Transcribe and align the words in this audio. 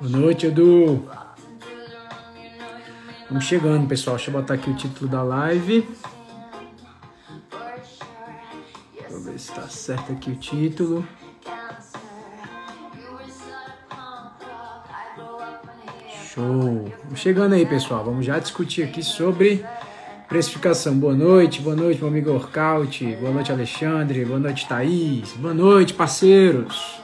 Boa 0.00 0.10
noite, 0.10 0.46
Edu. 0.46 1.08
Vamos 3.28 3.44
chegando, 3.44 3.86
pessoal. 3.86 4.16
Deixa 4.16 4.30
eu 4.30 4.34
botar 4.34 4.54
aqui 4.54 4.68
o 4.68 4.74
título 4.74 5.08
da 5.08 5.22
live. 5.22 5.88
Eu 9.08 9.20
ver 9.22 9.38
se 9.38 9.52
tá 9.52 9.62
certo 9.62 10.12
aqui 10.12 10.30
o 10.30 10.36
título. 10.36 11.06
Show. 16.34 16.92
Vamos 17.04 17.20
chegando 17.20 17.54
aí, 17.54 17.64
pessoal. 17.64 18.04
Vamos 18.04 18.26
já 18.26 18.38
discutir 18.40 18.82
aqui 18.82 19.02
sobre 19.02 19.64
precificação. 20.28 20.98
Boa 20.98 21.14
noite, 21.14 21.60
boa 21.62 21.76
noite, 21.76 22.00
meu 22.00 22.08
amigo 22.08 22.32
Orcaut. 22.32 23.16
Boa 23.16 23.32
noite, 23.32 23.52
Alexandre. 23.52 24.24
Boa 24.24 24.40
noite, 24.40 24.66
Thaís. 24.66 25.32
Boa 25.34 25.54
noite, 25.54 25.94
parceiros. 25.94 27.03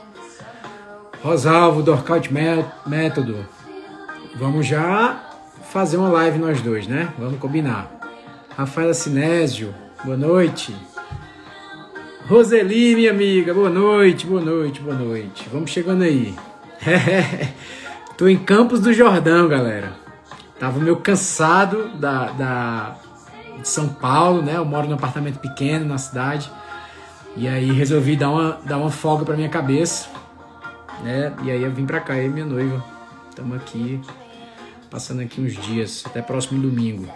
Rosalvo 1.22 1.82
do 1.82 1.92
Orcaut 1.92 2.30
Método. 2.86 3.46
Vamos 4.36 4.66
já 4.66 5.20
fazer 5.70 5.98
uma 5.98 6.08
live 6.08 6.38
nós 6.38 6.62
dois, 6.62 6.86
né? 6.86 7.12
Vamos 7.18 7.38
combinar. 7.38 7.90
Rafaela 8.56 8.94
Sinésio, 8.94 9.74
boa 10.02 10.16
noite. 10.16 10.74
Roseli, 12.26 12.94
minha 12.94 13.10
amiga, 13.10 13.52
boa 13.52 13.68
noite, 13.68 14.26
boa 14.26 14.40
noite, 14.40 14.80
boa 14.80 14.96
noite. 14.96 15.46
Vamos 15.52 15.70
chegando 15.70 16.04
aí. 16.04 16.34
Tô 18.16 18.26
em 18.26 18.38
Campos 18.38 18.80
do 18.80 18.92
Jordão, 18.92 19.46
galera. 19.46 19.92
Tava 20.58 20.80
meio 20.80 20.96
cansado 20.96 21.90
da, 21.98 22.26
da, 22.32 22.96
de 23.60 23.68
São 23.68 23.88
Paulo, 23.88 24.40
né? 24.40 24.56
Eu 24.56 24.64
moro 24.64 24.88
num 24.88 24.94
apartamento 24.94 25.38
pequeno 25.38 25.84
na 25.84 25.98
cidade. 25.98 26.50
E 27.36 27.46
aí 27.46 27.70
resolvi 27.72 28.16
dar 28.16 28.30
uma, 28.30 28.58
dar 28.64 28.78
uma 28.78 28.90
folga 28.90 29.24
pra 29.24 29.36
minha 29.36 29.48
cabeça, 29.48 30.08
né? 31.02 31.32
E 31.42 31.50
aí 31.50 31.62
eu 31.62 31.70
vim 31.70 31.86
pra 31.86 32.00
cá, 32.00 32.16
e 32.16 32.28
minha 32.28 32.46
noiva. 32.46 32.84
Estamos 33.28 33.56
aqui, 33.56 34.00
passando 34.90 35.20
aqui 35.22 35.40
uns 35.40 35.54
dias, 35.54 36.04
até 36.06 36.20
próximo 36.20 36.60
domingo. 36.60 37.08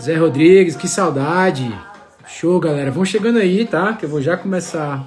Zé 0.00 0.16
Rodrigues, 0.16 0.76
que 0.76 0.88
saudade! 0.88 1.72
Show, 2.26 2.58
galera. 2.58 2.90
Vão 2.90 3.04
chegando 3.04 3.38
aí, 3.38 3.64
tá? 3.66 3.92
Que 3.92 4.04
eu 4.04 4.08
vou 4.08 4.22
já 4.22 4.36
começar 4.36 5.06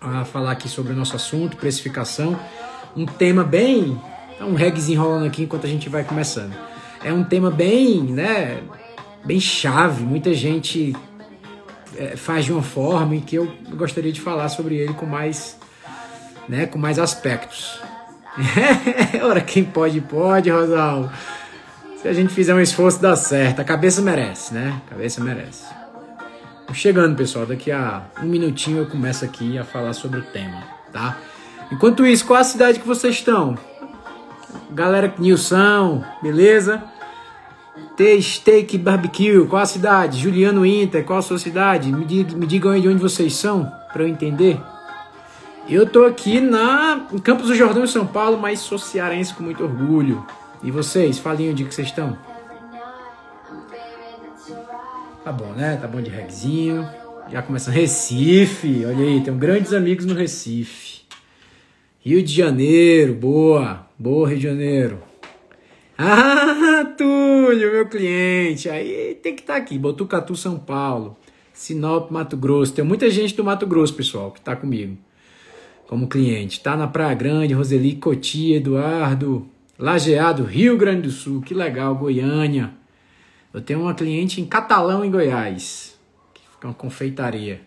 a 0.00 0.24
falar 0.24 0.52
aqui 0.52 0.68
sobre 0.68 0.92
o 0.92 0.96
nosso 0.96 1.14
assunto, 1.14 1.56
precificação. 1.56 2.38
Um 2.96 3.06
tema 3.06 3.44
bem. 3.44 4.00
Um 4.40 4.54
reggaezinho 4.54 5.00
rolando 5.00 5.26
aqui 5.26 5.42
enquanto 5.42 5.66
a 5.66 5.68
gente 5.68 5.88
vai 5.88 6.02
começando. 6.04 6.52
É 7.04 7.12
um 7.12 7.22
tema 7.22 7.50
bem, 7.50 8.02
né? 8.02 8.62
Bem 9.24 9.38
chave. 9.38 10.02
Muita 10.02 10.34
gente 10.34 10.96
é, 11.96 12.16
faz 12.16 12.44
de 12.44 12.52
uma 12.52 12.62
forma 12.62 13.14
em 13.14 13.20
que 13.20 13.36
eu 13.36 13.52
gostaria 13.76 14.12
de 14.12 14.20
falar 14.20 14.48
sobre 14.48 14.76
ele 14.76 14.94
com 14.94 15.06
mais, 15.06 15.58
né? 16.48 16.66
Com 16.66 16.78
mais 16.78 16.98
aspectos. 16.98 17.80
Ora, 19.22 19.40
quem 19.40 19.64
pode, 19.64 20.00
pode, 20.00 20.50
Rosal. 20.50 21.10
Se 22.00 22.08
a 22.08 22.12
gente 22.12 22.32
fizer 22.32 22.54
um 22.54 22.60
esforço, 22.60 23.00
dá 23.00 23.14
certo. 23.14 23.60
A 23.60 23.64
cabeça 23.64 24.02
merece, 24.02 24.52
né? 24.54 24.80
A 24.86 24.90
cabeça 24.90 25.22
merece. 25.22 25.64
Chegando, 26.72 27.14
pessoal. 27.14 27.46
Daqui 27.46 27.70
a 27.70 28.02
um 28.22 28.26
minutinho 28.26 28.78
eu 28.78 28.86
começo 28.86 29.24
aqui 29.24 29.58
a 29.58 29.64
falar 29.64 29.92
sobre 29.92 30.20
o 30.20 30.22
tema, 30.22 30.62
tá? 30.92 31.18
Enquanto 31.70 32.06
isso, 32.06 32.26
qual 32.26 32.40
a 32.40 32.44
cidade 32.44 32.80
que 32.80 32.86
vocês 32.86 33.16
estão? 33.16 33.56
Galera 34.70 35.14
Nilson, 35.18 36.02
beleza? 36.22 36.82
Steak 38.20 38.76
Barbecue, 38.78 39.46
qual 39.46 39.62
a 39.62 39.66
cidade? 39.66 40.18
Juliano 40.18 40.66
Inter, 40.66 41.04
qual 41.04 41.20
a 41.20 41.22
sua 41.22 41.38
cidade? 41.38 41.92
Me, 41.92 42.04
diga, 42.04 42.36
me 42.36 42.46
digam 42.46 42.72
aí 42.72 42.80
de 42.80 42.88
onde 42.88 43.00
vocês 43.00 43.34
são, 43.36 43.70
para 43.92 44.02
eu 44.02 44.08
entender. 44.08 44.60
Eu 45.68 45.86
tô 45.86 46.04
aqui 46.04 46.40
na 46.40 47.06
em 47.12 47.18
Campos 47.18 47.46
do 47.46 47.54
Jordão, 47.54 47.84
em 47.84 47.86
São 47.86 48.06
Paulo, 48.06 48.36
mas 48.36 48.58
sou 48.58 48.78
cearense 48.78 49.32
com 49.32 49.44
muito 49.44 49.62
orgulho. 49.62 50.26
E 50.62 50.70
vocês, 50.70 51.18
falem 51.18 51.50
onde 51.50 51.64
que 51.64 51.72
vocês 51.72 51.88
estão. 51.88 52.18
Tá 55.24 55.30
bom, 55.30 55.52
né? 55.52 55.78
Tá 55.80 55.86
bom 55.86 56.02
de 56.02 56.10
regzinho. 56.10 56.86
Já 57.30 57.42
começando. 57.42 57.74
Recife, 57.74 58.84
olha 58.84 59.04
aí, 59.04 59.20
tenho 59.22 59.36
grandes 59.36 59.72
amigos 59.72 60.04
no 60.04 60.14
Recife. 60.14 61.02
Rio 62.00 62.22
de 62.22 62.34
Janeiro, 62.34 63.14
boa. 63.14 63.86
Boa, 63.96 64.28
Rio 64.28 64.38
de 64.38 64.42
Janeiro. 64.42 64.98
Ah, 65.96 66.92
Túlio, 66.98 67.72
meu 67.72 67.86
cliente. 67.86 68.68
Aí 68.68 69.16
tem 69.22 69.36
que 69.36 69.42
estar 69.42 69.54
tá 69.54 69.58
aqui. 69.60 69.78
Botucatu, 69.78 70.34
São 70.34 70.58
Paulo. 70.58 71.16
Sinop, 71.54 72.10
Mato 72.10 72.36
Grosso. 72.36 72.72
Tem 72.72 72.84
muita 72.84 73.08
gente 73.08 73.36
do 73.36 73.44
Mato 73.44 73.64
Grosso, 73.64 73.94
pessoal, 73.94 74.32
que 74.32 74.40
está 74.40 74.56
comigo 74.56 74.98
como 75.92 76.08
cliente. 76.08 76.58
Tá 76.58 76.74
na 76.74 76.86
Praia 76.86 77.14
Grande, 77.14 77.52
Roseli, 77.52 77.96
Cotia, 77.96 78.56
Eduardo, 78.56 79.46
Lajeado, 79.78 80.42
Rio 80.42 80.74
Grande 80.78 81.02
do 81.02 81.10
Sul. 81.10 81.42
Que 81.42 81.52
legal, 81.52 81.94
Goiânia. 81.94 82.72
Eu 83.52 83.60
tenho 83.60 83.82
uma 83.82 83.92
cliente 83.92 84.40
em 84.40 84.46
Catalão, 84.46 85.04
em 85.04 85.10
Goiás, 85.10 85.94
que 86.32 86.40
fica 86.50 86.68
uma 86.68 86.72
confeitaria. 86.72 87.60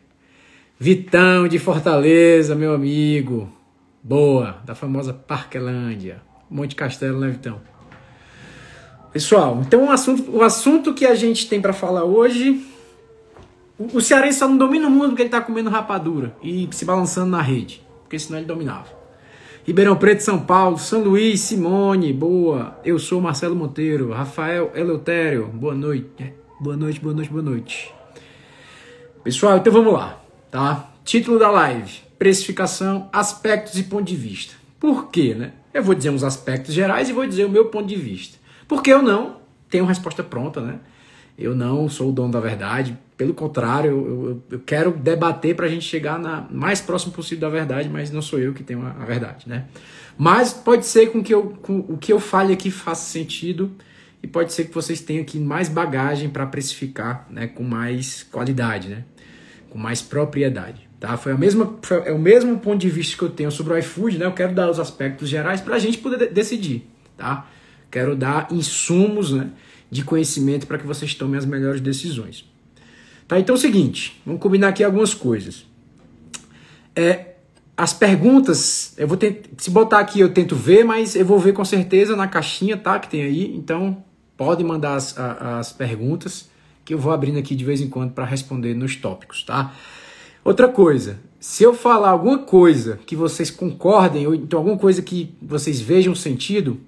Vitão 0.79 1.47
de 1.47 1.59
Fortaleza, 1.59 2.55
meu 2.55 2.73
amigo. 2.73 3.47
Boa, 4.01 4.57
da 4.65 4.73
famosa 4.73 5.13
Parquelândia. 5.13 6.19
Monte 6.49 6.73
Castelo, 6.73 7.19
né, 7.19 7.29
Vitão? 7.29 7.61
Pessoal, 9.13 9.61
então 9.63 9.85
o 9.85 9.91
assunto, 9.91 10.31
o 10.35 10.41
assunto 10.41 10.95
que 10.95 11.05
a 11.05 11.13
gente 11.13 11.47
tem 11.47 11.61
para 11.61 11.73
falar 11.73 12.05
hoje. 12.05 12.65
O, 13.77 13.97
o 13.97 14.01
cearense 14.01 14.39
só 14.39 14.47
não 14.47 14.57
domina 14.57 14.87
o 14.87 14.89
mundo 14.89 15.09
porque 15.09 15.21
ele 15.21 15.29
tá 15.29 15.41
comendo 15.41 15.69
rapadura 15.69 16.35
e 16.41 16.67
se 16.71 16.85
balançando 16.85 17.29
na 17.29 17.41
rede. 17.43 17.84
Porque 18.05 18.19
senão 18.19 18.37
ele 18.37 18.47
dominava. 18.47 18.87
Ribeirão 19.65 19.95
Preto, 19.95 20.21
São 20.21 20.39
Paulo, 20.39 20.77
São 20.77 21.03
Luís, 21.03 21.39
Simone, 21.39 22.13
boa. 22.13 22.79
Eu 22.85 22.99
sou 22.99 23.19
Marcelo 23.19 23.55
Monteiro, 23.55 24.11
Rafael 24.11 24.71
Eleutério, 24.75 25.47
boa 25.47 25.73
noite. 25.73 26.07
É, 26.19 26.33
boa 26.61 26.77
noite, 26.77 26.99
boa 26.99 27.15
noite, 27.15 27.31
boa 27.31 27.41
noite. 27.41 27.91
Pessoal, 29.23 29.57
então 29.57 29.73
vamos 29.73 29.91
lá, 29.91 30.21
tá? 30.51 30.91
Título 31.03 31.39
da 31.39 31.49
live: 31.49 31.99
Precificação, 32.19 33.09
aspectos 33.11 33.75
e 33.79 33.83
ponto 33.83 34.03
de 34.03 34.15
vista. 34.15 34.53
Por 34.79 35.09
quê, 35.09 35.33
né? 35.33 35.53
Eu 35.73 35.81
vou 35.81 35.95
dizer 35.95 36.11
uns 36.11 36.23
aspectos 36.23 36.71
gerais 36.71 37.09
e 37.09 37.13
vou 37.13 37.25
dizer 37.25 37.45
o 37.45 37.49
meu 37.49 37.65
ponto 37.65 37.87
de 37.87 37.95
vista. 37.95 38.37
Porque 38.67 38.93
eu 38.93 39.01
não 39.01 39.37
tenho 39.67 39.83
resposta 39.83 40.23
pronta, 40.23 40.61
né? 40.61 40.79
Eu 41.35 41.55
não 41.55 41.89
sou 41.89 42.09
o 42.09 42.13
dono 42.13 42.31
da 42.31 42.39
verdade. 42.39 42.95
Pelo 43.17 43.33
contrário, 43.33 43.91
eu, 43.91 44.29
eu, 44.29 44.43
eu 44.51 44.59
quero 44.59 44.91
debater 44.91 45.55
para 45.55 45.65
a 45.65 45.69
gente 45.69 45.85
chegar 45.85 46.19
na 46.19 46.47
mais 46.51 46.81
próximo 46.81 47.13
possível 47.13 47.41
da 47.41 47.49
verdade, 47.49 47.87
mas 47.89 48.11
não 48.11 48.21
sou 48.21 48.39
eu 48.39 48.53
que 48.53 48.63
tenho 48.63 48.81
a, 48.81 48.91
a 48.91 49.05
verdade, 49.05 49.47
né? 49.47 49.65
Mas 50.17 50.53
pode 50.53 50.85
ser 50.85 51.11
com 51.11 51.23
que 51.23 51.33
eu, 51.33 51.57
com, 51.61 51.79
o 51.79 51.97
que 51.97 52.11
eu 52.11 52.19
fale 52.19 52.53
aqui 52.53 52.69
faça 52.69 53.09
sentido 53.09 53.71
e 54.21 54.27
pode 54.27 54.51
ser 54.53 54.65
que 54.65 54.73
vocês 54.73 55.01
tenham 55.01 55.21
aqui 55.21 55.39
mais 55.39 55.69
bagagem 55.69 56.29
para 56.29 56.45
precificar, 56.45 57.27
né? 57.29 57.47
Com 57.47 57.63
mais 57.63 58.23
qualidade, 58.23 58.89
né? 58.89 59.03
Com 59.69 59.77
mais 59.77 60.01
propriedade. 60.01 60.89
Tá? 60.99 61.17
Foi, 61.17 61.31
a 61.31 61.37
mesma, 61.37 61.77
foi, 61.81 62.07
é 62.07 62.11
o 62.11 62.19
mesmo 62.19 62.57
ponto 62.59 62.79
de 62.79 62.89
vista 62.89 63.17
que 63.17 63.23
eu 63.23 63.29
tenho 63.29 63.51
sobre 63.51 63.73
o 63.73 63.77
iFood, 63.77 64.17
né? 64.17 64.25
Eu 64.25 64.33
quero 64.33 64.53
dar 64.53 64.69
os 64.69 64.79
aspectos 64.79 65.29
gerais 65.29 65.61
para 65.61 65.75
a 65.75 65.79
gente 65.79 65.97
poder 65.97 66.31
decidir, 66.31 66.89
tá? 67.17 67.47
Quero 67.89 68.15
dar 68.15 68.47
insumos, 68.51 69.31
né? 69.31 69.51
de 69.89 70.03
conhecimento 70.03 70.67
para 70.67 70.77
que 70.77 70.85
vocês 70.85 71.13
tomem 71.13 71.37
as 71.37 71.45
melhores 71.45 71.81
decisões. 71.81 72.45
Tá, 73.27 73.39
então 73.39 73.55
é 73.55 73.57
o 73.57 73.61
seguinte, 73.61 74.21
vamos 74.25 74.41
combinar 74.41 74.69
aqui 74.69 74.83
algumas 74.83 75.13
coisas. 75.13 75.65
É, 76.95 77.35
as 77.75 77.91
perguntas, 77.91 78.93
eu 78.97 79.07
vou 79.07 79.17
tentar, 79.17 79.49
se 79.57 79.69
botar 79.69 79.99
aqui 79.99 80.19
eu 80.19 80.33
tento 80.33 80.55
ver, 80.55 80.83
mas 80.83 81.15
eu 81.15 81.25
vou 81.25 81.39
ver 81.39 81.53
com 81.53 81.65
certeza 81.65 82.15
na 82.15 82.27
caixinha, 82.27 82.77
tá, 82.77 82.99
que 82.99 83.09
tem 83.09 83.23
aí. 83.23 83.55
Então, 83.55 84.03
pode 84.37 84.63
mandar 84.63 84.95
as, 84.95 85.17
as 85.17 85.73
perguntas 85.73 86.49
que 86.83 86.93
eu 86.93 86.99
vou 86.99 87.11
abrindo 87.11 87.39
aqui 87.39 87.55
de 87.55 87.65
vez 87.65 87.81
em 87.81 87.89
quando 87.89 88.11
para 88.11 88.25
responder 88.25 88.75
nos 88.75 88.95
tópicos, 88.95 89.43
tá? 89.43 89.73
Outra 90.43 90.67
coisa, 90.67 91.19
se 91.39 91.63
eu 91.63 91.73
falar 91.73 92.09
alguma 92.09 92.37
coisa 92.37 92.99
que 93.05 93.15
vocês 93.15 93.49
concordem, 93.49 94.27
ou 94.27 94.35
então 94.35 94.59
alguma 94.59 94.77
coisa 94.77 95.01
que 95.01 95.35
vocês 95.41 95.81
vejam 95.81 96.13
sentido, 96.13 96.79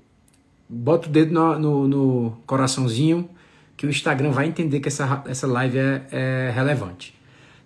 bota 0.70 1.08
o 1.08 1.12
dedo 1.12 1.34
no, 1.34 1.60
no, 1.60 1.88
no, 1.88 2.38
coraçãozinho 2.46 3.28
que 3.78 3.86
o 3.86 3.90
Instagram 3.90 4.32
vai 4.32 4.48
entender 4.48 4.80
que 4.80 4.88
essa, 4.88 5.24
essa 5.28 5.46
live 5.46 5.78
é, 5.78 6.02
é 6.12 6.52
relevante, 6.54 7.14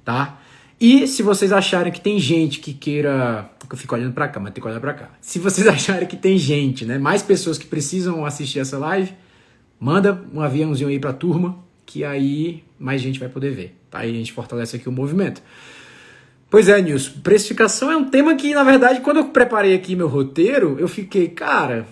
tá? 0.03 0.37
E 0.79 1.07
se 1.07 1.23
vocês 1.23 1.53
acharem 1.53 1.93
que 1.93 2.01
tem 2.01 2.19
gente 2.19 2.59
que 2.59 2.73
queira. 2.73 3.49
Eu 3.69 3.77
fico 3.77 3.95
olhando 3.95 4.13
para 4.13 4.27
cá, 4.27 4.39
mas 4.39 4.51
tem 4.51 4.61
que 4.61 4.67
olhar 4.67 4.81
para 4.81 4.93
cá. 4.93 5.09
Se 5.21 5.39
vocês 5.39 5.65
acharem 5.69 6.07
que 6.07 6.17
tem 6.17 6.37
gente, 6.37 6.85
né? 6.85 6.97
Mais 6.97 7.21
pessoas 7.23 7.57
que 7.57 7.65
precisam 7.65 8.25
assistir 8.25 8.59
essa 8.59 8.77
live, 8.77 9.13
manda 9.79 10.21
um 10.33 10.41
aviãozinho 10.41 10.89
aí 10.89 10.99
pra 10.99 11.13
turma, 11.13 11.57
que 11.85 12.03
aí 12.03 12.63
mais 12.77 12.99
gente 12.99 13.19
vai 13.19 13.29
poder 13.29 13.51
ver. 13.51 13.77
Tá? 13.89 13.99
Aí 13.99 14.09
a 14.09 14.13
gente 14.13 14.33
fortalece 14.33 14.75
aqui 14.75 14.89
o 14.89 14.91
movimento. 14.91 15.41
Pois 16.49 16.67
é, 16.67 16.81
Nilson. 16.81 17.21
Precificação 17.21 17.89
é 17.89 17.95
um 17.95 18.09
tema 18.09 18.35
que, 18.35 18.53
na 18.53 18.63
verdade, 18.63 18.99
quando 18.99 19.17
eu 19.17 19.25
preparei 19.25 19.73
aqui 19.73 19.95
meu 19.95 20.07
roteiro, 20.07 20.77
eu 20.79 20.87
fiquei, 20.87 21.29
cara, 21.29 21.87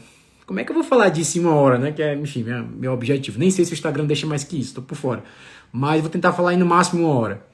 como 0.50 0.60
é 0.60 0.63
que 0.63 0.72
eu 0.72 0.74
vou 0.74 0.84
falar 0.84 1.10
disso 1.10 1.38
em 1.38 1.42
uma 1.42 1.54
hora, 1.54 1.78
né? 1.78 1.92
Que 1.92 2.01
é, 2.01 2.16
enfim, 2.16 2.44
meu, 2.75 2.92
objetivo. 2.92 3.38
Nem 3.38 3.51
sei 3.51 3.63
se 3.63 3.72
o 3.72 3.75
Instagram 3.75 4.06
deixa 4.06 4.25
mais 4.25 4.44
que 4.44 4.60
isso, 4.60 4.74
tô 4.74 4.81
por 4.81 4.96
fora. 4.96 5.24
Mas 5.72 6.01
vou 6.01 6.10
tentar 6.10 6.34
falar 6.34 6.56
em 6.56 6.57
no 6.57 6.66
máximo 6.66 7.06
uma 7.06 7.13
hora. 7.13 7.46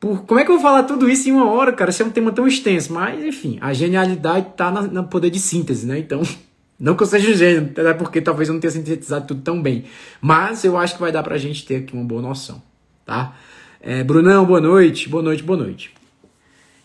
por, 0.00 0.24
como 0.24 0.40
é 0.40 0.44
que 0.44 0.50
eu 0.50 0.56
vou 0.56 0.62
falar 0.62 0.82
tudo 0.82 1.08
isso 1.08 1.28
em 1.28 1.32
uma 1.32 1.48
hora, 1.48 1.72
cara? 1.72 1.90
Isso 1.90 2.02
é 2.02 2.04
um 2.04 2.10
tema 2.10 2.32
tão 2.32 2.44
extenso. 2.44 2.92
Mas, 2.92 3.24
enfim, 3.24 3.58
a 3.60 3.72
genialidade 3.72 4.48
tá 4.56 4.72
no 4.72 5.04
poder 5.04 5.30
de 5.30 5.38
síntese, 5.38 5.86
né? 5.86 6.00
Então, 6.00 6.20
não 6.80 6.96
que 6.96 7.04
eu 7.04 7.06
seja 7.06 7.32
gênio, 7.32 7.70
até 7.70 7.94
porque 7.94 8.20
talvez 8.20 8.48
eu 8.48 8.54
não 8.54 8.60
tenha 8.60 8.72
sintetizado 8.72 9.28
tudo 9.28 9.42
tão 9.42 9.62
bem. 9.62 9.84
Mas 10.20 10.64
eu 10.64 10.76
acho 10.76 10.94
que 10.94 11.00
vai 11.00 11.12
dar 11.12 11.22
pra 11.22 11.38
gente 11.38 11.64
ter 11.64 11.76
aqui 11.76 11.94
uma 11.94 12.04
boa 12.04 12.20
noção, 12.20 12.60
tá? 13.04 13.36
É, 13.80 14.02
Brunão, 14.02 14.44
boa 14.44 14.60
noite, 14.60 15.08
boa 15.08 15.22
noite, 15.22 15.44
boa 15.44 15.60
noite. 15.60 15.94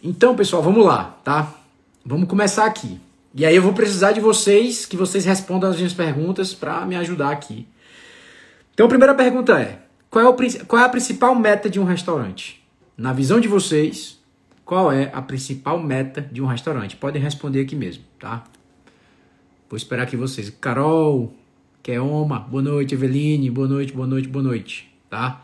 Então, 0.03 0.35
pessoal, 0.35 0.61
vamos 0.61 0.85
lá, 0.85 1.17
tá? 1.23 1.51
Vamos 2.05 2.27
começar 2.29 2.67
aqui. 2.67 2.99
E 3.33 3.45
aí 3.45 3.55
eu 3.55 3.61
vou 3.61 3.73
precisar 3.73 4.11
de 4.11 4.19
vocês, 4.19 4.85
que 4.85 4.97
vocês 4.97 5.23
respondam 5.23 5.69
as 5.69 5.77
minhas 5.77 5.93
perguntas 5.93 6.53
para 6.53 6.85
me 6.85 6.95
ajudar 6.97 7.31
aqui. 7.31 7.65
Então 8.73 8.85
a 8.85 8.89
primeira 8.89 9.15
pergunta 9.15 9.59
é: 9.59 9.79
qual 10.09 10.25
é, 10.25 10.27
o, 10.27 10.65
qual 10.65 10.81
é 10.81 10.85
a 10.85 10.89
principal 10.89 11.33
meta 11.33 11.69
de 11.69 11.79
um 11.79 11.85
restaurante? 11.85 12.61
Na 12.97 13.13
visão 13.13 13.39
de 13.39 13.47
vocês, 13.47 14.19
qual 14.65 14.91
é 14.91 15.09
a 15.13 15.21
principal 15.21 15.79
meta 15.81 16.21
de 16.21 16.41
um 16.41 16.45
restaurante? 16.45 16.97
Podem 16.97 17.21
responder 17.21 17.61
aqui 17.61 17.75
mesmo, 17.75 18.03
tá? 18.19 18.43
Vou 19.69 19.77
esperar 19.77 20.03
aqui 20.03 20.17
vocês. 20.17 20.49
Carol, 20.49 21.33
Keoma, 21.81 22.39
boa 22.39 22.61
noite, 22.61 22.93
Eveline, 22.93 23.49
boa 23.49 23.67
noite, 23.67 23.93
boa 23.93 24.07
noite, 24.07 24.27
boa 24.27 24.43
noite, 24.43 24.93
tá? 25.09 25.41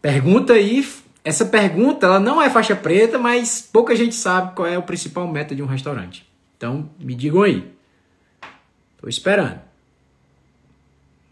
Pergunta 0.00 0.54
aí, 0.54 0.86
essa 1.22 1.44
pergunta 1.44 2.06
ela 2.06 2.18
não 2.18 2.40
é 2.40 2.48
faixa 2.48 2.74
preta, 2.74 3.18
mas 3.18 3.68
pouca 3.70 3.94
gente 3.94 4.14
sabe 4.14 4.54
qual 4.54 4.66
é 4.66 4.78
o 4.78 4.82
principal 4.82 5.28
meta 5.28 5.54
de 5.54 5.62
um 5.62 5.66
restaurante. 5.66 6.31
Então, 6.62 6.88
me 6.96 7.12
digam 7.16 7.42
aí. 7.42 7.74
Tô 8.96 9.08
esperando. 9.08 9.60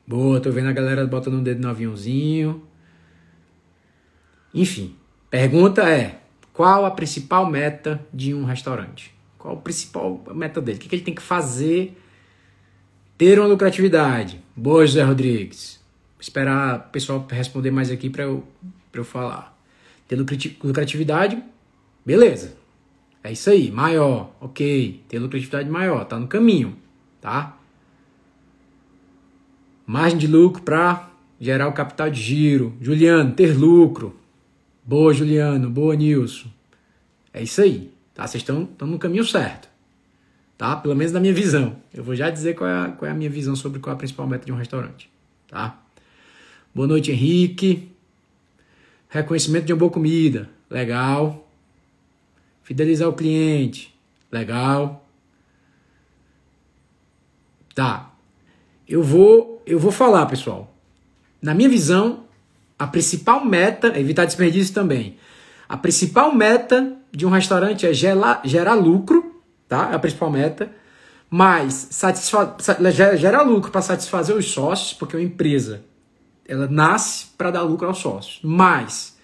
Boa, 0.05 0.41
tô 0.41 0.51
vendo 0.51 0.69
a 0.69 0.73
galera 0.73 1.07
botando 1.07 1.35
um 1.35 1.43
dedo 1.45 1.63
no 1.63 1.69
aviãozinho. 1.69 2.67
Enfim, 4.53 4.97
pergunta 5.31 5.89
é: 5.89 6.19
qual 6.53 6.85
a 6.85 6.91
principal 6.91 7.49
meta 7.49 8.05
de 8.13 8.35
um 8.35 8.43
restaurante? 8.43 9.15
Qual 9.39 9.55
a 9.55 9.57
principal 9.57 10.21
meta 10.35 10.61
dele? 10.61 10.79
O 10.79 10.81
que, 10.81 10.93
ele 10.97 11.05
tem 11.05 11.15
que 11.15 11.23
fazer 11.23 11.97
ter 13.17 13.39
uma 13.39 13.47
lucratividade? 13.47 14.43
Boa, 14.57 14.85
José 14.85 15.05
Rodrigues. 15.05 15.79
Vou 16.15 16.23
esperar 16.23 16.89
o 16.89 16.91
pessoal 16.91 17.25
responder 17.31 17.71
mais 17.71 17.89
aqui 17.89 18.11
para 18.11 18.25
eu, 18.25 18.43
eu 18.93 19.05
falar. 19.05 19.57
Ter 20.09 20.17
lucratividade, 20.17 21.41
beleza. 22.05 22.59
É 23.23 23.33
isso 23.33 23.51
aí, 23.51 23.71
maior, 23.71 24.35
ok. 24.41 25.03
Ter 25.09 25.19
lucratividade 25.19 25.69
maior, 25.69 26.05
tá 26.05 26.19
no 26.19 26.27
caminho, 26.27 26.77
tá? 27.21 27.57
Margem 29.87 30.19
de 30.19 30.27
lucro 30.27 30.63
para 30.63 31.11
gerar 31.39 31.69
o 31.69 31.73
capital 31.73 32.09
de 32.09 32.21
giro. 32.21 32.75
Juliano, 32.81 33.33
ter 33.33 33.57
lucro. 33.57 34.17
Boa, 34.85 35.13
Juliano. 35.13 35.69
Boa, 35.69 35.97
Nilson. 35.97 36.49
É 37.33 37.43
isso 37.43 37.61
aí, 37.61 37.93
tá? 38.15 38.27
Vocês 38.27 38.43
estão 38.43 38.69
no 38.81 38.99
caminho 38.99 39.25
certo, 39.25 39.69
tá? 40.57 40.77
Pelo 40.77 40.95
menos 40.95 41.13
na 41.13 41.21
minha 41.21 41.35
visão. 41.35 41.77
Eu 41.93 42.05
vou 42.05 42.15
já 42.15 42.31
dizer 42.31 42.55
qual 42.55 42.71
é, 42.71 42.85
a, 42.85 42.89
qual 42.93 43.09
é 43.09 43.13
a 43.13 43.17
minha 43.17 43.31
visão 43.31 43.55
sobre 43.57 43.81
qual 43.81 43.93
é 43.93 43.95
a 43.95 43.99
principal 43.99 44.27
meta 44.27 44.47
de 44.47 44.53
um 44.53 44.57
restaurante, 44.57 45.11
tá? 45.49 45.79
Boa 46.75 46.87
noite, 46.87 47.11
Henrique. 47.11 47.91
Reconhecimento 49.09 49.67
de 49.67 49.73
uma 49.73 49.79
boa 49.79 49.91
comida. 49.91 50.49
Legal. 50.71 51.50
Fidelizar 52.71 53.09
o 53.09 53.13
cliente. 53.13 53.93
Legal. 54.31 55.05
Tá. 57.75 58.13
Eu 58.87 59.03
vou, 59.03 59.61
eu 59.67 59.77
vou 59.77 59.91
falar, 59.91 60.25
pessoal. 60.27 60.73
Na 61.43 61.53
minha 61.53 61.69
visão, 61.69 62.27
a 62.79 62.87
principal 62.87 63.45
meta, 63.45 63.99
evitar 63.99 64.25
desperdício 64.25 64.73
também. 64.73 65.17
A 65.69 65.77
principal 65.77 66.33
meta 66.33 66.97
de 67.11 67.27
um 67.27 67.31
restaurante 67.31 67.89
é 67.89 67.93
gerar, 67.93 68.41
gerar 68.45 68.75
lucro, 68.75 69.43
tá? 69.67 69.89
É 69.91 69.97
a 69.97 69.99
principal 69.99 70.31
meta. 70.31 70.71
Mas 71.29 71.89
satisfa 71.91 72.57
gera 73.19 73.43
lucro 73.43 73.73
para 73.73 73.83
satisfazer 73.83 74.37
os 74.37 74.49
sócios, 74.49 74.93
porque 74.93 75.17
uma 75.17 75.25
empresa 75.25 75.83
ela 76.47 76.69
nasce 76.69 77.27
para 77.37 77.51
dar 77.51 77.63
lucro 77.63 77.89
aos 77.89 77.99
sócios. 77.99 78.39
Mas 78.45 79.19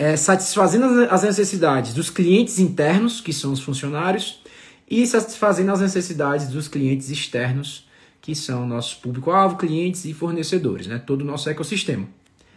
é, 0.00 0.16
satisfazendo 0.16 1.06
as 1.10 1.22
necessidades 1.24 1.92
dos 1.92 2.08
clientes 2.08 2.58
internos, 2.58 3.20
que 3.20 3.34
são 3.34 3.52
os 3.52 3.60
funcionários, 3.60 4.40
e 4.88 5.06
satisfazendo 5.06 5.70
as 5.72 5.80
necessidades 5.82 6.48
dos 6.48 6.68
clientes 6.68 7.10
externos, 7.10 7.86
que 8.18 8.34
são 8.34 8.66
nossos 8.66 8.94
público-alvo, 8.94 9.56
clientes 9.58 10.06
e 10.06 10.14
fornecedores, 10.14 10.86
né? 10.86 10.98
todo 10.98 11.20
o 11.20 11.24
nosso 11.24 11.50
ecossistema. 11.50 12.08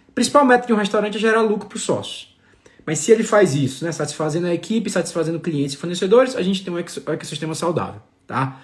O 0.07 0.13
principal 0.13 0.45
método 0.45 0.67
de 0.67 0.73
um 0.73 0.77
restaurante 0.77 1.17
é 1.17 1.19
gerar 1.19 1.41
lucro 1.41 1.67
para 1.67 1.75
os 1.75 1.83
sócios. 1.83 2.33
Mas 2.85 2.99
se 2.99 3.11
ele 3.11 3.23
faz 3.23 3.53
isso, 3.55 3.83
né, 3.83 3.91
satisfazendo 3.91 4.47
a 4.47 4.53
equipe, 4.53 4.89
satisfazendo 4.89 5.37
clientes 5.37 5.73
e 5.73 5.77
fornecedores, 5.77 6.37
a 6.37 6.41
gente 6.41 6.63
tem 6.63 6.73
um 6.73 6.79
ecossistema 6.79 7.53
saudável. 7.53 8.01
Tá? 8.25 8.61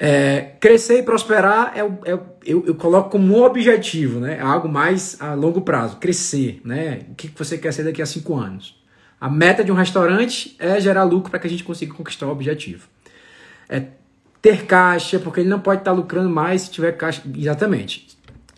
É, 0.00 0.52
crescer 0.60 1.00
e 1.00 1.02
prosperar 1.02 1.72
é, 1.74 1.80
é 1.80 2.12
eu, 2.46 2.64
eu, 2.66 2.74
coloco 2.76 3.10
como 3.10 3.36
um 3.36 3.42
objetivo, 3.42 4.20
né? 4.20 4.36
É 4.36 4.40
algo 4.40 4.68
mais 4.68 5.20
a 5.20 5.34
longo 5.34 5.60
prazo, 5.60 5.96
crescer, 5.96 6.60
né? 6.64 7.00
O 7.10 7.14
que 7.14 7.30
você 7.36 7.58
quer 7.58 7.72
ser 7.72 7.82
daqui 7.82 8.00
a 8.00 8.06
cinco 8.06 8.36
anos? 8.36 8.80
A 9.20 9.28
meta 9.28 9.64
de 9.64 9.72
um 9.72 9.74
restaurante 9.74 10.54
é 10.58 10.80
gerar 10.80 11.02
lucro 11.02 11.30
para 11.30 11.40
que 11.40 11.48
a 11.48 11.50
gente 11.50 11.64
consiga 11.64 11.92
conquistar 11.92 12.26
o 12.26 12.30
objetivo. 12.30 12.86
É 13.68 13.82
ter 14.40 14.66
caixa, 14.66 15.18
porque 15.18 15.40
ele 15.40 15.48
não 15.48 15.58
pode 15.58 15.80
estar 15.80 15.90
lucrando 15.90 16.30
mais 16.30 16.62
se 16.62 16.70
tiver 16.70 16.92
caixa. 16.92 17.22
Exatamente. 17.36 18.06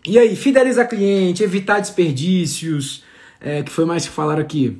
E 0.07 0.19
aí, 0.19 0.37
fidelizar 0.37 0.89
cliente, 0.89 1.43
evitar 1.43 1.81
desperdícios, 1.81 3.03
é, 3.41 3.63
que 3.63 3.71
foi 3.71 3.87
mais 3.87 4.07
que 4.07 4.13
falaram 4.13 4.43
aqui. 4.43 4.79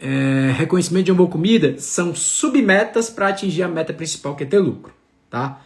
É, 0.00 0.52
reconhecimento 0.56 1.04
de 1.04 1.12
uma 1.12 1.18
boa 1.18 1.30
comida 1.30 1.74
são 1.78 2.14
submetas 2.14 3.10
para 3.10 3.28
atingir 3.28 3.62
a 3.62 3.68
meta 3.68 3.92
principal, 3.92 4.34
que 4.34 4.44
é 4.44 4.46
ter 4.46 4.58
lucro, 4.58 4.94
tá? 5.28 5.60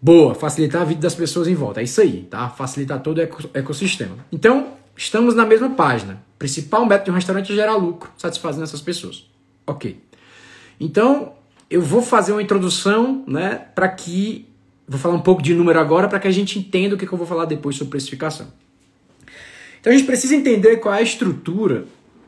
Boa, 0.00 0.34
facilitar 0.34 0.82
a 0.82 0.84
vida 0.84 1.00
das 1.00 1.14
pessoas 1.14 1.48
em 1.48 1.54
volta. 1.54 1.80
É 1.80 1.84
isso 1.84 2.00
aí, 2.00 2.22
tá? 2.30 2.48
Facilitar 2.48 3.00
todo 3.00 3.18
o 3.18 3.20
ecossistema. 3.52 4.16
Então, 4.30 4.74
estamos 4.96 5.34
na 5.34 5.44
mesma 5.44 5.70
página. 5.70 6.22
O 6.36 6.38
principal 6.38 6.86
método 6.86 7.06
de 7.06 7.10
um 7.10 7.14
restaurante 7.14 7.52
é 7.52 7.54
gerar 7.56 7.74
lucro, 7.74 8.10
satisfazendo 8.16 8.62
essas 8.62 8.80
pessoas. 8.80 9.28
Ok. 9.66 10.00
Então, 10.78 11.32
eu 11.68 11.82
vou 11.82 12.00
fazer 12.00 12.32
uma 12.32 12.42
introdução, 12.42 13.24
né, 13.26 13.56
para 13.74 13.88
que. 13.88 14.46
Vou 14.86 14.98
falar 14.98 15.14
um 15.14 15.20
pouco 15.20 15.42
de 15.42 15.52
número 15.52 15.78
agora 15.78 16.08
para 16.08 16.18
que 16.18 16.28
a 16.28 16.30
gente 16.30 16.58
entenda 16.58 16.94
o 16.94 16.98
que, 16.98 17.06
que 17.06 17.12
eu 17.12 17.18
vou 17.18 17.26
falar 17.26 17.44
depois 17.44 17.76
sobre 17.76 17.90
precificação. 17.90 18.46
Então, 19.80 19.92
a 19.92 19.96
gente 19.96 20.06
precisa 20.06 20.34
entender 20.34 20.78
qual 20.78 20.94
é 20.94 20.98
a 20.98 21.02
estrutura 21.02 21.84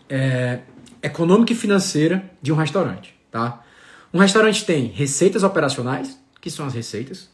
é, 0.08 0.60
econômica 1.02 1.52
e 1.52 1.56
financeira 1.56 2.30
de 2.42 2.52
um 2.52 2.56
restaurante, 2.56 3.14
tá? 3.30 3.64
Um 4.12 4.18
restaurante 4.18 4.64
tem 4.64 4.86
receitas 4.86 5.42
operacionais, 5.42 6.20
que 6.40 6.50
são 6.50 6.66
as 6.66 6.74
receitas, 6.74 7.30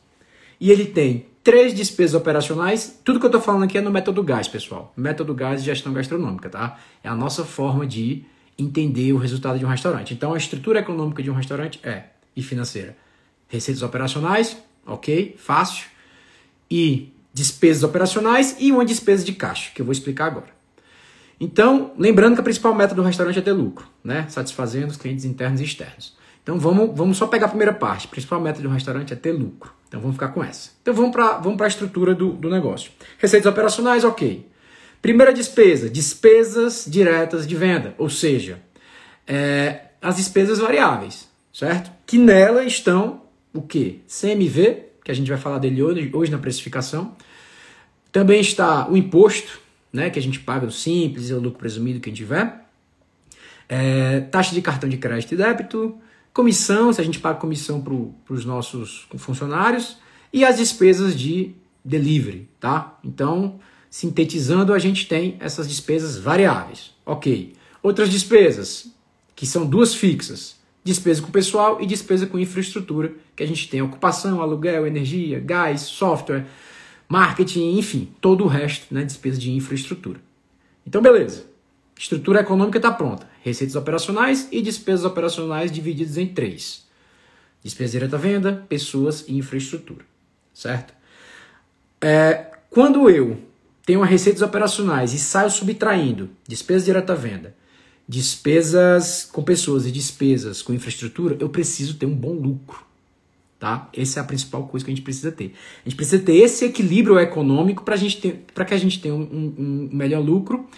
e 0.60 0.70
ele 0.70 0.86
tem 0.86 1.26
três 1.42 1.74
despesas 1.74 2.14
operacionais. 2.14 3.00
Tudo 3.04 3.20
que 3.20 3.26
eu 3.26 3.28
estou 3.28 3.40
falando 3.40 3.64
aqui 3.64 3.78
é 3.78 3.80
no 3.80 3.90
método 3.90 4.22
GAS, 4.22 4.48
pessoal. 4.48 4.92
Método 4.96 5.34
GAS 5.34 5.60
de 5.60 5.66
gestão 5.66 5.92
gastronômica, 5.92 6.48
tá? 6.48 6.78
É 7.04 7.08
a 7.08 7.14
nossa 7.14 7.44
forma 7.44 7.86
de 7.86 8.24
entender 8.58 9.12
o 9.12 9.18
resultado 9.18 9.58
de 9.58 9.64
um 9.64 9.68
restaurante. 9.68 10.14
Então, 10.14 10.34
a 10.34 10.38
estrutura 10.38 10.80
econômica 10.80 11.22
de 11.22 11.30
um 11.30 11.34
restaurante 11.34 11.78
é 11.82 12.04
e 12.34 12.42
financeira. 12.42 12.96
Receitas 13.48 13.82
operacionais, 13.82 14.56
ok, 14.86 15.36
fácil. 15.38 15.86
E 16.70 17.12
despesas 17.32 17.82
operacionais 17.82 18.56
e 18.58 18.72
uma 18.72 18.84
despesa 18.84 19.24
de 19.24 19.32
caixa, 19.32 19.70
que 19.74 19.80
eu 19.80 19.86
vou 19.86 19.92
explicar 19.92 20.26
agora. 20.26 20.56
Então, 21.38 21.92
lembrando 21.98 22.34
que 22.34 22.40
a 22.40 22.42
principal 22.42 22.74
meta 22.74 22.94
do 22.94 23.02
restaurante 23.02 23.38
é 23.38 23.42
ter 23.42 23.52
lucro, 23.52 23.86
né? 24.02 24.26
Satisfazendo 24.28 24.90
os 24.90 24.96
clientes 24.96 25.24
internos 25.24 25.60
e 25.60 25.64
externos. 25.64 26.16
Então, 26.42 26.58
vamos, 26.58 26.96
vamos 26.96 27.18
só 27.18 27.26
pegar 27.26 27.46
a 27.46 27.48
primeira 27.50 27.74
parte. 27.74 28.06
A 28.06 28.10
principal 28.10 28.40
meta 28.40 28.60
de 28.60 28.66
um 28.66 28.70
restaurante 28.70 29.12
é 29.12 29.16
ter 29.16 29.32
lucro. 29.32 29.70
Então 29.96 30.02
vamos 30.02 30.16
ficar 30.16 30.28
com 30.28 30.44
essa. 30.44 30.72
Então 30.82 30.92
vamos 30.92 31.10
para 31.10 31.38
vamos 31.38 31.60
a 31.62 31.66
estrutura 31.66 32.14
do, 32.14 32.32
do 32.32 32.50
negócio. 32.50 32.92
Receitas 33.16 33.50
operacionais, 33.50 34.04
ok. 34.04 34.46
Primeira 35.00 35.32
despesa, 35.32 35.88
despesas 35.88 36.84
diretas 36.86 37.46
de 37.46 37.56
venda, 37.56 37.94
ou 37.96 38.10
seja, 38.10 38.60
é, 39.26 39.84
as 40.02 40.16
despesas 40.16 40.58
variáveis, 40.58 41.28
certo? 41.50 41.90
Que 42.04 42.18
nela 42.18 42.62
estão 42.62 43.22
o 43.54 43.62
que? 43.62 44.02
CMV, 44.06 44.82
que 45.02 45.10
a 45.10 45.14
gente 45.14 45.30
vai 45.30 45.38
falar 45.38 45.58
dele 45.58 45.82
hoje, 45.82 46.10
hoje 46.12 46.30
na 46.30 46.38
precificação. 46.38 47.16
Também 48.12 48.40
está 48.40 48.90
o 48.90 48.98
imposto, 48.98 49.60
né, 49.90 50.10
que 50.10 50.18
a 50.18 50.22
gente 50.22 50.40
paga 50.40 50.66
no 50.66 50.72
simples, 50.72 51.30
é 51.30 51.34
o 51.34 51.40
lucro 51.40 51.58
presumido 51.58 52.00
que 52.00 52.10
a 52.10 52.12
gente 52.12 52.18
tiver. 52.18 52.66
É, 53.66 54.20
taxa 54.20 54.54
de 54.54 54.60
cartão 54.60 54.90
de 54.90 54.98
crédito 54.98 55.32
e 55.32 55.36
débito, 55.38 55.96
comissão, 56.36 56.92
se 56.92 57.00
a 57.00 57.04
gente 57.04 57.18
paga 57.18 57.40
comissão 57.40 57.80
para 57.80 58.34
os 58.34 58.44
nossos 58.44 59.08
funcionários, 59.16 59.96
e 60.30 60.44
as 60.44 60.58
despesas 60.58 61.18
de 61.18 61.54
delivery, 61.82 62.46
tá? 62.60 62.98
Então, 63.02 63.58
sintetizando, 63.88 64.74
a 64.74 64.78
gente 64.78 65.08
tem 65.08 65.38
essas 65.40 65.66
despesas 65.66 66.18
variáveis. 66.18 66.94
Ok. 67.06 67.54
Outras 67.82 68.10
despesas, 68.10 68.92
que 69.34 69.46
são 69.46 69.64
duas 69.64 69.94
fixas: 69.94 70.56
despesa 70.84 71.22
com 71.22 71.30
pessoal 71.30 71.80
e 71.80 71.86
despesa 71.86 72.26
com 72.26 72.38
infraestrutura, 72.38 73.14
que 73.34 73.42
a 73.42 73.46
gente 73.46 73.66
tem 73.70 73.80
ocupação, 73.80 74.42
aluguel, 74.42 74.86
energia, 74.86 75.40
gás, 75.40 75.80
software, 75.82 76.44
marketing, 77.08 77.78
enfim, 77.78 78.10
todo 78.20 78.44
o 78.44 78.46
resto, 78.46 78.92
né? 78.94 79.04
Despesa 79.04 79.38
de 79.38 79.52
infraestrutura. 79.52 80.20
Então, 80.86 81.00
beleza. 81.00 81.55
Estrutura 81.98 82.40
econômica 82.40 82.78
está 82.78 82.90
pronta. 82.90 83.28
Receitas 83.42 83.76
operacionais 83.76 84.48
e 84.52 84.60
despesas 84.60 85.04
operacionais 85.04 85.72
divididas 85.72 86.16
em 86.16 86.26
três. 86.26 86.84
Despesa 87.62 87.92
direta 87.92 88.18
venda, 88.18 88.64
pessoas 88.68 89.24
e 89.26 89.36
infraestrutura. 89.36 90.04
Certo? 90.52 90.94
É, 92.00 92.52
quando 92.70 93.08
eu 93.08 93.38
tenho 93.84 94.02
receitas 94.02 94.42
operacionais 94.42 95.14
e 95.14 95.18
saio 95.18 95.50
subtraindo 95.50 96.28
despesa 96.46 96.84
direta 96.84 97.14
venda, 97.14 97.54
despesas 98.08 99.28
com 99.32 99.42
pessoas 99.42 99.86
e 99.86 99.90
despesas 99.90 100.62
com 100.62 100.72
infraestrutura, 100.72 101.36
eu 101.40 101.48
preciso 101.48 101.94
ter 101.94 102.06
um 102.06 102.14
bom 102.14 102.32
lucro. 102.32 102.84
Tá? 103.58 103.88
Essa 103.96 104.20
é 104.20 104.22
a 104.22 104.24
principal 104.24 104.64
coisa 104.68 104.84
que 104.84 104.92
a 104.92 104.94
gente 104.94 105.04
precisa 105.04 105.32
ter. 105.32 105.54
A 105.84 105.88
gente 105.88 105.96
precisa 105.96 106.22
ter 106.22 106.34
esse 106.34 106.64
equilíbrio 106.66 107.18
econômico 107.18 107.82
para 107.82 108.64
que 108.64 108.74
a 108.74 108.78
gente 108.78 109.00
tenha 109.00 109.14
um, 109.14 109.22
um, 109.22 109.54
um, 109.58 109.88
melhor 109.92 110.22
lucro, 110.22 110.68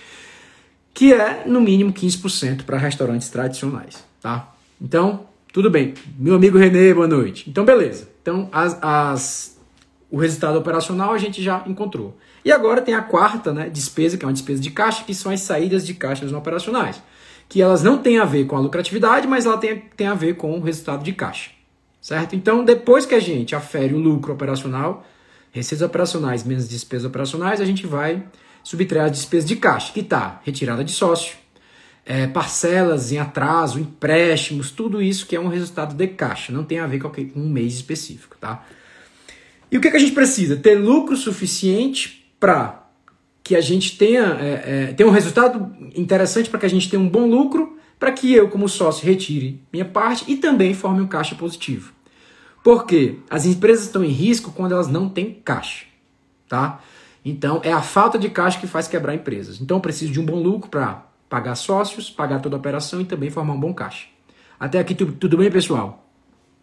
que 0.93 1.13
é 1.13 1.45
no 1.47 1.61
mínimo 1.61 1.93
15% 1.93 2.65
para 2.65 2.79
restaurantes 2.79 3.29
tradicionais. 3.29 4.05
Tá? 4.21 4.53
Então, 4.81 5.27
tudo 5.53 5.71
bem. 5.71 5.95
Meu 6.19 6.35
amigo 6.35 6.59
Renê, 6.59 6.93
boa 6.93 7.07
noite. 7.07 7.49
Então, 7.49 7.65
beleza. 7.65 8.09
Então, 8.23 8.49
as, 8.53 8.79
as, 8.83 9.59
o 10.11 10.19
resultado 10.19 10.59
operacional 10.59 11.13
a 11.13 11.19
gente 11.19 11.43
já 11.43 11.63
encontrou. 11.67 12.17
E 12.45 12.53
agora 12.53 12.83
tem 12.83 12.95
a 12.95 13.03
quarta 13.03 13.53
né, 13.53 13.69
despesa, 13.69 14.17
que 14.17 14.25
é 14.25 14.29
uma 14.29 14.33
despesa 14.33 14.61
de 14.61 14.71
caixa, 14.71 15.05
que 15.05 15.15
são 15.15 15.31
as 15.31 15.41
saídas 15.41 15.87
de 15.87 15.95
caixas 15.95 16.33
não 16.33 16.39
operacionais. 16.39 17.03
Que 17.49 17.63
elas 17.63 17.83
não 17.83 17.99
têm 17.99 18.19
a 18.19 18.25
ver 18.25 18.47
com 18.47 18.57
a 18.57 18.61
lucratividade, 18.61 19.27
mas 19.27 19.47
ela 19.47 19.57
tem, 19.57 19.79
tem 19.97 20.07
a 20.07 20.15
ver 20.15 20.37
com 20.37 20.59
o 20.59 20.61
resultado 20.61 21.03
de 21.03 21.13
caixa 21.13 21.59
certo? 22.01 22.35
Então, 22.35 22.65
depois 22.65 23.05
que 23.05 23.15
a 23.15 23.21
gente 23.21 23.55
afere 23.55 23.95
o 23.95 23.99
lucro 23.99 24.33
operacional, 24.33 25.07
receitas 25.53 25.87
operacionais 25.87 26.43
menos 26.45 26.69
despesas 26.69 27.05
operacionais, 27.05 27.61
a 27.61 27.65
gente 27.65 27.87
vai 27.87 28.23
subtrair 28.69 29.07
as 29.07 29.13
despesas 29.13 29.49
de 29.49 29.57
caixa, 29.57 29.95
que 29.95 30.01
está 30.01 30.43
retirada 30.45 30.85
de 30.85 30.93
sócio, 30.93 31.39
é, 32.05 32.27
parcelas 32.27 33.11
em 33.11 33.19
atraso, 33.19 33.81
empréstimos, 33.81 34.71
tudo 34.71 35.01
isso 35.01 35.27
que 35.27 35.35
é 35.35 35.41
um 35.41 35.49
resultado 35.49 35.95
de 35.95 36.07
caixa, 36.09 36.53
não 36.53 36.63
tem 36.63 36.79
a 36.79 36.87
ver 36.87 36.99
com 36.99 37.11
um 37.35 37.49
mês 37.49 37.73
específico, 37.73 38.37
tá? 38.39 38.63
E 39.73 39.79
o 39.79 39.81
que, 39.81 39.91
que 39.91 39.97
a 39.97 39.99
gente 40.01 40.13
precisa? 40.13 40.55
Ter 40.55 40.75
lucro 40.75 41.17
suficiente 41.17 42.31
para 42.39 42.87
que 43.43 43.57
a 43.57 43.61
gente 43.63 43.97
tenha, 43.97 44.37
é, 44.39 44.91
é, 44.91 44.93
tenha 44.93 45.09
um 45.09 45.13
resultado 45.13 45.75
interessante 45.97 46.51
para 46.51 46.61
que 46.61 46.67
a 46.67 46.71
gente 46.71 46.91
tenha 46.91 47.03
um 47.03 47.09
bom 47.09 47.27
lucro, 47.27 47.79
para 47.99 48.13
que 48.13 48.35
eu, 48.35 48.51
como 48.51 48.69
sócio, 48.69 49.07
retire 49.07 49.63
minha 49.73 49.87
parte 49.87 50.31
e 50.31 50.37
também 50.37 50.75
forme 50.75 51.01
um 51.01 51.07
caixa 51.07 51.35
positivo. 51.35 51.95
Porque 52.63 53.17
as 53.31 53.47
empresas 53.47 53.87
estão 53.87 54.05
em 54.05 54.11
risco 54.11 54.53
quando 54.53 54.73
elas 54.73 54.89
não 54.89 55.09
têm 55.09 55.41
caixa, 55.43 55.87
tá? 56.47 56.83
Então 57.29 57.61
é 57.63 57.71
a 57.71 57.83
falta 57.83 58.19
de 58.19 58.31
caixa 58.31 58.59
que 58.59 58.67
faz 58.67 58.89
quebrar 58.89 59.15
empresas. 59.15 59.61
Então 59.61 59.77
eu 59.77 59.81
preciso 59.83 60.11
de 60.11 60.19
um 60.19 60.25
bom 60.25 60.37
lucro 60.37 60.71
para 60.71 61.07
pagar 61.29 61.55
sócios, 61.57 62.09
pagar 62.09 62.41
toda 62.41 62.57
a 62.57 62.59
operação 62.59 63.03
e 63.03 63.05
também 63.05 63.29
formar 63.29 63.53
um 63.53 63.61
bom 63.61 63.75
caixa. 63.75 64.07
Até 64.59 64.79
aqui 64.79 64.95
tudo, 64.95 65.37
bem, 65.37 65.51
pessoal? 65.51 66.09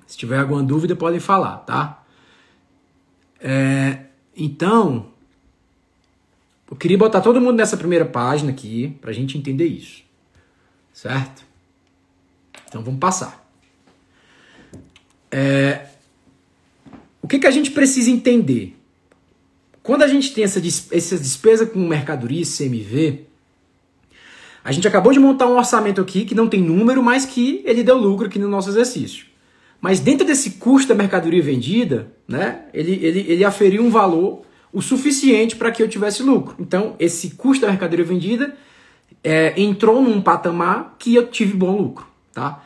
Se 0.08 0.18
tiver 0.18 0.40
alguma 0.40 0.64
dúvida, 0.64 0.96
podem 0.96 1.20
falar, 1.20 1.58
tá? 1.58 2.04
É, 3.40 4.06
então, 4.36 5.12
eu 6.70 6.76
queria 6.76 6.98
botar 6.98 7.22
todo 7.22 7.40
mundo 7.40 7.58
nessa 7.58 7.78
primeira 7.78 8.06
página 8.06 8.52
aqui 8.52 8.98
para 9.00 9.12
a 9.12 9.14
gente 9.14 9.38
entender 9.38 9.68
isso, 9.68 10.04
certo? 10.92 11.46
Então 12.68 12.82
vamos 12.82 13.00
passar. 13.00 13.48
É, 15.30 15.90
o 17.22 17.28
que, 17.28 17.38
que 17.38 17.48
a 17.48 17.52
gente 17.52 17.70
precisa 17.70 18.10
entender? 18.10 18.76
Quando 19.86 20.02
a 20.02 20.08
gente 20.08 20.34
tem 20.34 20.44
essa, 20.44 20.60
essa 20.92 21.16
despesa 21.16 21.64
com 21.64 21.78
mercadoria 21.78 22.44
CMV, 22.44 23.20
a 24.64 24.72
gente 24.72 24.88
acabou 24.88 25.14
de 25.14 25.20
montar 25.20 25.46
um 25.46 25.58
orçamento 25.58 26.02
aqui 26.02 26.26
que 26.26 26.34
não 26.34 26.48
tem 26.48 26.60
número, 26.60 27.04
mas 27.04 27.24
que 27.24 27.62
ele 27.64 27.84
deu 27.84 27.96
lucro 27.96 28.26
aqui 28.26 28.40
no 28.40 28.48
nosso 28.48 28.68
exercício. 28.68 29.28
Mas 29.80 30.00
dentro 30.00 30.26
desse 30.26 30.54
custo 30.54 30.90
da 30.90 30.96
mercadoria 30.96 31.40
vendida, 31.40 32.12
né, 32.28 32.64
ele, 32.74 32.94
ele, 32.94 33.26
ele 33.28 33.44
aferiu 33.46 33.84
um 33.84 33.92
valor 33.92 34.42
o 34.74 34.82
suficiente 34.82 35.56
para 35.56 35.70
que 35.70 35.84
eu 35.84 35.88
tivesse 35.88 36.24
lucro. 36.24 36.56
Então, 36.60 36.96
esse 36.98 37.36
custo 37.36 37.64
da 37.64 37.72
mercadoria 37.72 38.04
vendida 38.04 38.58
é, 39.24 39.54
entrou 39.56 40.02
num 40.02 40.20
patamar 40.20 40.96
que 40.98 41.14
eu 41.14 41.28
tive 41.28 41.54
bom 41.54 41.78
lucro. 41.78 42.08
Tá? 42.34 42.64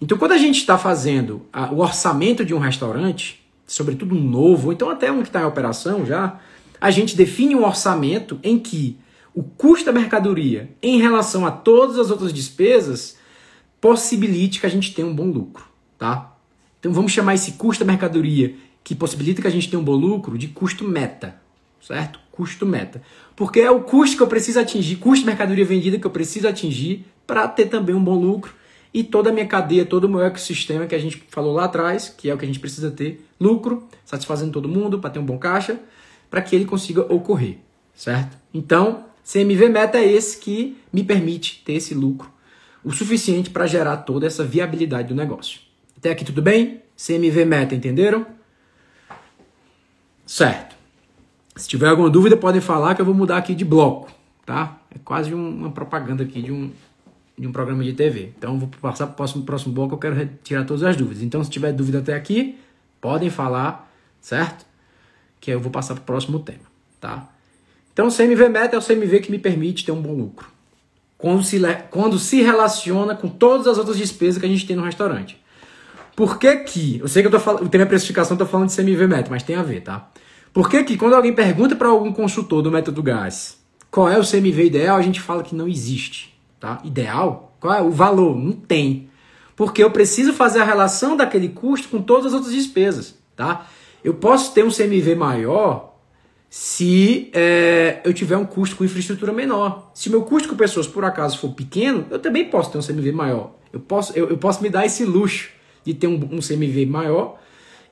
Então, 0.00 0.16
quando 0.16 0.32
a 0.32 0.38
gente 0.38 0.56
está 0.56 0.78
fazendo 0.78 1.42
a, 1.52 1.70
o 1.70 1.80
orçamento 1.80 2.46
de 2.46 2.54
um 2.54 2.58
restaurante, 2.58 3.44
sobretudo 3.66 4.14
um 4.14 4.22
novo, 4.22 4.68
ou 4.68 4.72
então 4.72 4.88
até 4.88 5.12
um 5.12 5.20
que 5.20 5.28
está 5.28 5.42
em 5.42 5.44
operação 5.44 6.06
já, 6.06 6.40
a 6.82 6.90
gente 6.90 7.16
define 7.16 7.54
um 7.54 7.64
orçamento 7.64 8.40
em 8.42 8.58
que 8.58 8.98
o 9.32 9.44
custo 9.44 9.86
da 9.86 9.92
mercadoria 9.92 10.68
em 10.82 11.00
relação 11.00 11.46
a 11.46 11.50
todas 11.52 11.96
as 11.96 12.10
outras 12.10 12.32
despesas 12.32 13.16
possibilite 13.80 14.58
que 14.58 14.66
a 14.66 14.68
gente 14.68 14.92
tenha 14.92 15.06
um 15.06 15.14
bom 15.14 15.26
lucro, 15.26 15.64
tá? 15.96 16.34
Então 16.80 16.92
vamos 16.92 17.12
chamar 17.12 17.34
esse 17.34 17.52
custo 17.52 17.84
da 17.84 17.92
mercadoria 17.92 18.56
que 18.82 18.96
possibilita 18.96 19.40
que 19.40 19.46
a 19.46 19.50
gente 19.50 19.70
tenha 19.70 19.78
um 19.78 19.84
bom 19.84 19.94
lucro 19.94 20.36
de 20.36 20.48
custo 20.48 20.82
meta, 20.82 21.40
certo? 21.80 22.18
Custo 22.32 22.66
meta. 22.66 23.00
Porque 23.36 23.60
é 23.60 23.70
o 23.70 23.82
custo 23.82 24.16
que 24.16 24.22
eu 24.24 24.26
preciso 24.26 24.58
atingir, 24.58 24.96
custo 24.96 25.20
de 25.20 25.26
mercadoria 25.26 25.64
vendida 25.64 26.00
que 26.00 26.06
eu 26.06 26.10
preciso 26.10 26.48
atingir 26.48 27.06
para 27.24 27.46
ter 27.46 27.66
também 27.66 27.94
um 27.94 28.02
bom 28.02 28.18
lucro 28.18 28.52
e 28.92 29.04
toda 29.04 29.30
a 29.30 29.32
minha 29.32 29.46
cadeia, 29.46 29.86
todo 29.86 30.04
o 30.04 30.08
meu 30.08 30.20
ecossistema 30.20 30.84
que 30.86 30.96
a 30.96 30.98
gente 30.98 31.22
falou 31.28 31.54
lá 31.54 31.66
atrás, 31.66 32.08
que 32.08 32.28
é 32.28 32.34
o 32.34 32.38
que 32.38 32.44
a 32.44 32.48
gente 32.48 32.58
precisa 32.58 32.90
ter, 32.90 33.24
lucro, 33.38 33.86
satisfazendo 34.04 34.50
todo 34.50 34.68
mundo 34.68 34.98
para 34.98 35.10
ter 35.10 35.20
um 35.20 35.24
bom 35.24 35.38
caixa, 35.38 35.78
para 36.32 36.40
que 36.40 36.56
ele 36.56 36.64
consiga 36.64 37.02
ocorrer, 37.12 37.58
certo? 37.94 38.38
Então, 38.54 39.04
CMV 39.22 39.68
meta 39.68 39.98
é 39.98 40.10
esse 40.10 40.38
que 40.38 40.78
me 40.90 41.04
permite 41.04 41.62
ter 41.62 41.74
esse 41.74 41.92
lucro, 41.92 42.32
o 42.82 42.90
suficiente 42.90 43.50
para 43.50 43.66
gerar 43.66 43.98
toda 43.98 44.26
essa 44.26 44.42
viabilidade 44.42 45.08
do 45.08 45.14
negócio. 45.14 45.60
Até 45.94 46.10
aqui 46.10 46.24
tudo 46.24 46.40
bem? 46.40 46.80
CMV 46.96 47.44
meta, 47.44 47.74
entenderam? 47.74 48.24
Certo. 50.24 50.74
Se 51.54 51.68
tiver 51.68 51.88
alguma 51.88 52.08
dúvida, 52.08 52.34
podem 52.34 52.62
falar 52.62 52.94
que 52.94 53.02
eu 53.02 53.06
vou 53.06 53.14
mudar 53.14 53.36
aqui 53.36 53.54
de 53.54 53.66
bloco, 53.66 54.10
tá? 54.46 54.80
É 54.90 54.98
quase 55.04 55.34
uma 55.34 55.70
propaganda 55.70 56.22
aqui 56.22 56.40
de 56.40 56.50
um, 56.50 56.70
de 57.38 57.46
um 57.46 57.52
programa 57.52 57.84
de 57.84 57.92
TV. 57.92 58.32
Então, 58.38 58.58
vou 58.58 58.70
passar 58.80 59.06
para 59.06 59.12
o 59.12 59.16
próximo, 59.16 59.44
próximo 59.44 59.74
bloco, 59.74 59.96
eu 59.96 59.98
quero 59.98 60.14
retirar 60.14 60.64
todas 60.64 60.82
as 60.82 60.96
dúvidas. 60.96 61.22
Então, 61.22 61.44
se 61.44 61.50
tiver 61.50 61.74
dúvida 61.74 61.98
até 61.98 62.14
aqui, 62.14 62.58
podem 63.02 63.28
falar, 63.28 63.92
certo? 64.18 64.71
Que 65.42 65.50
eu 65.50 65.60
vou 65.60 65.70
passar 65.70 65.94
para 65.94 66.02
o 66.02 66.04
próximo 66.06 66.38
tema, 66.38 66.64
tá? 66.98 67.28
Então, 67.92 68.06
o 68.06 68.10
CMV 68.10 68.48
Meta 68.48 68.76
é 68.76 68.78
o 68.78 68.82
CMV 68.82 69.20
que 69.20 69.30
me 69.30 69.38
permite 69.38 69.84
ter 69.84 69.92
um 69.92 70.00
bom 70.00 70.14
lucro. 70.14 70.48
Quando 71.18 71.44
se, 71.44 71.60
quando 71.90 72.18
se 72.18 72.40
relaciona 72.40 73.14
com 73.14 73.28
todas 73.28 73.66
as 73.66 73.76
outras 73.76 73.98
despesas 73.98 74.40
que 74.40 74.46
a 74.46 74.48
gente 74.48 74.66
tem 74.66 74.74
no 74.74 74.82
restaurante. 74.82 75.36
Por 76.16 76.38
que 76.38 76.56
que... 76.56 76.98
Eu 76.98 77.08
sei 77.08 77.22
que 77.22 77.26
eu 77.26 77.30
tô 77.30 77.38
falando, 77.38 77.68
tem 77.68 77.82
a 77.82 77.86
precificação, 77.86 78.34
estou 78.34 78.48
falando 78.48 78.70
de 78.70 78.76
CMV 78.76 79.06
Meta, 79.06 79.30
mas 79.30 79.42
tem 79.42 79.56
a 79.56 79.62
ver, 79.62 79.82
tá? 79.82 80.10
Por 80.54 80.70
que 80.70 80.82
que 80.84 80.96
quando 80.96 81.14
alguém 81.14 81.34
pergunta 81.34 81.76
para 81.76 81.88
algum 81.88 82.12
consultor 82.12 82.62
do 82.62 82.70
método 82.70 83.02
GAS 83.02 83.60
qual 83.90 84.08
é 84.08 84.18
o 84.18 84.24
CMV 84.24 84.64
ideal, 84.64 84.96
a 84.96 85.02
gente 85.02 85.20
fala 85.20 85.42
que 85.42 85.54
não 85.54 85.68
existe 85.68 86.32
tá? 86.62 86.80
Ideal? 86.84 87.56
Qual 87.58 87.74
é 87.74 87.82
o 87.82 87.90
valor? 87.90 88.38
Não 88.38 88.52
tem. 88.52 89.10
Porque 89.56 89.82
eu 89.82 89.90
preciso 89.90 90.32
fazer 90.32 90.60
a 90.60 90.64
relação 90.64 91.16
daquele 91.16 91.48
custo 91.48 91.88
com 91.88 92.00
todas 92.00 92.26
as 92.26 92.32
outras 92.32 92.52
despesas, 92.52 93.18
tá? 93.34 93.66
Eu 94.04 94.14
posso 94.14 94.52
ter 94.52 94.64
um 94.64 94.70
CMV 94.70 95.14
maior 95.14 95.92
se 96.50 97.30
é, 97.32 98.00
eu 98.04 98.12
tiver 98.12 98.36
um 98.36 98.44
custo 98.44 98.76
com 98.76 98.84
infraestrutura 98.84 99.32
menor. 99.32 99.90
Se 99.94 100.10
meu 100.10 100.22
custo 100.22 100.48
com 100.48 100.54
pessoas, 100.54 100.86
por 100.86 101.04
acaso, 101.04 101.38
for 101.38 101.54
pequeno, 101.54 102.06
eu 102.10 102.18
também 102.18 102.44
posso 102.50 102.70
ter 102.70 102.78
um 102.78 102.82
CMV 102.82 103.12
maior. 103.12 103.54
Eu 103.72 103.80
posso, 103.80 104.12
eu, 104.14 104.28
eu 104.28 104.36
posso 104.36 104.62
me 104.62 104.68
dar 104.68 104.84
esse 104.84 105.04
luxo 105.04 105.50
de 105.82 105.94
ter 105.94 106.06
um, 106.06 106.16
um, 106.30 106.40
CMV 106.40 106.84
maior. 106.86 107.38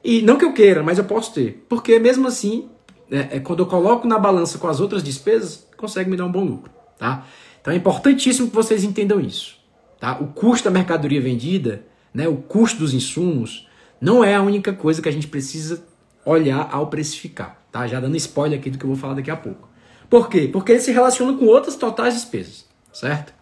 E 0.05 0.21
não 0.21 0.37
que 0.37 0.45
eu 0.45 0.53
queira, 0.53 0.83
mas 0.83 0.99
eu 0.99 1.05
posso 1.05 1.33
ter. 1.33 1.65
Porque 1.69 1.99
mesmo 1.99 2.29
assim, 2.29 2.69
é, 3.11 3.37
é, 3.37 3.41
quando 3.41 3.61
eu 3.61 3.67
coloco 3.67 4.07
na 4.07 4.19
balança 4.19 4.59
com 4.59 4.67
as 4.67 4.79
outras 4.79 5.03
despesas, 5.03 5.67
consegue 5.77 6.11
me 6.11 6.17
dar 6.17 6.27
um 6.27 6.33
bom 6.33 6.45
lucro. 6.45 6.71
Tá? 6.99 7.27
Então 7.61 7.73
é 7.73 7.77
importantíssimo 7.77 8.51
que 8.51 8.55
vocês 8.55 8.85
entendam 8.85 9.21
isso. 9.21 9.57
Tá? 9.99 10.19
O 10.21 10.29
custo 10.29 10.65
da 10.65 10.71
mercadoria 10.71 11.21
vendida, 11.21 11.85
né, 12.13 12.29
o 12.29 12.37
custo 12.37 12.79
dos 12.79 12.93
insumos, 12.93 13.69
não 14.01 14.23
é 14.23 14.35
a 14.35 14.43
única 14.43 14.73
coisa 14.73 15.01
que 15.01 15.09
a 15.09 15.13
gente 15.13 15.29
precisa 15.29 15.83
olhar 16.25 16.69
ao 16.71 16.87
precificar. 16.89 17.61
Tá? 17.71 17.87
Já 17.87 18.01
dando 18.01 18.17
spoiler 18.17 18.59
aqui 18.59 18.71
do 18.71 18.79
que 18.79 18.85
eu 18.85 18.89
vou 18.89 18.97
falar 18.97 19.15
daqui 19.15 19.31
a 19.31 19.37
pouco. 19.37 19.69
Por 20.09 20.29
quê? 20.29 20.49
Porque 20.53 20.73
ele 20.73 20.81
se 20.81 20.93
relaciona 20.93 21.37
com 21.37 21.47
outras 21.47 21.77
totais 21.77 22.15
despesas, 22.15 22.67
certo? 22.93 23.33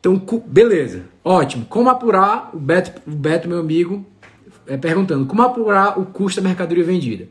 Então, 0.00 0.16
beleza, 0.46 1.04
ótimo. 1.22 1.66
Como 1.66 1.90
apurar, 1.90 2.50
o 2.54 2.58
Beto, 2.58 3.02
o 3.06 3.14
Beto 3.14 3.48
meu 3.48 3.60
amigo, 3.60 4.04
é 4.66 4.76
perguntando, 4.76 5.26
como 5.26 5.42
apurar 5.42 5.98
o 5.98 6.06
custo 6.06 6.40
da 6.40 6.48
mercadoria 6.48 6.82
vendida? 6.82 7.28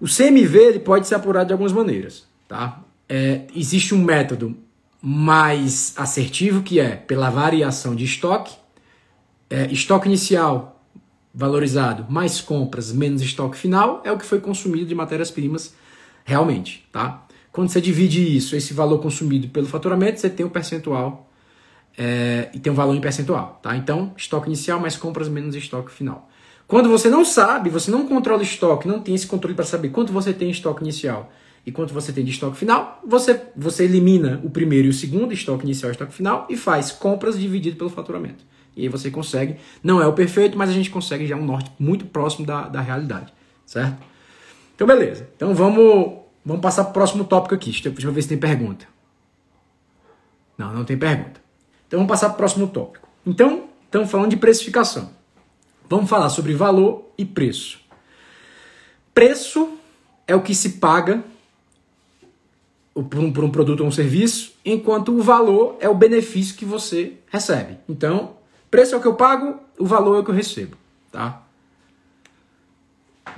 O 0.00 0.06
CMV 0.06 0.58
ele 0.58 0.78
pode 0.80 1.06
ser 1.06 1.14
apurado 1.14 1.46
de 1.46 1.52
algumas 1.52 1.72
maneiras, 1.72 2.26
tá? 2.48 2.84
é, 3.08 3.42
existe 3.54 3.94
um 3.94 4.02
método 4.02 4.56
mais 5.00 5.92
assertivo 5.96 6.62
que 6.62 6.80
é 6.80 6.96
pela 6.96 7.30
variação 7.30 7.94
de 7.94 8.04
estoque, 8.04 8.54
é, 9.50 9.66
estoque 9.70 10.08
inicial 10.08 10.73
valorizado 11.34 12.06
mais 12.08 12.40
compras 12.40 12.92
menos 12.92 13.20
estoque 13.20 13.56
final 13.56 14.00
é 14.04 14.12
o 14.12 14.16
que 14.16 14.24
foi 14.24 14.40
consumido 14.40 14.86
de 14.86 14.94
matérias-primas 14.94 15.74
realmente, 16.24 16.86
tá? 16.92 17.26
Quando 17.50 17.68
você 17.68 17.80
divide 17.80 18.36
isso, 18.36 18.56
esse 18.56 18.72
valor 18.72 18.98
consumido 18.98 19.48
pelo 19.48 19.66
faturamento, 19.66 20.20
você 20.20 20.30
tem 20.30 20.46
um 20.46 20.48
percentual 20.48 21.30
é, 21.96 22.50
e 22.54 22.58
tem 22.58 22.72
um 22.72 22.76
valor 22.76 22.94
em 22.94 23.00
percentual, 23.00 23.58
tá? 23.62 23.76
Então, 23.76 24.12
estoque 24.16 24.46
inicial 24.46 24.80
mais 24.80 24.96
compras 24.96 25.28
menos 25.28 25.54
estoque 25.54 25.90
final. 25.90 26.28
Quando 26.66 26.88
você 26.88 27.10
não 27.10 27.24
sabe, 27.24 27.68
você 27.68 27.90
não 27.90 28.06
controla 28.06 28.42
estoque, 28.42 28.88
não 28.88 29.00
tem 29.00 29.14
esse 29.14 29.26
controle 29.26 29.54
para 29.54 29.64
saber 29.64 29.90
quanto 29.90 30.12
você 30.12 30.32
tem 30.32 30.48
em 30.48 30.50
estoque 30.50 30.82
inicial 30.82 31.30
e 31.66 31.72
quanto 31.72 31.92
você 31.92 32.12
tem 32.12 32.24
de 32.24 32.30
estoque 32.30 32.56
final, 32.56 33.00
você, 33.06 33.40
você 33.56 33.84
elimina 33.84 34.40
o 34.44 34.50
primeiro 34.50 34.86
e 34.86 34.90
o 34.90 34.92
segundo, 34.92 35.32
estoque 35.32 35.64
inicial 35.64 35.90
e 35.90 35.92
estoque 35.92 36.12
final, 36.12 36.46
e 36.50 36.56
faz 36.56 36.90
compras 36.90 37.38
dividido 37.38 37.76
pelo 37.76 37.90
faturamento. 37.90 38.44
E 38.76 38.82
aí 38.82 38.88
você 38.88 39.10
consegue, 39.10 39.56
não 39.82 40.02
é 40.02 40.06
o 40.06 40.12
perfeito, 40.12 40.58
mas 40.58 40.70
a 40.70 40.72
gente 40.72 40.90
consegue 40.90 41.26
já 41.26 41.36
um 41.36 41.44
norte 41.44 41.70
muito 41.78 42.06
próximo 42.06 42.44
da, 42.44 42.68
da 42.68 42.80
realidade, 42.80 43.32
certo? 43.64 44.02
Então, 44.74 44.86
beleza. 44.86 45.28
Então 45.36 45.54
vamos, 45.54 46.18
vamos 46.44 46.60
passar 46.60 46.84
para 46.84 46.90
o 46.90 46.94
próximo 46.94 47.24
tópico 47.24 47.54
aqui. 47.54 47.70
Deixa 47.70 48.06
eu 48.06 48.12
ver 48.12 48.22
se 48.22 48.28
tem 48.28 48.38
pergunta. 48.38 48.86
Não, 50.58 50.72
não 50.72 50.84
tem 50.84 50.98
pergunta. 50.98 51.40
Então 51.86 52.00
vamos 52.00 52.10
passar 52.10 52.28
para 52.28 52.34
o 52.34 52.38
próximo 52.38 52.66
tópico. 52.66 53.08
Então, 53.24 53.68
estamos 53.84 54.10
falando 54.10 54.30
de 54.30 54.36
precificação. 54.36 55.10
Vamos 55.88 56.10
falar 56.10 56.28
sobre 56.30 56.54
valor 56.54 57.10
e 57.16 57.24
preço. 57.24 57.80
Preço 59.14 59.78
é 60.26 60.34
o 60.34 60.42
que 60.42 60.54
se 60.54 60.70
paga 60.70 61.22
por 62.94 63.18
um, 63.18 63.32
por 63.32 63.44
um 63.44 63.50
produto 63.50 63.80
ou 63.80 63.86
um 63.86 63.92
serviço, 63.92 64.54
enquanto 64.64 65.12
o 65.12 65.22
valor 65.22 65.76
é 65.80 65.88
o 65.88 65.94
benefício 65.94 66.56
que 66.56 66.64
você 66.64 67.14
recebe. 67.30 67.78
Então, 67.88 68.36
preço 68.74 68.92
é 68.92 68.98
o 68.98 69.00
que 69.00 69.06
eu 69.06 69.14
pago, 69.14 69.60
o 69.78 69.86
valor 69.86 70.16
é 70.16 70.18
o 70.18 70.24
que 70.24 70.32
eu 70.32 70.34
recebo, 70.34 70.76
tá? 71.12 71.44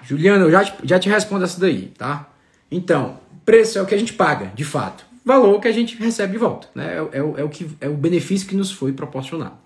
Juliana, 0.02 0.46
eu 0.46 0.50
já 0.50 0.64
te, 0.64 0.74
já 0.82 0.98
te 0.98 1.10
respondo 1.10 1.44
essa 1.44 1.60
daí, 1.60 1.88
tá? 1.88 2.26
Então, 2.70 3.20
preço 3.44 3.78
é 3.78 3.82
o 3.82 3.84
que 3.84 3.94
a 3.94 3.98
gente 3.98 4.14
paga, 4.14 4.46
de 4.54 4.64
fato. 4.64 5.04
Valor 5.22 5.58
é 5.58 5.60
que 5.60 5.68
a 5.68 5.72
gente 5.72 5.94
recebe 5.96 6.32
de 6.32 6.38
volta, 6.38 6.68
né? 6.74 6.86
É, 6.86 7.18
é, 7.18 7.18
é, 7.18 7.44
o, 7.44 7.50
que, 7.50 7.70
é 7.82 7.86
o 7.86 7.92
benefício 7.92 8.48
que 8.48 8.56
nos 8.56 8.72
foi 8.72 8.94
proporcionado. 8.94 9.58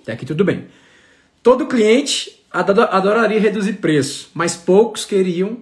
Até 0.00 0.12
aqui 0.12 0.24
tudo 0.24 0.46
bem. 0.46 0.68
Todo 1.42 1.66
cliente 1.66 2.42
adoraria 2.50 3.38
reduzir 3.38 3.74
preço, 3.74 4.30
mas 4.32 4.56
poucos 4.56 5.04
queriam, 5.04 5.58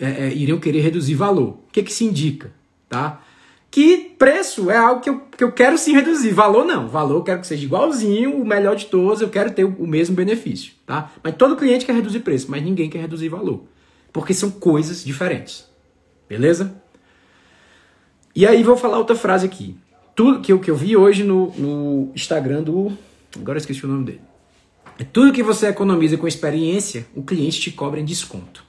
é, 0.00 0.28
é, 0.28 0.34
iriam 0.34 0.58
querer 0.58 0.80
reduzir 0.80 1.14
valor. 1.14 1.58
O 1.68 1.72
que, 1.72 1.82
que 1.82 1.92
se 1.92 2.06
indica? 2.06 2.50
tá? 2.92 3.24
Que 3.72 3.96
preço 4.18 4.70
é 4.70 4.76
algo 4.76 5.00
que 5.00 5.08
eu, 5.08 5.18
que 5.18 5.42
eu 5.42 5.50
quero 5.50 5.78
sim 5.78 5.94
reduzir, 5.94 6.30
valor 6.30 6.62
não. 6.62 6.86
Valor 6.88 7.14
eu 7.14 7.22
quero 7.22 7.40
que 7.40 7.46
seja 7.46 7.64
igualzinho, 7.64 8.36
o 8.36 8.44
melhor 8.44 8.76
de 8.76 8.84
todos, 8.84 9.22
eu 9.22 9.30
quero 9.30 9.50
ter 9.50 9.64
o, 9.64 9.74
o 9.78 9.86
mesmo 9.86 10.14
benefício, 10.14 10.74
tá? 10.84 11.10
Mas 11.24 11.34
todo 11.36 11.56
cliente 11.56 11.86
quer 11.86 11.94
reduzir 11.94 12.20
preço, 12.20 12.50
mas 12.50 12.62
ninguém 12.62 12.90
quer 12.90 12.98
reduzir 12.98 13.30
valor. 13.30 13.64
Porque 14.12 14.34
são 14.34 14.50
coisas 14.50 15.02
diferentes. 15.02 15.66
Beleza? 16.28 16.82
E 18.36 18.46
aí 18.46 18.62
vou 18.62 18.76
falar 18.76 18.98
outra 18.98 19.16
frase 19.16 19.46
aqui. 19.46 19.74
Tudo 20.14 20.42
que 20.42 20.52
eu, 20.52 20.58
que 20.58 20.70
eu 20.70 20.76
vi 20.76 20.94
hoje 20.94 21.24
no, 21.24 21.50
no 21.52 22.12
Instagram 22.14 22.62
do. 22.62 22.92
Agora 23.34 23.56
esqueci 23.56 23.86
o 23.86 23.88
nome 23.88 24.04
dele. 24.04 24.20
É 24.98 25.04
tudo 25.04 25.32
que 25.32 25.42
você 25.42 25.68
economiza 25.68 26.18
com 26.18 26.28
experiência, 26.28 27.06
o 27.16 27.22
cliente 27.22 27.58
te 27.58 27.70
cobra 27.70 27.98
em 27.98 28.04
desconto. 28.04 28.62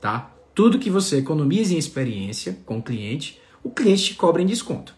Tá? 0.00 0.30
Tudo 0.54 0.78
que 0.78 0.88
você 0.88 1.18
economiza 1.18 1.74
em 1.74 1.78
experiência 1.78 2.56
com 2.64 2.78
o 2.78 2.82
cliente, 2.82 3.38
o 3.66 3.70
cliente 3.70 4.04
te 4.04 4.14
cobra 4.14 4.40
em 4.40 4.46
desconto. 4.46 4.94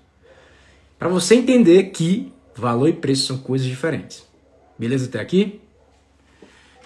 Para 0.99 1.09
você 1.09 1.35
entender 1.35 1.85
que 1.85 2.31
valor 2.55 2.89
e 2.89 2.93
preço 2.93 3.27
são 3.27 3.39
coisas 3.39 3.67
diferentes. 3.67 4.27
Beleza 4.79 5.07
até 5.07 5.21
aqui? 5.21 5.61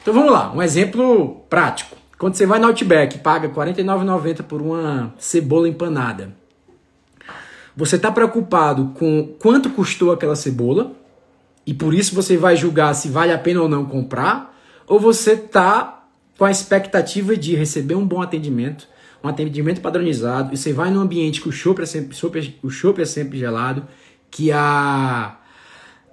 Então 0.01 0.15
vamos 0.15 0.33
lá, 0.33 0.53
um 0.53 0.62
exemplo 0.62 1.45
prático. 1.51 1.97
Quando 2.19 2.35
você 2.35 2.47
vai 2.47 2.61
no 2.61 2.69
Outback 2.69 3.17
e 3.17 3.19
paga 3.19 3.49
R$ 3.49 3.55
49,90 3.55 4.43
por 4.45 4.62
uma 4.62 5.12
cebola 5.19 5.69
empanada, 5.69 6.33
você 7.77 7.97
está 7.97 8.12
preocupado 8.12 8.93
com 8.95 9.35
quanto 9.41 9.71
custou 9.71 10.12
aquela 10.12 10.37
cebola 10.37 10.93
e 11.67 11.75
por 11.75 11.95
isso 11.95 12.15
você 12.15 12.37
vai 12.37 12.56
julgar 12.56 12.95
se 12.95 13.09
vale 13.09 13.33
a 13.33 13.39
pena 13.39 13.63
ou 13.63 13.69
não 13.69 13.85
comprar, 13.85 14.56
ou 14.87 15.00
você 15.00 15.33
está 15.33 16.04
com 16.39 16.45
a 16.45 16.50
expectativa 16.50 17.37
de 17.37 17.54
receber 17.54 17.95
um 17.95 18.06
bom 18.06 18.21
atendimento, 18.21 18.87
um 19.23 19.28
atendimento 19.28 19.80
padronizado, 19.80 20.52
e 20.52 20.56
você 20.56 20.73
vai 20.73 20.91
num 20.91 21.00
ambiente 21.00 21.41
que 21.41 21.49
o 21.49 21.52
chopp 21.52 21.80
é 21.82 21.87
sempre, 21.87 22.17
o 22.63 22.71
chopp 22.71 23.00
é 23.00 23.04
sempre 23.04 23.39
gelado, 23.39 23.87
que 24.30 24.50
a, 24.50 25.39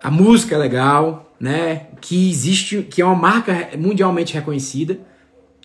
a 0.01 0.11
música 0.11 0.55
é 0.55 0.57
legal, 0.57 1.33
né? 1.39 1.87
Que 2.01 2.29
existe, 2.29 2.83
que 2.83 3.01
é 3.01 3.05
uma 3.05 3.15
marca 3.15 3.69
mundialmente 3.77 4.33
reconhecida. 4.33 4.99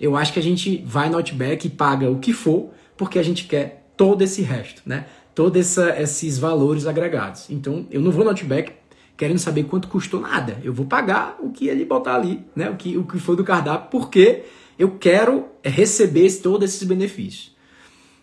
Eu 0.00 0.16
acho 0.16 0.32
que 0.32 0.38
a 0.38 0.42
gente 0.42 0.82
vai 0.86 1.08
no 1.08 1.16
Outback 1.16 1.66
e 1.66 1.70
paga 1.70 2.10
o 2.10 2.18
que 2.18 2.32
for, 2.32 2.70
porque 2.96 3.18
a 3.18 3.22
gente 3.22 3.44
quer 3.44 3.84
todo 3.96 4.22
esse 4.22 4.42
resto, 4.42 4.82
né? 4.86 5.06
Todos 5.34 5.76
esses 5.78 6.38
valores 6.38 6.86
agregados. 6.86 7.50
Então, 7.50 7.86
eu 7.90 8.00
não 8.00 8.10
vou 8.10 8.24
no 8.24 8.30
Outback 8.30 8.72
querendo 9.16 9.38
saber 9.38 9.64
quanto 9.64 9.88
custou 9.88 10.20
nada. 10.20 10.58
Eu 10.62 10.72
vou 10.72 10.86
pagar 10.86 11.36
o 11.40 11.50
que 11.50 11.68
ele 11.68 11.84
botar 11.84 12.16
ali, 12.16 12.44
né? 12.54 12.70
O 12.70 12.76
que, 12.76 12.96
o 12.96 13.04
que 13.04 13.18
foi 13.18 13.36
do 13.36 13.44
cardápio, 13.44 13.90
porque 13.90 14.44
eu 14.78 14.98
quero 14.98 15.46
receber 15.62 16.30
todos 16.40 16.74
esses 16.74 16.86
benefícios. 16.86 17.54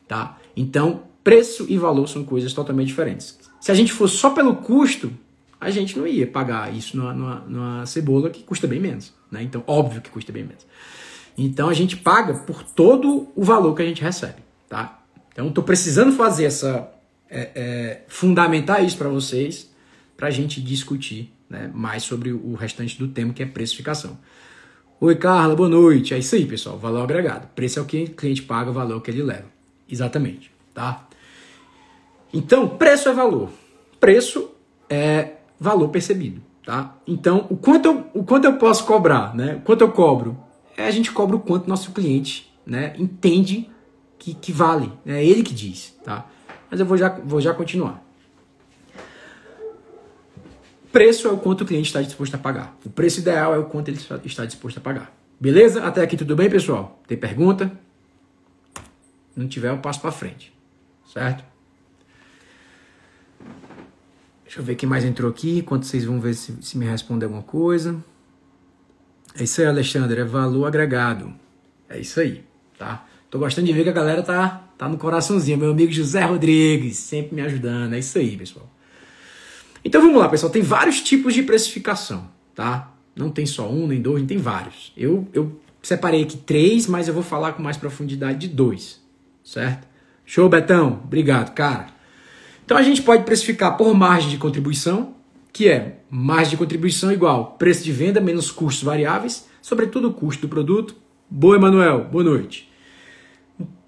Tá? 0.07 0.37
Então, 0.55 1.03
preço 1.23 1.65
e 1.69 1.77
valor 1.77 2.07
são 2.07 2.23
coisas 2.23 2.53
totalmente 2.53 2.87
diferentes. 2.87 3.39
Se 3.59 3.71
a 3.71 3.75
gente 3.75 3.93
fosse 3.93 4.17
só 4.17 4.31
pelo 4.31 4.55
custo, 4.55 5.11
a 5.59 5.69
gente 5.69 5.97
não 5.97 6.07
ia 6.07 6.25
pagar 6.25 6.73
isso 6.73 6.97
numa, 6.97 7.13
numa, 7.13 7.35
numa 7.47 7.85
cebola 7.85 8.29
que 8.29 8.43
custa 8.43 8.67
bem 8.67 8.79
menos. 8.79 9.13
Né? 9.31 9.43
Então, 9.43 9.63
óbvio 9.67 10.01
que 10.01 10.09
custa 10.09 10.31
bem 10.31 10.43
menos. 10.43 10.65
Então, 11.37 11.69
a 11.69 11.73
gente 11.73 11.95
paga 11.95 12.33
por 12.33 12.63
todo 12.63 13.29
o 13.35 13.43
valor 13.43 13.75
que 13.75 13.81
a 13.81 13.85
gente 13.85 14.01
recebe. 14.01 14.41
Tá? 14.67 14.99
Então, 15.31 15.47
estou 15.47 15.63
precisando 15.63 16.11
fazer 16.11 16.45
essa. 16.45 16.89
É, 17.33 17.51
é, 17.55 18.03
fundamentar 18.09 18.83
isso 18.83 18.97
para 18.97 19.07
vocês 19.07 19.71
para 20.17 20.27
a 20.27 20.31
gente 20.31 20.61
discutir 20.61 21.33
né, 21.49 21.71
mais 21.73 22.03
sobre 22.03 22.31
o 22.31 22.53
restante 22.55 22.95
do 22.99 23.07
tema, 23.07 23.33
que 23.33 23.41
é 23.41 23.45
precificação. 23.45 24.19
Oi, 25.03 25.15
Carla, 25.15 25.55
boa 25.55 25.67
noite. 25.67 26.13
É 26.13 26.19
isso 26.19 26.35
aí, 26.35 26.45
pessoal. 26.45 26.77
Valor 26.77 27.01
agregado. 27.01 27.47
Preço 27.55 27.79
é 27.79 27.81
o 27.81 27.85
que 27.85 28.03
o 28.03 28.11
cliente 28.11 28.43
paga, 28.43 28.69
o 28.69 28.73
valor 28.73 29.01
que 29.01 29.09
ele 29.09 29.23
leva. 29.23 29.45
Exatamente, 29.89 30.51
tá? 30.75 31.07
Então, 32.31 32.67
preço 32.67 33.09
é 33.09 33.11
valor. 33.11 33.49
Preço 33.99 34.51
é 34.87 35.37
valor 35.59 35.89
percebido, 35.89 36.39
tá? 36.63 36.95
Então, 37.07 37.47
o 37.49 37.57
quanto 37.57 37.87
eu, 37.87 38.05
o 38.13 38.23
quanto 38.23 38.45
eu 38.45 38.59
posso 38.59 38.85
cobrar, 38.85 39.35
né? 39.35 39.55
O 39.55 39.61
quanto 39.61 39.81
eu 39.81 39.91
cobro? 39.91 40.37
É, 40.77 40.85
a 40.85 40.91
gente 40.91 41.11
cobra 41.11 41.35
o 41.35 41.39
quanto 41.39 41.67
nosso 41.67 41.91
cliente, 41.93 42.53
né, 42.63 42.93
entende 42.95 43.71
que, 44.19 44.35
que 44.35 44.51
vale. 44.51 44.93
É 45.03 45.25
ele 45.25 45.41
que 45.41 45.55
diz, 45.55 45.95
tá? 46.03 46.27
Mas 46.69 46.79
eu 46.79 46.85
vou 46.85 46.95
já, 46.95 47.09
vou 47.09 47.41
já 47.41 47.55
continuar. 47.55 48.03
Preço 50.91 51.27
é 51.27 51.32
o 51.32 51.38
quanto 51.38 51.62
o 51.62 51.65
cliente 51.65 51.88
está 51.88 52.01
disposto 52.01 52.36
a 52.36 52.38
pagar. 52.38 52.77
O 52.86 52.89
preço 52.89 53.21
ideal 53.21 53.56
é 53.56 53.58
o 53.58 53.65
quanto 53.65 53.88
ele 53.89 53.99
está 54.25 54.45
disposto 54.45 54.77
a 54.77 54.82
pagar. 54.82 55.15
Beleza? 55.39 55.84
Até 55.84 56.01
aqui 56.01 56.17
tudo 56.17 56.36
bem, 56.36 56.49
pessoal? 56.49 57.01
Tem 57.08 57.17
pergunta? 57.17 57.71
Não 59.36 59.47
tiver, 59.47 59.69
eu 59.69 59.77
passo 59.77 60.01
para 60.01 60.12
frente. 60.12 60.54
Certo? 61.12 61.43
Deixa 64.43 64.60
eu 64.60 64.63
ver 64.63 64.75
quem 64.75 64.88
mais 64.88 65.06
entrou 65.06 65.32
aqui, 65.32 65.60
enquanto 65.60 65.86
vocês 65.86 66.04
vão 66.04 66.19
ver 66.19 66.34
se, 66.34 66.58
se 66.62 66.77
me 66.77 66.86
responder 66.86 67.25
alguma 67.25 67.43
coisa. 67.43 68.04
É 69.39 69.43
isso 69.43 69.62
aí, 69.62 69.67
Alexandre, 69.67 70.19
é 70.19 70.25
valor 70.25 70.65
agregado. 70.65 71.34
É 71.89 71.97
isso 71.97 72.19
aí, 72.19 72.43
tá? 72.77 73.08
Tô 73.30 73.39
gostando 73.39 73.65
de 73.67 73.71
ver 73.71 73.84
que 73.84 73.89
a 73.89 73.93
galera 73.93 74.21
tá, 74.21 74.67
tá 74.77 74.89
no 74.89 74.97
coraçãozinho. 74.97 75.58
Meu 75.58 75.71
amigo 75.71 75.91
José 75.91 76.21
Rodrigues, 76.25 76.97
sempre 76.97 77.34
me 77.34 77.41
ajudando. 77.41 77.93
É 77.93 77.99
isso 77.99 78.17
aí, 78.17 78.36
pessoal. 78.36 78.69
Então 79.83 80.01
vamos 80.01 80.17
lá, 80.17 80.29
pessoal. 80.29 80.51
Tem 80.51 80.61
vários 80.61 81.01
tipos 81.01 81.33
de 81.33 81.43
precificação, 81.43 82.29
tá? 82.55 82.93
Não 83.15 83.29
tem 83.29 83.45
só 83.45 83.69
um, 83.69 83.87
nem 83.87 84.01
dois, 84.01 84.25
tem 84.25 84.37
vários. 84.37 84.93
Eu, 84.95 85.27
eu 85.33 85.59
separei 85.81 86.23
aqui 86.23 86.37
três, 86.37 86.87
mas 86.87 87.07
eu 87.07 87.13
vou 87.13 87.23
falar 87.23 87.53
com 87.53 87.63
mais 87.63 87.77
profundidade 87.77 88.39
de 88.39 88.47
dois, 88.47 89.01
certo? 89.43 89.87
Show, 90.25 90.47
Betão? 90.47 91.01
Obrigado, 91.03 91.53
cara. 91.53 91.87
Então 92.63 92.77
a 92.77 92.81
gente 92.83 93.01
pode 93.01 93.23
precificar 93.23 93.75
por 93.75 93.93
margem 93.93 94.29
de 94.29 94.37
contribuição, 94.37 95.15
que 95.51 95.67
é 95.67 95.99
margem 96.09 96.51
de 96.51 96.57
contribuição 96.57 97.11
igual 97.11 97.57
preço 97.57 97.83
de 97.83 97.91
venda 97.91 98.21
menos 98.21 98.49
custos 98.49 98.83
variáveis, 98.83 99.49
sobretudo 99.61 100.07
o 100.07 100.13
custo 100.13 100.43
do 100.43 100.49
produto. 100.49 100.95
Boa, 101.29 101.55
Emanuel. 101.55 102.05
Boa 102.05 102.23
noite. 102.23 102.70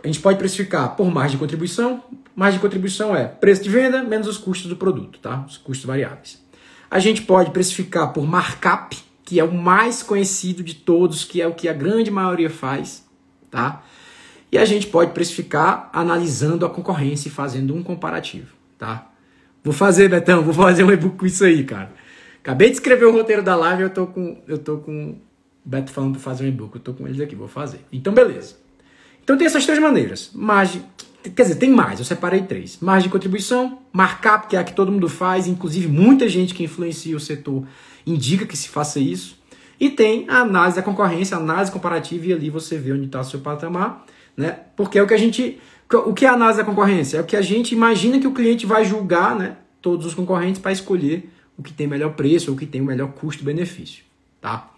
A 0.03 0.07
gente 0.07 0.19
pode 0.19 0.37
precificar 0.37 0.95
por 0.95 1.09
margem 1.09 1.37
de 1.37 1.37
contribuição, 1.37 2.03
Margem 2.35 2.57
de 2.57 2.61
contribuição 2.63 3.15
é 3.15 3.27
preço 3.27 3.61
de 3.61 3.69
venda 3.69 4.03
menos 4.03 4.27
os 4.27 4.37
custos 4.37 4.67
do 4.67 4.75
produto, 4.75 5.19
tá? 5.19 5.45
Os 5.47 5.57
custos 5.57 5.85
variáveis. 5.85 6.43
A 6.89 6.97
gente 6.99 7.21
pode 7.21 7.51
precificar 7.51 8.11
por 8.11 8.25
markup, 8.25 8.97
que 9.23 9.39
é 9.39 9.43
o 9.43 9.53
mais 9.53 10.01
conhecido 10.01 10.63
de 10.63 10.73
todos, 10.73 11.23
que 11.23 11.41
é 11.41 11.47
o 11.47 11.53
que 11.53 11.67
a 11.69 11.73
grande 11.73 12.09
maioria 12.09 12.49
faz, 12.49 13.05
tá? 13.51 13.83
E 14.51 14.57
a 14.57 14.65
gente 14.65 14.87
pode 14.87 15.11
precificar 15.11 15.89
analisando 15.93 16.65
a 16.65 16.69
concorrência 16.69 17.27
e 17.27 17.31
fazendo 17.31 17.75
um 17.75 17.83
comparativo, 17.83 18.53
tá? 18.79 19.09
Vou 19.63 19.73
fazer, 19.73 20.09
Betão, 20.09 20.43
vou 20.43 20.53
fazer 20.53 20.83
um 20.83 20.91
e-book 20.91 21.17
com 21.17 21.25
isso 21.25 21.43
aí, 21.43 21.63
cara. 21.63 21.93
Acabei 22.39 22.69
de 22.69 22.73
escrever 22.73 23.05
o 23.05 23.11
roteiro 23.11 23.43
da 23.43 23.55
live, 23.55 23.83
eu 23.83 23.89
tô 23.89 24.07
com 24.07 24.41
eu 24.47 24.57
tô 24.57 24.77
com 24.77 25.11
o 25.11 25.21
Beto 25.63 25.91
falando 25.91 26.13
para 26.13 26.21
fazer 26.21 26.45
um 26.45 26.47
e-book, 26.47 26.75
eu 26.75 26.81
tô 26.81 26.93
com 26.93 27.07
eles 27.07 27.21
aqui, 27.21 27.35
vou 27.35 27.47
fazer. 27.47 27.79
Então 27.91 28.11
beleza. 28.11 28.62
Então 29.23 29.37
tem 29.37 29.47
essas 29.47 29.65
três 29.65 29.79
maneiras: 29.79 30.31
margem 30.33 30.83
Quer 31.23 31.43
dizer, 31.43 31.55
tem 31.55 31.71
mais, 31.71 31.99
eu 31.99 32.05
separei 32.05 32.41
três. 32.41 32.77
Margem 32.81 33.07
de 33.07 33.13
contribuição, 33.13 33.79
markup, 33.93 34.47
que 34.47 34.57
é 34.57 34.59
a 34.59 34.63
que 34.63 34.73
todo 34.73 34.91
mundo 34.91 35.07
faz, 35.07 35.47
inclusive 35.47 35.87
muita 35.87 36.27
gente 36.27 36.53
que 36.53 36.63
influencia 36.63 37.15
o 37.15 37.19
setor 37.19 37.65
indica 38.05 38.45
que 38.45 38.57
se 38.57 38.67
faça 38.67 38.99
isso. 38.99 39.41
E 39.79 39.89
tem 39.89 40.25
a 40.29 40.39
análise 40.39 40.75
da 40.75 40.83
concorrência, 40.83 41.37
análise 41.37 41.71
comparativa, 41.71 42.25
e 42.25 42.33
ali 42.33 42.49
você 42.49 42.77
vê 42.77 42.91
onde 42.91 43.05
está 43.05 43.21
o 43.21 43.23
seu 43.23 43.39
patamar, 43.39 44.05
né? 44.35 44.59
Porque 44.75 44.99
é 44.99 45.03
o 45.03 45.07
que 45.07 45.13
a 45.13 45.17
gente. 45.17 45.59
O 45.89 46.13
que 46.13 46.25
é 46.25 46.29
a 46.29 46.33
análise 46.33 46.59
da 46.59 46.65
concorrência? 46.65 47.17
É 47.17 47.21
o 47.21 47.25
que 47.25 47.37
a 47.37 47.41
gente 47.41 47.73
imagina 47.73 48.19
que 48.19 48.27
o 48.27 48.33
cliente 48.33 48.65
vai 48.65 48.83
julgar, 48.83 49.35
né? 49.35 49.57
Todos 49.81 50.05
os 50.05 50.13
concorrentes 50.13 50.61
para 50.61 50.71
escolher 50.73 51.29
o 51.57 51.63
que 51.63 51.71
tem 51.71 51.87
melhor 51.87 52.13
preço 52.13 52.51
ou 52.51 52.57
o 52.57 52.59
que 52.59 52.65
tem 52.65 52.81
o 52.81 52.85
melhor 52.85 53.13
custo-benefício, 53.13 54.03
tá? 54.41 54.72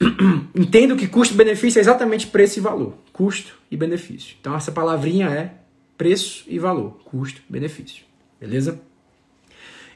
Entendo 0.54 0.96
que 0.96 1.06
custo-benefício 1.06 1.78
é 1.78 1.82
exatamente 1.82 2.26
preço 2.26 2.58
e 2.58 2.62
valor. 2.62 2.94
Custo 3.12 3.54
e 3.70 3.76
benefício. 3.76 4.36
Então, 4.40 4.54
essa 4.54 4.72
palavrinha 4.72 5.28
é 5.28 5.54
preço 5.96 6.44
e 6.46 6.58
valor. 6.58 6.98
Custo-benefício. 7.04 8.04
Beleza? 8.40 8.80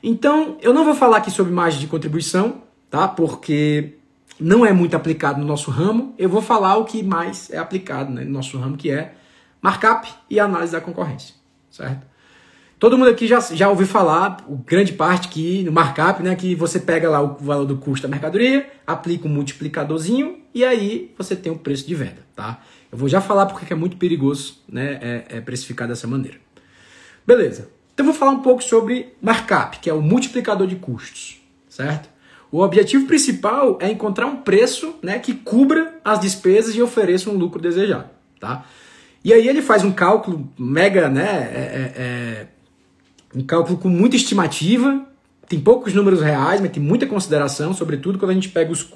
Então, 0.03 0.57
eu 0.63 0.73
não 0.73 0.85
vou 0.85 0.95
falar 0.95 1.19
aqui 1.19 1.31
sobre 1.31 1.53
margem 1.53 1.81
de 1.81 1.87
contribuição, 1.87 2.63
tá? 2.89 3.09
Porque 3.09 3.95
não 4.41 4.65
é 4.65 4.73
muito 4.73 4.97
aplicado 4.97 5.41
no 5.41 5.47
nosso 5.47 5.71
ramo. 5.71 6.15
Eu 6.17 6.29
vou 6.29 6.41
falar 6.41 6.77
o 6.77 6.85
que 6.85 7.03
mais 7.03 7.51
é 7.51 7.59
aplicado 7.59 8.13
né, 8.13 8.25
no 8.25 8.31
nosso 8.31 8.59
ramo, 8.59 8.77
que 8.77 8.91
é 8.91 9.15
markup 9.61 10.09
e 10.31 10.39
análise 10.39 10.73
da 10.73 10.81
concorrência, 10.81 11.35
certo? 11.71 12.07
Todo 12.79 12.97
mundo 12.97 13.11
aqui 13.11 13.27
já, 13.27 13.41
já 13.41 13.69
ouviu 13.69 13.89
falar, 13.89 14.45
grande 14.65 14.93
parte 14.93 15.27
que 15.29 15.65
no 15.65 15.73
markup, 15.73 16.23
né, 16.23 16.37
que 16.37 16.55
você 16.55 16.79
pega 16.79 17.11
lá 17.11 17.21
o 17.21 17.37
valor 17.41 17.65
do 17.65 17.77
custo 17.77 18.07
da 18.07 18.11
mercadoria, 18.11 18.71
aplica 18.87 19.27
um 19.27 19.31
multiplicadorzinho 19.31 20.39
e 20.55 20.65
aí 20.65 21.13
você 21.19 21.35
tem 21.35 21.51
o 21.51 21.59
preço 21.59 21.87
de 21.87 21.95
venda, 21.97 22.25
tá? 22.37 22.63
Eu 22.91 22.97
vou 22.97 23.09
já 23.09 23.21
falar 23.21 23.47
porque 23.47 23.73
é 23.73 23.77
muito 23.77 23.97
perigoso, 23.97 24.63
né, 24.69 24.99
é, 25.03 25.25
é 25.39 25.41
precificar 25.41 25.89
dessa 25.89 26.07
maneira. 26.07 26.39
Beleza. 27.27 27.69
Então 27.93 28.07
vou 28.07 28.15
falar 28.15 28.31
um 28.31 28.43
pouco 28.43 28.63
sobre 28.63 29.13
markup, 29.21 29.81
que 29.81 29.91
é 29.91 29.93
o 29.93 30.01
multiplicador 30.01 30.69
de 30.69 30.77
custos, 30.77 31.41
certo? 31.69 32.09
O 32.51 32.61
objetivo 32.61 33.07
principal 33.07 33.77
é 33.81 33.91
encontrar 33.91 34.27
um 34.27 34.37
preço, 34.37 34.95
né, 35.03 35.19
que 35.19 35.35
cubra 35.35 35.99
as 36.05 36.21
despesas 36.21 36.77
e 36.77 36.81
ofereça 36.81 37.29
um 37.29 37.35
lucro 37.35 37.61
desejado, 37.61 38.09
tá? 38.39 38.65
E 39.25 39.33
aí 39.33 39.49
ele 39.49 39.63
faz 39.63 39.83
um 39.83 39.91
cálculo 39.91 40.49
mega, 40.57 41.09
né, 41.09 41.51
é, 41.53 41.59
é, 41.59 42.03
é 42.03 42.47
um 43.39 43.45
cálculo 43.45 43.79
com 43.79 43.89
muita 43.89 44.17
estimativa, 44.17 45.07
tem 45.49 45.61
poucos 45.61 45.95
números 45.95 46.21
reais, 46.21 46.61
mas 46.61 46.71
tem 46.73 46.83
muita 46.83 47.07
consideração, 47.07 47.73
sobretudo 47.73 48.19
quando 48.19 48.33
a 48.33 48.35
gente 48.35 48.49
pega 48.49 48.71
os, 48.73 48.87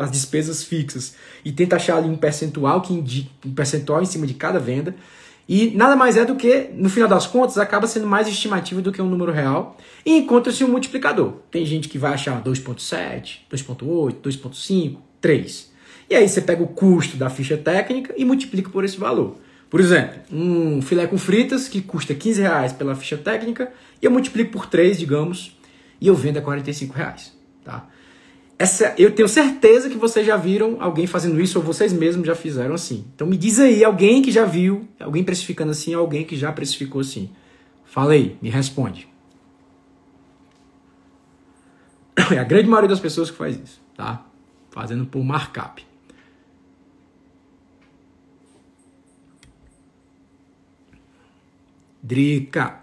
as 0.00 0.10
despesas 0.10 0.64
fixas 0.64 1.14
e 1.44 1.52
tenta 1.52 1.76
achar 1.76 1.96
ali 1.96 2.08
um 2.08 2.16
percentual 2.16 2.82
que 2.82 2.92
indica 2.92 3.30
um 3.46 3.54
percentual 3.54 4.02
em 4.02 4.04
cima 4.04 4.26
de 4.26 4.34
cada 4.34 4.58
venda. 4.58 4.94
E 5.48 5.70
nada 5.76 5.96
mais 5.96 6.16
é 6.16 6.24
do 6.24 6.34
que, 6.34 6.70
no 6.74 6.88
final 6.88 7.08
das 7.08 7.26
contas, 7.26 7.58
acaba 7.58 7.86
sendo 7.86 8.06
mais 8.06 8.28
estimativa 8.28 8.80
do 8.80 8.92
que 8.92 9.00
um 9.00 9.08
número 9.08 9.32
real. 9.32 9.76
E 10.04 10.16
encontra-se 10.16 10.64
um 10.64 10.68
multiplicador. 10.68 11.34
Tem 11.50 11.64
gente 11.64 11.88
que 11.88 11.98
vai 11.98 12.12
achar 12.12 12.42
2,7, 12.42 13.40
2,8, 13.50 14.16
2,5, 14.22 14.96
3. 15.20 15.72
E 16.10 16.14
aí 16.14 16.28
você 16.28 16.40
pega 16.40 16.62
o 16.62 16.68
custo 16.68 17.16
da 17.16 17.30
ficha 17.30 17.56
técnica 17.56 18.14
e 18.16 18.24
multiplica 18.24 18.70
por 18.70 18.84
esse 18.84 18.98
valor. 18.98 19.36
Por 19.72 19.80
exemplo, 19.80 20.20
um 20.30 20.82
filé 20.82 21.06
com 21.06 21.16
fritas 21.16 21.66
que 21.66 21.80
custa 21.80 22.14
15 22.14 22.42
reais 22.42 22.74
pela 22.74 22.94
ficha 22.94 23.16
técnica 23.16 23.72
e 24.02 24.04
eu 24.04 24.10
multiplico 24.10 24.52
por 24.52 24.66
3, 24.66 24.98
digamos, 24.98 25.56
e 25.98 26.08
eu 26.08 26.14
vendo 26.14 26.36
a 26.36 26.42
45 26.42 26.94
reais. 26.94 27.34
Tá? 27.64 27.88
Essa, 28.58 28.94
eu 28.98 29.12
tenho 29.12 29.26
certeza 29.26 29.88
que 29.88 29.96
vocês 29.96 30.26
já 30.26 30.36
viram 30.36 30.76
alguém 30.78 31.06
fazendo 31.06 31.40
isso 31.40 31.58
ou 31.58 31.64
vocês 31.64 31.90
mesmos 31.90 32.26
já 32.26 32.34
fizeram 32.34 32.74
assim. 32.74 33.06
Então 33.14 33.26
me 33.26 33.34
diz 33.34 33.58
aí, 33.58 33.82
alguém 33.82 34.20
que 34.20 34.30
já 34.30 34.44
viu, 34.44 34.86
alguém 35.00 35.24
precificando 35.24 35.70
assim, 35.70 35.94
alguém 35.94 36.22
que 36.22 36.36
já 36.36 36.52
precificou 36.52 37.00
assim. 37.00 37.30
Fala 37.86 38.12
aí, 38.12 38.36
me 38.42 38.50
responde. 38.50 39.08
É 42.30 42.38
a 42.38 42.44
grande 42.44 42.68
maioria 42.68 42.90
das 42.90 43.00
pessoas 43.00 43.30
que 43.30 43.38
faz 43.38 43.58
isso, 43.58 43.80
tá? 43.96 44.22
Fazendo 44.70 45.06
por 45.06 45.24
markup. 45.24 45.82
Drica, 52.02 52.80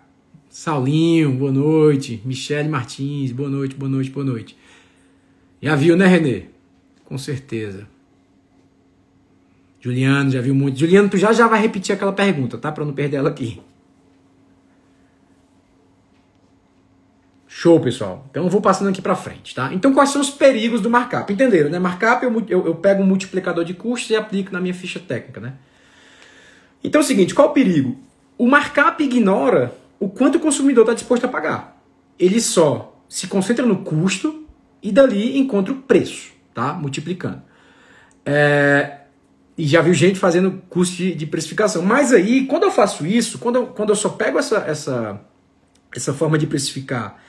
Saulinho, 0.49 1.33
boa 1.33 1.51
noite. 1.51 2.21
Michele 2.23 2.69
Martins, 2.69 3.33
boa 3.33 3.49
noite, 3.49 3.75
boa 3.75 3.89
noite, 3.89 4.09
boa 4.09 4.25
noite. 4.25 4.57
Já 5.61 5.75
viu, 5.75 5.97
né, 5.97 6.07
Renê? 6.07 6.45
Com 7.03 7.17
certeza. 7.17 7.85
Juliano, 9.81 10.31
já 10.31 10.39
viu 10.39 10.55
muito. 10.55 10.79
Juliano, 10.79 11.09
tu 11.09 11.17
já 11.17 11.33
já 11.33 11.47
vai 11.47 11.61
repetir 11.61 11.93
aquela 11.93 12.13
pergunta, 12.13 12.57
tá? 12.57 12.71
Para 12.71 12.85
não 12.85 12.93
perder 12.93 13.17
ela 13.17 13.29
aqui. 13.29 13.61
Show, 17.47 17.79
pessoal. 17.81 18.25
Então 18.29 18.45
eu 18.45 18.49
vou 18.49 18.61
passando 18.61 18.89
aqui 18.89 19.01
para 19.01 19.15
frente, 19.15 19.53
tá? 19.53 19.73
Então 19.73 19.93
quais 19.93 20.11
são 20.11 20.21
os 20.21 20.29
perigos 20.29 20.79
do 20.79 20.89
markup? 20.89 21.31
Entenderam, 21.31 21.69
né? 21.69 21.77
Markup 21.77 22.23
eu, 22.23 22.45
eu, 22.47 22.65
eu 22.67 22.75
pego 22.75 23.03
um 23.03 23.05
multiplicador 23.05 23.65
de 23.65 23.73
custos 23.73 24.09
e 24.11 24.15
aplico 24.15 24.53
na 24.53 24.61
minha 24.61 24.73
ficha 24.73 24.99
técnica, 24.99 25.41
né? 25.41 25.55
Então 26.81 27.01
é 27.01 27.03
o 27.03 27.07
seguinte, 27.07 27.35
qual 27.35 27.49
o 27.49 27.51
perigo? 27.51 27.97
O 28.39 28.47
markup 28.47 29.03
ignora 29.03 29.75
o 29.99 30.07
quanto 30.07 30.37
o 30.37 30.39
consumidor 30.39 30.83
está 30.83 30.93
disposto 30.93 31.25
a 31.25 31.27
pagar. 31.27 31.77
Ele 32.17 32.39
só 32.39 32.97
se 33.09 33.27
concentra 33.27 33.65
no 33.65 33.79
custo 33.79 34.47
e 34.81 34.93
dali 34.93 35.37
encontra 35.37 35.73
o 35.73 35.81
preço, 35.81 36.31
tá? 36.53 36.71
Multiplicando. 36.71 37.41
É, 38.25 38.99
e 39.57 39.67
já 39.67 39.81
viu 39.81 39.93
gente 39.93 40.17
fazendo 40.17 40.63
custo 40.69 40.95
de, 40.95 41.13
de, 41.13 41.25
precificação. 41.25 41.81
Mas 41.81 42.13
aí, 42.13 42.45
quando 42.45 42.63
eu 42.63 42.71
faço 42.71 43.05
isso, 43.05 43.39
quando 43.39 43.57
eu, 43.57 43.67
quando 43.67 43.89
eu 43.89 43.95
só 43.95 44.07
pego 44.07 44.39
essa, 44.39 44.59
essa, 44.59 45.19
essa 45.93 46.13
forma 46.13 46.37
de 46.37 46.47
precificar 46.47 47.21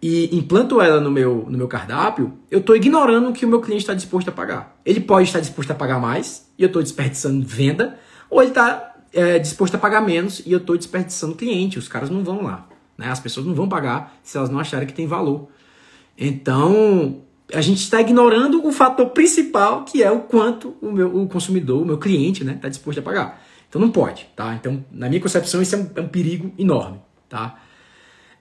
e 0.00 0.34
implanto 0.34 0.80
ela 0.80 1.02
no 1.02 1.10
meu, 1.10 1.46
no 1.50 1.58
meu 1.58 1.68
cardápio, 1.68 2.32
eu 2.50 2.60
estou 2.60 2.74
ignorando 2.74 3.28
o 3.28 3.32
que 3.34 3.44
o 3.44 3.48
meu 3.48 3.60
cliente 3.60 3.82
está 3.82 3.92
disposto 3.92 4.28
a 4.28 4.32
pagar. 4.32 4.74
Ele 4.86 5.00
pode 5.00 5.28
estar 5.28 5.40
disposto 5.40 5.70
a 5.70 5.74
pagar 5.74 6.00
mais 6.00 6.50
e 6.58 6.62
eu 6.62 6.68
estou 6.68 6.82
desperdiçando 6.82 7.44
venda, 7.46 7.98
ou 8.30 8.40
ele 8.40 8.52
está 8.52 8.95
é, 9.16 9.38
disposto 9.38 9.74
a 9.74 9.78
pagar 9.78 10.02
menos 10.02 10.42
e 10.44 10.52
eu 10.52 10.58
estou 10.58 10.76
desperdiçando 10.76 11.34
cliente. 11.34 11.78
Os 11.78 11.88
caras 11.88 12.10
não 12.10 12.22
vão 12.22 12.42
lá. 12.42 12.68
Né? 12.98 13.08
As 13.08 13.18
pessoas 13.18 13.46
não 13.46 13.54
vão 13.54 13.68
pagar 13.68 14.18
se 14.22 14.36
elas 14.36 14.50
não 14.50 14.58
acharem 14.58 14.86
que 14.86 14.92
tem 14.92 15.06
valor. 15.06 15.48
Então, 16.18 17.22
a 17.52 17.60
gente 17.62 17.78
está 17.78 18.00
ignorando 18.00 18.66
o 18.66 18.70
fator 18.70 19.06
principal, 19.10 19.84
que 19.84 20.02
é 20.02 20.10
o 20.10 20.20
quanto 20.20 20.76
o, 20.82 20.92
meu, 20.92 21.16
o 21.16 21.26
consumidor, 21.26 21.82
o 21.82 21.86
meu 21.86 21.98
cliente, 21.98 22.42
está 22.42 22.52
né, 22.52 22.58
tá 22.60 22.68
disposto 22.68 22.98
a 22.98 23.02
pagar. 23.02 23.42
Então 23.68 23.80
não 23.80 23.90
pode, 23.90 24.28
tá? 24.36 24.54
Então, 24.54 24.84
na 24.92 25.08
minha 25.08 25.20
concepção, 25.20 25.60
isso 25.62 25.74
é 25.74 25.78
um, 25.78 25.90
é 25.96 26.00
um 26.00 26.08
perigo 26.08 26.52
enorme, 26.58 27.00
tá? 27.28 27.58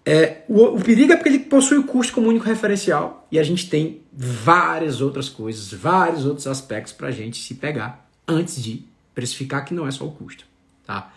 É, 0.06 0.44
o, 0.48 0.64
o, 0.66 0.82
perigo 0.82 1.14
é 1.14 1.16
porque 1.16 1.30
ele 1.30 1.40
possui 1.40 1.80
o 1.80 1.84
custo 1.84 2.14
como 2.14 2.28
único 2.28 2.46
referencial 2.46 3.28
e 3.32 3.40
a 3.40 3.44
gente 3.44 3.68
tem 3.68 4.02
várias 4.14 5.02
outras 5.02 5.28
coisas, 5.28 5.74
vários 5.74 6.26
outros 6.26 6.46
aspectos 6.46 6.94
para 6.94 7.08
a 7.08 7.12
gente 7.12 7.42
se 7.42 7.56
pegar 7.56 8.08
antes 8.28 8.62
de 8.62 8.86
precificar 9.16 9.66
que 9.66 9.74
não 9.74 9.88
é 9.88 9.92
só 9.92 10.06
o 10.06 10.12
custo. 10.12 10.46
Tá? 10.86 11.12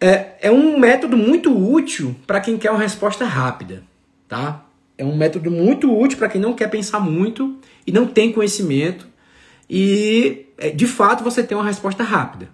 É, 0.00 0.36
é 0.42 0.50
um 0.50 0.78
método 0.78 1.16
muito 1.16 1.56
útil 1.56 2.14
para 2.26 2.40
quem 2.40 2.56
quer 2.56 2.70
uma 2.70 2.80
resposta 2.80 3.24
rápida. 3.24 3.82
Tá? 4.28 4.64
É 4.96 5.04
um 5.04 5.16
método 5.16 5.50
muito 5.50 5.92
útil 5.96 6.18
para 6.18 6.28
quem 6.28 6.40
não 6.40 6.54
quer 6.54 6.68
pensar 6.68 7.00
muito 7.00 7.58
e 7.86 7.92
não 7.92 8.06
tem 8.06 8.32
conhecimento. 8.32 9.06
E 9.68 10.46
é, 10.56 10.70
de 10.70 10.86
fato 10.86 11.24
você 11.24 11.42
tem 11.42 11.56
uma 11.56 11.66
resposta 11.66 12.02
rápida. 12.02 12.48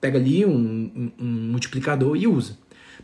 Pega 0.00 0.18
ali 0.18 0.44
um, 0.44 0.50
um, 0.50 1.12
um 1.18 1.26
multiplicador 1.50 2.16
e 2.16 2.26
usa. 2.26 2.56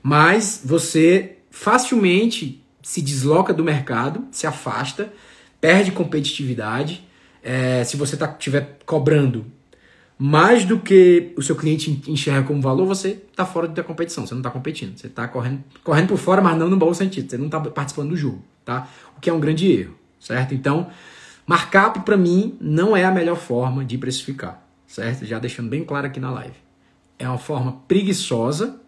Mas 0.03 0.61
você 0.64 1.38
facilmente 1.50 2.62
se 2.83 3.00
desloca 3.00 3.53
do 3.53 3.64
mercado, 3.64 4.27
se 4.31 4.46
afasta, 4.46 5.12
perde 5.61 5.90
competitividade. 5.90 7.07
É, 7.42 7.83
se 7.85 7.96
você 7.96 8.16
tá, 8.16 8.38
cobrando 8.85 9.46
mais 10.26 10.64
do 10.64 10.80
que 10.80 11.34
o 11.37 11.42
seu 11.42 11.54
cliente 11.54 12.02
enxerga 12.10 12.48
como 12.48 12.58
valor, 12.58 12.87
você 12.87 13.08
está 13.30 13.44
fora 13.44 13.68
da 13.68 13.84
competição, 13.84 14.26
você 14.26 14.32
não 14.32 14.40
está 14.40 14.50
competindo. 14.50 14.96
Você 14.96 15.06
está 15.06 15.28
correndo, 15.28 15.62
correndo 15.82 16.08
por 16.08 16.16
fora, 16.16 16.40
mas 16.40 16.56
não 16.56 16.70
no 16.70 16.78
bom 16.78 16.94
sentido. 16.94 17.28
Você 17.28 17.37
não 17.37 17.44
está 17.44 17.60
participando 17.60 18.08
do 18.08 18.16
jogo, 18.16 18.42
tá? 18.64 18.88
O 19.18 19.20
que 19.20 19.28
é 19.28 19.32
um 19.34 19.38
grande 19.38 19.70
erro, 19.70 19.94
certo? 20.18 20.54
Então, 20.54 20.88
markup 21.46 22.00
para 22.06 22.16
mim 22.16 22.56
não 22.58 22.96
é 22.96 23.04
a 23.04 23.10
melhor 23.10 23.37
forma 23.37 23.84
de 23.84 23.98
precificar, 23.98 24.66
certo? 24.87 25.26
Já 25.26 25.38
deixando 25.38 25.68
bem 25.68 25.84
claro 25.84 26.06
aqui 26.06 26.18
na 26.18 26.30
live. 26.30 26.56
É 27.18 27.28
uma 27.28 27.37
forma 27.37 27.82
preguiçosa 27.87 28.80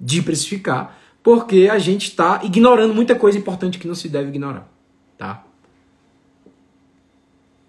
de 0.00 0.22
precificar, 0.22 0.98
porque 1.22 1.68
a 1.70 1.78
gente 1.78 2.08
está 2.08 2.40
ignorando 2.42 2.92
muita 2.92 3.14
coisa 3.14 3.38
importante 3.38 3.78
que 3.78 3.86
não 3.86 3.94
se 3.94 4.08
deve 4.08 4.30
ignorar, 4.30 4.68
tá? 5.16 5.44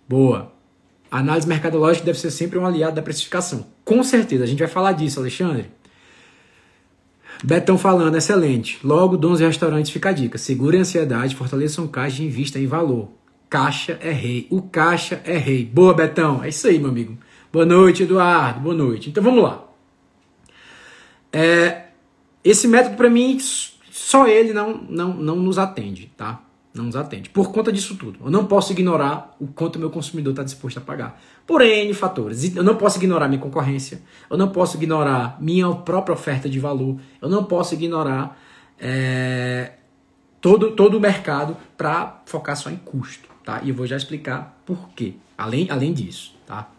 Boa. 0.09 0.54
A 1.11 1.19
análise 1.19 1.47
mercadológica 1.47 2.05
deve 2.05 2.19
ser 2.19 2.31
sempre 2.31 2.57
um 2.59 2.65
aliado 2.65 2.95
da 2.95 3.01
precificação. 3.01 3.67
Com 3.83 4.03
certeza, 4.03 4.43
a 4.43 4.47
gente 4.47 4.59
vai 4.59 4.67
falar 4.67 4.91
disso, 4.93 5.19
Alexandre. 5.19 5.69
Betão 7.43 7.77
falando, 7.77 8.17
excelente. 8.17 8.79
Logo, 8.83 9.17
dons 9.17 9.39
e 9.39 9.45
restaurantes 9.45 9.91
fica 9.91 10.09
a 10.09 10.13
dica. 10.13 10.37
Segure 10.37 10.77
a 10.77 10.81
ansiedade, 10.81 11.35
fortaleçam 11.35 11.87
caixa 11.87 12.23
e 12.23 12.25
invista 12.25 12.59
em 12.59 12.65
valor. 12.65 13.09
Caixa 13.49 13.97
é 14.01 14.11
rei. 14.11 14.47
O 14.49 14.61
caixa 14.61 15.21
é 15.23 15.37
rei. 15.37 15.65
Boa, 15.65 15.93
Betão. 15.93 16.43
É 16.43 16.49
isso 16.49 16.67
aí, 16.67 16.79
meu 16.79 16.89
amigo. 16.89 17.17
Boa 17.51 17.65
noite, 17.65 18.03
Eduardo. 18.03 18.59
Boa 18.59 18.75
noite. 18.75 19.09
Então 19.09 19.23
vamos 19.23 19.43
lá. 19.43 19.63
é, 21.31 21.87
esse 22.43 22.67
método 22.67 22.95
para 22.95 23.09
mim 23.09 23.37
só 23.91 24.27
ele 24.27 24.53
não, 24.53 24.77
não, 24.89 25.13
não 25.13 25.35
nos 25.35 25.57
atende, 25.57 26.11
tá? 26.15 26.41
Não 26.75 26.83
nos 26.85 26.95
atende. 26.95 27.29
Por 27.29 27.51
conta 27.51 27.71
disso 27.71 27.95
tudo. 27.95 28.19
Eu 28.25 28.29
não 28.29 28.45
posso 28.45 28.73
ignorar 28.73 29.33
o 29.39 29.47
quanto 29.47 29.79
meu 29.79 29.89
consumidor 29.89 30.31
está 30.33 30.43
disposto 30.43 30.77
a 30.77 30.81
pagar. 30.81 31.21
Por 31.47 31.61
N 31.61 31.93
fatores. 31.93 32.53
Eu 32.53 32.63
não 32.63 32.75
posso 32.75 32.97
ignorar 32.97 33.29
minha 33.29 33.39
concorrência. 33.39 34.01
Eu 34.29 34.37
não 34.37 34.49
posso 34.49 34.75
ignorar 34.75 35.37
minha 35.39 35.71
própria 35.73 36.13
oferta 36.13 36.49
de 36.49 36.59
valor. 36.59 36.99
Eu 37.21 37.29
não 37.29 37.45
posso 37.45 37.73
ignorar 37.75 38.37
é, 38.77 39.71
todo, 40.41 40.71
todo 40.71 40.97
o 40.97 40.99
mercado 40.99 41.55
para 41.77 42.21
focar 42.25 42.57
só 42.57 42.69
em 42.69 42.75
custo. 42.75 43.29
Tá? 43.45 43.61
E 43.63 43.69
eu 43.69 43.75
vou 43.75 43.87
já 43.87 43.95
explicar 43.95 44.61
por 44.65 44.89
quê. 44.89 45.13
Além, 45.37 45.71
além 45.71 45.93
disso. 45.93 46.35
Tá? 46.45 46.69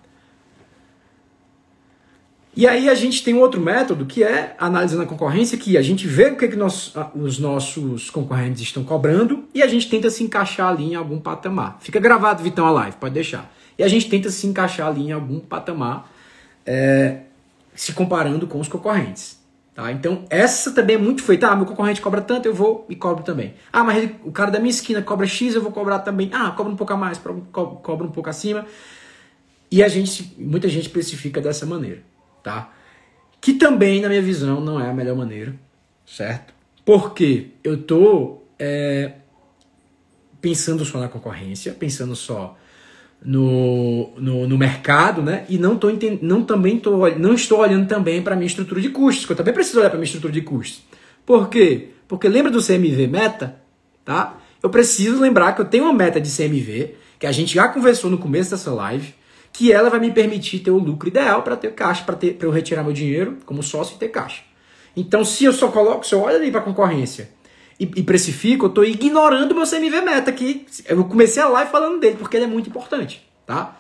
E 2.57 2.67
aí 2.67 2.89
a 2.89 2.95
gente 2.95 3.23
tem 3.23 3.35
um 3.35 3.41
outro 3.41 3.61
método 3.61 4.07
que 4.07 4.25
é 4.25 4.57
analisando 4.59 5.03
a 5.03 5.07
concorrência, 5.07 5.59
que 5.59 5.77
a 5.77 5.83
gente 5.83 6.07
vê 6.07 6.29
o 6.29 6.39
que, 6.39 6.49
que 6.49 6.57
nós, 6.57 6.91
os 7.15 7.39
nossos 7.39 8.09
concorrentes 8.09 8.63
estão 8.63 8.83
cobrando 8.83 9.45
e 9.53 9.63
a 9.63 9.67
gente 9.67 9.91
tenta 9.91 10.09
se 10.09 10.25
encaixar 10.25 10.71
ali 10.71 10.85
em 10.85 10.95
algum 10.95 11.21
patamar. 11.21 11.77
Fica 11.81 12.01
gravado, 12.01 12.43
Vitão, 12.43 12.67
a 12.67 12.71
live, 12.71 12.97
pode 12.97 13.13
deixar. 13.13 13.55
E 13.79 13.85
a 13.85 13.89
gente 13.89 14.09
tenta 14.09 14.31
se 14.31 14.47
encaixar 14.47 14.89
ali 14.89 15.09
em 15.09 15.13
algum 15.13 15.39
patamar, 15.39 16.11
é, 16.65 17.19
se 17.75 17.93
comparando 17.93 18.47
com 18.47 18.59
os 18.59 18.69
concorrentes. 18.69 19.39
Tá? 19.75 19.93
Então, 19.93 20.25
essa 20.31 20.73
também 20.73 20.97
é 20.97 20.99
muito 20.99 21.23
feita. 21.23 21.49
Ah, 21.49 21.57
meu 21.57 21.67
concorrente 21.67 22.01
cobra 22.01 22.23
tanto, 22.23 22.47
eu 22.47 22.55
vou 22.55 22.87
e 22.89 22.97
cobro 22.97 23.23
também. 23.23 23.53
Ah, 23.71 23.85
mas 23.85 23.99
ele, 23.99 24.17
o 24.25 24.33
cara 24.33 24.51
da 24.51 24.59
minha 24.59 24.71
esquina 24.71 25.03
cobra 25.03 25.27
X, 25.27 25.55
eu 25.55 25.61
vou 25.61 25.73
cobrar 25.73 25.99
também. 25.99 26.31
Ah, 26.33 26.53
cobra 26.53 26.73
um 26.73 26.77
pouco 26.77 26.95
a 26.95 26.97
mais, 26.97 27.21
cobra 27.53 28.07
um 28.07 28.11
pouco 28.11 28.31
acima. 28.31 28.65
E 29.71 29.83
a 29.83 29.89
gente, 29.89 30.35
muita 30.39 30.71
gente 30.71 30.87
especifica 30.87 31.39
dessa 31.39 31.67
maneira 31.67 32.16
tá? 32.47 32.73
Que 33.41 33.55
também, 33.55 34.01
na 34.01 34.09
minha 34.09 34.23
visão, 34.23 34.61
não 34.61 34.81
é 34.81 34.89
a 34.89 34.95
melhor 34.95 35.17
maneira, 35.17 35.53
certo? 36.07 36.55
Porque 36.85 37.49
eu 37.65 37.83
tô 37.83 38.43
é, 38.57 39.15
pensando 40.41 40.85
só 40.85 41.01
na 41.01 41.09
concorrência, 41.09 41.73
pensando 41.73 42.15
só 42.15 42.57
no, 43.21 44.13
no, 44.17 44.47
no, 44.47 44.57
mercado, 44.57 45.23
né? 45.23 45.45
E 45.49 45.59
não, 45.59 45.77
tô 45.77 45.89
não, 46.23 46.45
também 46.45 46.79
tô, 46.79 47.09
não 47.17 47.35
estou 47.35 47.59
olhando 47.59 47.89
também 47.89 48.23
para 48.23 48.37
minha 48.37 48.47
estrutura 48.47 48.81
de 48.81 48.91
custos, 48.91 49.27
que 49.27 49.33
eu 49.33 49.37
também 49.37 49.53
preciso 49.53 49.81
olhar 49.81 49.91
para 49.91 49.99
minha 49.99 50.07
estrutura 50.07 50.33
de 50.33 50.43
custos. 50.43 50.85
Por 51.25 51.49
quê? 51.49 51.89
Porque 52.07 52.29
lembra 52.29 52.53
do 52.53 52.65
CMV 52.65 53.09
meta? 53.09 53.57
Tá? 54.05 54.39
Eu 54.63 54.71
preciso 54.71 55.21
lembrar 55.21 55.53
que 55.57 55.63
eu 55.63 55.65
tenho 55.65 55.83
uma 55.83 55.93
meta 55.93 56.21
de 56.21 56.31
CMV, 56.31 56.95
que 57.19 57.27
a 57.27 57.33
gente 57.33 57.53
já 57.53 57.67
conversou 57.67 58.09
no 58.09 58.19
começo 58.19 58.53
dessa 58.53 58.73
live, 58.73 59.13
que 59.57 59.73
ela 59.73 59.89
vai 59.89 59.99
me 59.99 60.13
permitir 60.13 60.59
ter 60.59 60.71
o 60.71 60.77
lucro 60.77 61.09
ideal 61.09 61.43
para 61.43 61.57
ter 61.57 61.73
caixa, 61.73 62.05
para 62.05 62.19
eu 62.41 62.51
retirar 62.51 62.83
meu 62.83 62.93
dinheiro 62.93 63.39
como 63.47 63.63
sócio 63.63 63.97
e 63.97 63.99
ter 63.99 64.09
caixa. 64.09 64.43
Então, 64.95 65.25
se 65.25 65.47
eu 65.47 65.53
só 65.53 65.69
coloco, 65.69 66.07
se 66.07 66.15
eu 66.15 66.21
olho 66.21 66.37
ali 66.37 66.51
para 66.51 66.61
a 66.61 66.63
concorrência 66.63 67.31
e, 67.81 67.85
e, 67.97 68.03
precifico, 68.03 68.67
eu 68.67 68.69
estou 68.69 68.85
ignorando 68.85 69.53
o 69.53 69.55
meu 69.55 69.65
CMV 69.65 70.03
meta, 70.03 70.31
que 70.31 70.67
eu 70.87 71.03
comecei 71.07 71.43
a 71.43 71.49
live 71.49 71.71
falando 71.71 71.99
dele, 71.99 72.17
porque 72.19 72.37
ele 72.37 72.45
é 72.45 72.49
muito 72.49 72.69
importante, 72.69 73.27
tá? 73.47 73.79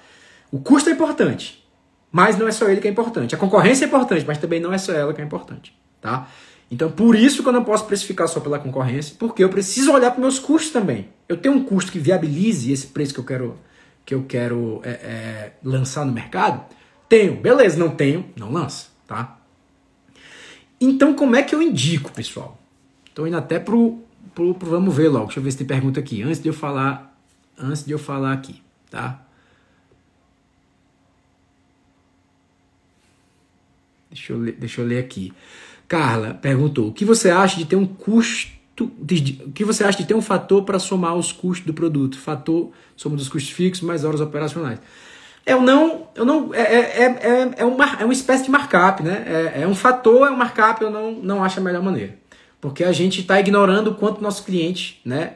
O 0.50 0.58
custo 0.60 0.88
é 0.88 0.94
importante, 0.94 1.62
mas 2.10 2.38
não 2.38 2.48
é 2.48 2.52
só 2.52 2.66
ele 2.70 2.80
que 2.80 2.88
é 2.88 2.90
importante. 2.90 3.34
A 3.34 3.38
concorrência 3.38 3.84
é 3.84 3.88
importante, 3.88 4.24
mas 4.26 4.38
também 4.38 4.58
não 4.58 4.72
é 4.72 4.78
só 4.78 4.94
ela 4.94 5.12
que 5.12 5.20
é 5.20 5.24
importante, 5.24 5.76
tá? 6.00 6.26
Então, 6.70 6.90
por 6.90 7.14
isso 7.14 7.42
que 7.42 7.48
eu 7.50 7.52
não 7.52 7.64
posso 7.64 7.84
precificar 7.84 8.28
só 8.28 8.40
pela 8.40 8.58
concorrência, 8.58 9.14
porque 9.18 9.44
eu 9.44 9.50
preciso 9.50 9.92
olhar 9.92 10.10
para 10.10 10.20
meus 10.22 10.38
custos 10.38 10.72
também. 10.72 11.08
Eu 11.28 11.36
tenho 11.36 11.54
um 11.54 11.62
custo 11.62 11.92
que 11.92 11.98
viabilize 11.98 12.72
esse 12.72 12.86
preço 12.86 13.12
que 13.12 13.20
eu 13.20 13.24
quero 13.24 13.58
que 14.06 14.14
eu 14.14 14.22
quero 14.22 14.80
é, 14.84 14.90
é, 14.90 15.52
lançar 15.64 16.06
no 16.06 16.12
mercado? 16.12 16.64
Tenho, 17.08 17.36
beleza, 17.40 17.76
não 17.76 17.90
tenho, 17.90 18.30
não 18.36 18.52
lança, 18.52 18.86
tá? 19.06 19.38
Então, 20.80 21.14
como 21.14 21.34
é 21.34 21.42
que 21.42 21.54
eu 21.54 21.60
indico, 21.60 22.12
pessoal? 22.12 22.58
Estou 23.06 23.26
indo 23.26 23.36
até 23.36 23.58
pro, 23.58 24.00
pro, 24.34 24.54
pro, 24.54 24.70
Vamos 24.70 24.94
ver 24.94 25.08
logo. 25.08 25.26
Deixa 25.26 25.40
eu 25.40 25.44
ver 25.44 25.50
se 25.50 25.58
tem 25.58 25.66
pergunta 25.66 25.98
aqui. 25.98 26.22
Antes 26.22 26.40
de 26.40 26.48
eu 26.48 26.54
falar. 26.54 27.18
Antes 27.58 27.84
de 27.84 27.92
eu 27.92 27.98
falar 27.98 28.32
aqui, 28.32 28.62
tá? 28.90 29.22
Deixa 34.10 34.32
eu 34.32 34.52
deixa 34.52 34.80
eu 34.82 34.86
ler 34.86 34.98
aqui. 34.98 35.32
Carla 35.88 36.34
perguntou: 36.34 36.88
o 36.88 36.92
que 36.92 37.04
você 37.04 37.30
acha 37.30 37.56
de 37.56 37.64
ter 37.64 37.76
um 37.76 37.86
custo 37.86 38.55
de, 39.00 39.42
o 39.46 39.52
que 39.52 39.64
você 39.64 39.84
acha 39.84 39.98
de 39.98 40.04
ter 40.04 40.14
um 40.14 40.20
fator 40.20 40.62
para 40.64 40.78
somar 40.78 41.14
os 41.14 41.32
custos 41.32 41.66
do 41.66 41.72
produto? 41.72 42.18
Fator, 42.18 42.70
soma 42.94 43.16
dos 43.16 43.28
custos 43.28 43.52
fixos 43.52 43.86
mais 43.86 44.04
horas 44.04 44.20
operacionais. 44.20 44.78
Eu 45.46 45.62
não, 45.62 46.08
eu 46.14 46.24
não, 46.24 46.52
é, 46.52 46.60
é, 46.60 47.04
é, 47.04 47.54
é, 47.58 47.64
uma, 47.64 47.84
é 48.00 48.04
uma 48.04 48.12
espécie 48.12 48.44
de 48.44 48.50
markup, 48.50 49.02
né? 49.02 49.24
É, 49.54 49.62
é 49.62 49.68
um 49.68 49.74
fator, 49.74 50.26
é 50.26 50.30
um 50.30 50.36
markup, 50.36 50.82
eu 50.82 50.90
não, 50.90 51.12
não 51.12 51.44
acho 51.44 51.60
a 51.60 51.62
melhor 51.62 51.82
maneira. 51.82 52.18
Porque 52.60 52.82
a 52.82 52.92
gente 52.92 53.20
está 53.20 53.38
ignorando 53.38 53.92
o 53.92 53.94
quanto 53.94 54.20
nosso 54.20 54.44
cliente 54.44 55.00
né, 55.04 55.34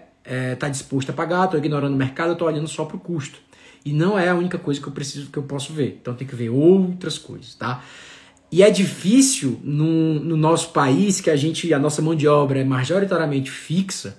está 0.52 0.68
disposto 0.68 1.10
a 1.10 1.12
pagar, 1.12 1.44
estou 1.44 1.60
ignorando 1.60 1.94
o 1.94 1.96
mercado, 1.96 2.32
estou 2.32 2.48
olhando 2.48 2.66
só 2.66 2.84
para 2.84 2.96
o 2.96 3.00
custo. 3.00 3.38
E 3.84 3.92
não 3.92 4.18
é 4.18 4.28
a 4.28 4.34
única 4.34 4.58
coisa 4.58 4.80
que 4.80 4.88
eu 4.88 4.92
preciso, 4.92 5.30
que 5.30 5.38
eu 5.38 5.44
posso 5.44 5.72
ver. 5.72 5.98
Então 6.00 6.12
tem 6.14 6.26
que 6.26 6.34
ver 6.34 6.50
outras 6.50 7.16
coisas, 7.16 7.54
tá? 7.54 7.82
E 8.52 8.62
é 8.62 8.70
difícil 8.70 9.60
no, 9.62 10.14
no 10.14 10.36
nosso 10.36 10.70
país, 10.70 11.20
que 11.20 11.30
a 11.30 11.36
gente, 11.36 11.72
a 11.72 11.78
nossa 11.78 12.02
mão 12.02 12.14
de 12.14 12.26
obra 12.26 12.60
é 12.60 12.64
majoritariamente 12.64 13.50
fixa, 13.50 14.18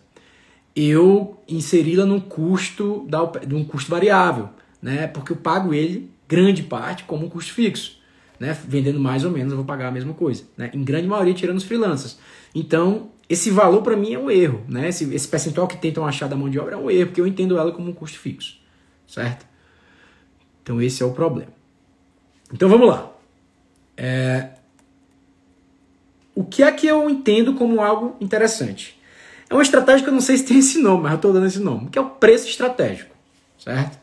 eu 0.76 1.38
inseri-la 1.48 2.06
num 2.06 2.20
custo, 2.20 3.06
da, 3.10 3.30
num 3.48 3.64
custo 3.66 3.92
variável, 3.92 4.50
né? 4.82 5.08
Porque 5.08 5.34
eu 5.34 5.36
pago 5.36 5.74
ele, 5.74 6.10
grande 6.28 6.64
parte, 6.64 7.04
como 7.04 7.26
um 7.26 7.30
custo 7.30 7.54
fixo. 7.54 8.00
Né? 8.40 8.58
Vendendo 8.68 9.00
mais 9.00 9.26
ou 9.26 9.32
menos, 9.32 9.52
eu 9.52 9.58
vou 9.58 9.66
pagar 9.66 9.90
a 9.90 9.92
mesma 9.92 10.14
coisa. 10.14 10.44
Né? 10.58 10.72
Em 10.74 10.84
grande 10.84 11.08
maioria, 11.08 11.34
tirando 11.34 11.58
os 11.58 11.64
freelancers. 11.64 12.18
Então, 12.56 13.12
esse 13.30 13.52
valor 13.52 13.84
para 13.84 13.96
mim 13.96 14.14
é 14.14 14.18
um 14.18 14.32
erro. 14.32 14.64
Né? 14.68 14.90
Esse, 14.90 15.14
esse 15.14 15.28
percentual 15.28 15.68
que 15.68 15.78
tentam 15.78 16.08
achar 16.08 16.28
da 16.28 16.36
mão 16.36 16.50
de 16.50 16.58
obra 16.58 16.74
é 16.74 16.78
um 16.78 16.90
erro, 16.90 17.08
porque 17.08 17.22
eu 17.22 17.28
entendo 17.28 17.58
ela 17.58 17.72
como 17.72 17.92
um 17.92 17.94
custo 17.94 18.18
fixo. 18.18 18.58
Certo? 19.06 19.46
Então, 20.64 20.82
esse 20.82 21.04
é 21.04 21.06
o 21.06 21.12
problema. 21.12 21.52
Então, 22.52 22.68
vamos 22.68 22.88
lá. 22.88 23.11
É... 23.96 24.50
O 26.34 26.44
que 26.44 26.64
é 26.64 26.72
que 26.72 26.88
eu 26.88 27.10
entendo 27.10 27.54
como 27.54 27.82
algo 27.82 28.16
interessante? 28.20 29.00
É 29.50 29.54
uma 29.54 29.64
estratégia 29.64 30.04
que 30.04 30.10
eu 30.10 30.14
não 30.14 30.22
sei 30.22 30.38
se 30.38 30.46
tem 30.46 30.60
esse 30.60 30.80
nome, 30.80 31.04
mas 31.04 31.12
eu 31.12 31.16
estou 31.18 31.34
dando 31.34 31.46
esse 31.46 31.60
nome, 31.60 31.90
que 31.90 32.00
é 32.00 32.02
o 32.02 32.10
preço 32.10 32.48
estratégico, 32.48 33.14
certo? 33.58 34.00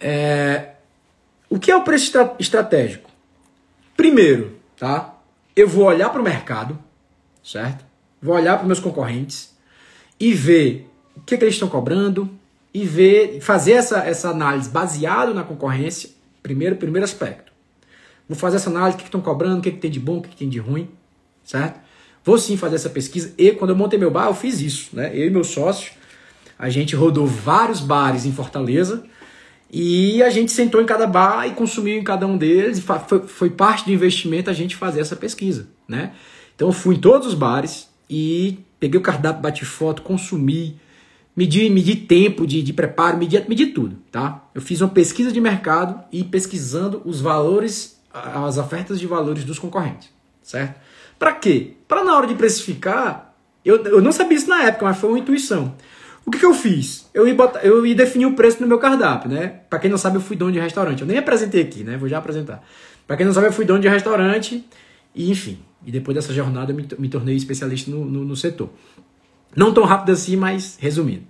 É... 0.00 0.70
O 1.48 1.58
que 1.58 1.70
é 1.70 1.76
o 1.76 1.82
preço 1.82 2.06
estra 2.06 2.34
estratégico? 2.38 3.10
Primeiro, 3.96 4.58
tá? 4.78 5.14
Eu 5.54 5.68
vou 5.68 5.84
olhar 5.84 6.08
para 6.08 6.20
o 6.20 6.24
mercado, 6.24 6.78
certo? 7.44 7.84
Vou 8.22 8.34
olhar 8.34 8.56
para 8.56 8.66
meus 8.66 8.80
concorrentes 8.80 9.54
e 10.18 10.32
ver 10.32 10.90
o 11.14 11.20
que, 11.20 11.34
é 11.34 11.38
que 11.38 11.44
eles 11.44 11.54
estão 11.54 11.68
cobrando 11.68 12.30
e 12.72 12.86
ver, 12.86 13.40
fazer 13.40 13.72
essa, 13.72 13.98
essa 13.98 14.30
análise 14.30 14.70
baseado 14.70 15.34
na 15.34 15.42
concorrência. 15.42 16.10
Primeiro, 16.42 16.76
primeiro 16.76 17.04
aspecto. 17.04 17.49
Vou 18.30 18.38
fazer 18.38 18.58
essa 18.58 18.70
análise, 18.70 18.94
o 18.94 18.98
que 19.00 19.06
estão 19.06 19.20
cobrando, 19.20 19.58
o 19.58 19.60
que, 19.60 19.72
que 19.72 19.78
tem 19.78 19.90
de 19.90 19.98
bom, 19.98 20.18
o 20.18 20.22
que, 20.22 20.28
que 20.28 20.36
tem 20.36 20.48
de 20.48 20.60
ruim, 20.60 20.88
certo? 21.42 21.80
Vou 22.24 22.38
sim 22.38 22.56
fazer 22.56 22.76
essa 22.76 22.88
pesquisa. 22.88 23.34
E 23.36 23.50
quando 23.50 23.70
eu 23.70 23.76
montei 23.76 23.98
meu 23.98 24.08
bar, 24.08 24.28
eu 24.28 24.34
fiz 24.34 24.60
isso, 24.60 24.94
né? 24.94 25.10
Eu 25.12 25.26
e 25.26 25.30
meu 25.30 25.42
sócio, 25.42 25.90
a 26.56 26.70
gente 26.70 26.94
rodou 26.94 27.26
vários 27.26 27.80
bares 27.80 28.24
em 28.26 28.30
Fortaleza 28.30 29.02
e 29.68 30.22
a 30.22 30.30
gente 30.30 30.52
sentou 30.52 30.80
em 30.80 30.86
cada 30.86 31.08
bar 31.08 31.44
e 31.48 31.54
consumiu 31.54 31.98
em 31.98 32.04
cada 32.04 32.24
um 32.24 32.38
deles. 32.38 32.78
E 32.78 32.82
foi, 32.82 33.26
foi 33.26 33.50
parte 33.50 33.86
do 33.86 33.90
investimento 33.90 34.48
a 34.48 34.52
gente 34.52 34.76
fazer 34.76 35.00
essa 35.00 35.16
pesquisa, 35.16 35.66
né? 35.88 36.12
Então 36.54 36.68
eu 36.68 36.72
fui 36.72 36.94
em 36.94 37.00
todos 37.00 37.26
os 37.26 37.34
bares 37.34 37.88
e 38.08 38.60
peguei 38.78 39.00
o 39.00 39.02
cardápio, 39.02 39.42
bati 39.42 39.64
foto, 39.64 40.02
consumi, 40.02 40.78
medi, 41.34 41.68
medi 41.68 41.96
tempo 41.96 42.46
de, 42.46 42.62
de 42.62 42.72
preparo, 42.72 43.18
medi, 43.18 43.44
medi 43.48 43.66
tudo, 43.66 43.96
tá? 44.12 44.48
Eu 44.54 44.62
fiz 44.62 44.80
uma 44.80 44.88
pesquisa 44.88 45.32
de 45.32 45.40
mercado 45.40 46.00
e 46.12 46.22
pesquisando 46.22 47.02
os 47.04 47.20
valores 47.20 47.98
as 48.12 48.58
ofertas 48.58 48.98
de 48.98 49.06
valores 49.06 49.44
dos 49.44 49.58
concorrentes, 49.58 50.10
certo? 50.42 50.80
Para 51.18 51.32
quê? 51.32 51.74
Para 51.86 52.02
na 52.02 52.16
hora 52.16 52.26
de 52.26 52.34
precificar, 52.34 53.34
eu, 53.64 53.84
eu 53.84 54.00
não 54.00 54.10
sabia 54.10 54.36
isso 54.36 54.48
na 54.48 54.64
época, 54.64 54.86
mas 54.86 54.98
foi 54.98 55.10
uma 55.10 55.18
intuição. 55.18 55.74
O 56.24 56.30
que, 56.30 56.38
que 56.38 56.46
eu 56.46 56.54
fiz? 56.54 57.08
Eu 57.12 57.26
ia, 57.26 57.34
botar, 57.34 57.60
eu 57.60 57.84
ia 57.84 57.94
definir 57.94 58.26
o 58.26 58.34
preço 58.34 58.60
no 58.60 58.68
meu 58.68 58.78
cardápio, 58.78 59.30
né? 59.30 59.60
Para 59.68 59.78
quem 59.78 59.90
não 59.90 59.98
sabe, 59.98 60.16
eu 60.16 60.20
fui 60.20 60.36
dono 60.36 60.52
de 60.52 60.60
restaurante. 60.60 61.00
Eu 61.00 61.06
nem 61.06 61.18
apresentei 61.18 61.62
aqui, 61.62 61.82
né? 61.82 61.96
Vou 61.96 62.08
já 62.08 62.18
apresentar. 62.18 62.62
Para 63.06 63.16
quem 63.16 63.26
não 63.26 63.32
sabe, 63.32 63.48
eu 63.48 63.52
fui 63.52 63.64
dono 63.64 63.80
de 63.80 63.88
restaurante 63.88 64.64
e, 65.14 65.30
enfim. 65.30 65.58
E 65.84 65.90
depois 65.90 66.14
dessa 66.14 66.32
jornada, 66.32 66.72
eu 66.72 66.76
me, 66.76 66.86
me 66.98 67.08
tornei 67.08 67.34
especialista 67.34 67.90
no, 67.90 68.04
no, 68.04 68.24
no, 68.24 68.36
setor. 68.36 68.70
Não 69.56 69.72
tão 69.72 69.84
rápido 69.84 70.12
assim, 70.12 70.36
mas 70.36 70.76
resumindo. 70.78 71.24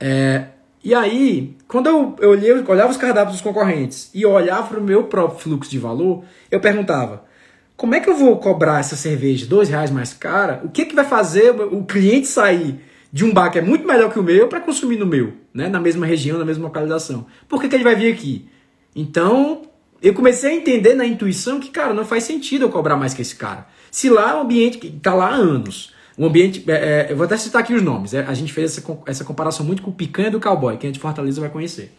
É, 0.00 0.46
e 0.84 0.94
aí, 0.94 1.56
quando 1.68 1.86
eu, 1.86 2.16
eu, 2.18 2.30
olhei, 2.30 2.50
eu 2.50 2.64
olhava 2.66 2.90
os 2.90 2.96
cardápios 2.96 3.36
dos 3.36 3.40
concorrentes 3.40 4.10
e 4.12 4.26
olhava 4.26 4.68
para 4.68 4.80
o 4.80 4.82
meu 4.82 5.04
próprio 5.04 5.38
fluxo 5.38 5.70
de 5.70 5.78
valor, 5.78 6.24
eu 6.50 6.58
perguntava: 6.58 7.24
como 7.76 7.94
é 7.94 8.00
que 8.00 8.10
eu 8.10 8.16
vou 8.16 8.36
cobrar 8.38 8.80
essa 8.80 8.96
cerveja 8.96 9.46
dois 9.46 9.68
reais 9.68 9.90
mais 9.90 10.12
cara? 10.12 10.60
O 10.64 10.68
que, 10.68 10.84
que 10.84 10.94
vai 10.94 11.04
fazer 11.04 11.50
o 11.50 11.84
cliente 11.84 12.26
sair 12.26 12.80
de 13.12 13.24
um 13.24 13.32
bar 13.32 13.50
que 13.50 13.58
é 13.58 13.62
muito 13.62 13.86
melhor 13.86 14.12
que 14.12 14.18
o 14.18 14.22
meu 14.22 14.48
para 14.48 14.60
consumir 14.60 14.96
no 14.96 15.06
meu, 15.06 15.34
né? 15.52 15.68
na 15.68 15.80
mesma 15.80 16.06
região, 16.06 16.38
na 16.38 16.44
mesma 16.44 16.64
localização? 16.64 17.26
Por 17.48 17.60
que, 17.60 17.68
que 17.68 17.74
ele 17.74 17.84
vai 17.84 17.94
vir 17.94 18.12
aqui? 18.12 18.48
Então, 18.94 19.62
eu 20.02 20.14
comecei 20.14 20.50
a 20.50 20.54
entender 20.54 20.94
na 20.94 21.04
intuição 21.04 21.60
que, 21.60 21.70
cara, 21.70 21.94
não 21.94 22.04
faz 22.04 22.24
sentido 22.24 22.64
eu 22.64 22.70
cobrar 22.70 22.96
mais 22.96 23.14
que 23.14 23.22
esse 23.22 23.36
cara. 23.36 23.66
Se 23.90 24.08
lá 24.08 24.30
é 24.30 24.34
um 24.34 24.40
ambiente 24.42 24.78
que 24.78 24.88
está 24.88 25.14
lá 25.14 25.28
há 25.28 25.34
anos, 25.34 25.92
um 26.18 26.26
ambiente. 26.26 26.64
É, 26.68 26.72
é, 26.72 27.06
eu 27.10 27.16
vou 27.16 27.24
até 27.24 27.36
citar 27.36 27.62
aqui 27.62 27.74
os 27.74 27.82
nomes. 27.82 28.14
É, 28.14 28.24
a 28.24 28.34
gente 28.34 28.52
fez 28.52 28.76
essa, 28.76 28.98
essa 29.06 29.24
comparação 29.24 29.64
muito 29.64 29.82
com 29.82 29.90
o 29.90 29.94
Picanha 29.94 30.30
do 30.30 30.40
Cowboy. 30.40 30.76
Quem 30.76 30.88
é 30.88 30.92
de 30.92 30.98
Fortaleza 30.98 31.40
vai 31.40 31.50
conhecer. 31.50 31.92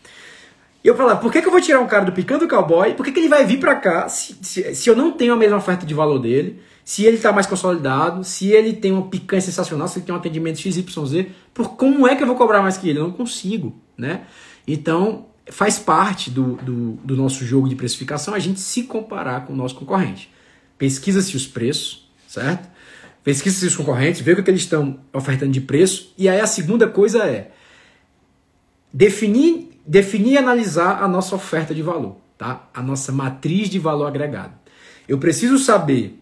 E 0.83 0.87
eu 0.87 0.97
falava, 0.97 1.19
por 1.19 1.31
que, 1.31 1.41
que 1.41 1.47
eu 1.47 1.51
vou 1.51 1.61
tirar 1.61 1.79
um 1.79 1.87
cara 1.87 2.03
do 2.03 2.11
Picanha 2.11 2.41
do 2.41 2.47
Cowboy? 2.47 2.93
Por 2.93 3.05
que, 3.05 3.11
que 3.13 3.19
ele 3.19 3.29
vai 3.29 3.45
vir 3.45 3.59
para 3.59 3.75
cá 3.75 4.09
se, 4.09 4.37
se, 4.41 4.75
se, 4.75 4.89
eu 4.89 4.95
não 4.95 5.13
tenho 5.13 5.33
a 5.33 5.37
mesma 5.37 5.57
oferta 5.57 5.85
de 5.85 5.93
valor 5.93 6.19
dele? 6.19 6.61
Se 6.83 7.05
ele 7.05 7.15
está 7.15 7.31
mais 7.31 7.47
consolidado? 7.47 8.23
Se 8.25 8.51
ele 8.51 8.73
tem 8.73 8.91
uma 8.91 9.03
picanha 9.03 9.41
sensacional? 9.41 9.87
Se 9.87 9.99
ele 9.99 10.05
tem 10.05 10.13
um 10.13 10.17
atendimento 10.17 10.59
XYZ? 10.59 11.27
Por 11.53 11.77
como 11.77 12.05
é 12.05 12.15
que 12.15 12.23
eu 12.23 12.27
vou 12.27 12.35
cobrar 12.35 12.61
mais 12.61 12.77
que 12.77 12.89
ele? 12.89 12.99
Eu 12.99 13.05
não 13.05 13.13
consigo, 13.13 13.73
né? 13.97 14.23
Então, 14.67 15.27
faz 15.49 15.79
parte 15.79 16.29
do, 16.29 16.55
do, 16.55 16.91
do 17.03 17.15
nosso 17.15 17.45
jogo 17.45 17.69
de 17.69 17.75
precificação 17.75 18.33
a 18.33 18.39
gente 18.39 18.59
se 18.59 18.83
comparar 18.83 19.45
com 19.45 19.53
o 19.53 19.55
nosso 19.55 19.75
concorrente. 19.75 20.29
Pesquisa-se 20.77 21.35
os 21.37 21.47
preços, 21.47 22.09
certo? 22.27 22.72
Pesquisa-se 23.23 23.65
os 23.65 23.75
concorrentes, 23.75 24.21
vê 24.21 24.33
o 24.33 24.43
que, 24.43 24.49
eles 24.49 24.61
estão 24.61 24.99
ofertando 25.13 25.51
de 25.51 25.61
preço. 25.61 26.13
E 26.17 26.27
aí 26.27 26.41
a 26.41 26.47
segunda 26.47 26.87
coisa 26.87 27.23
é 27.23 27.51
definir, 28.91 29.79
definir 29.85 30.33
e 30.33 30.37
analisar 30.37 31.01
a 31.01 31.07
nossa 31.07 31.35
oferta 31.35 31.73
de 31.73 31.81
valor, 31.81 32.17
tá? 32.37 32.67
A 32.73 32.81
nossa 32.81 33.11
matriz 33.11 33.69
de 33.69 33.79
valor 33.79 34.07
agregado. 34.07 34.53
Eu 35.07 35.17
preciso 35.17 35.57
saber 35.57 36.21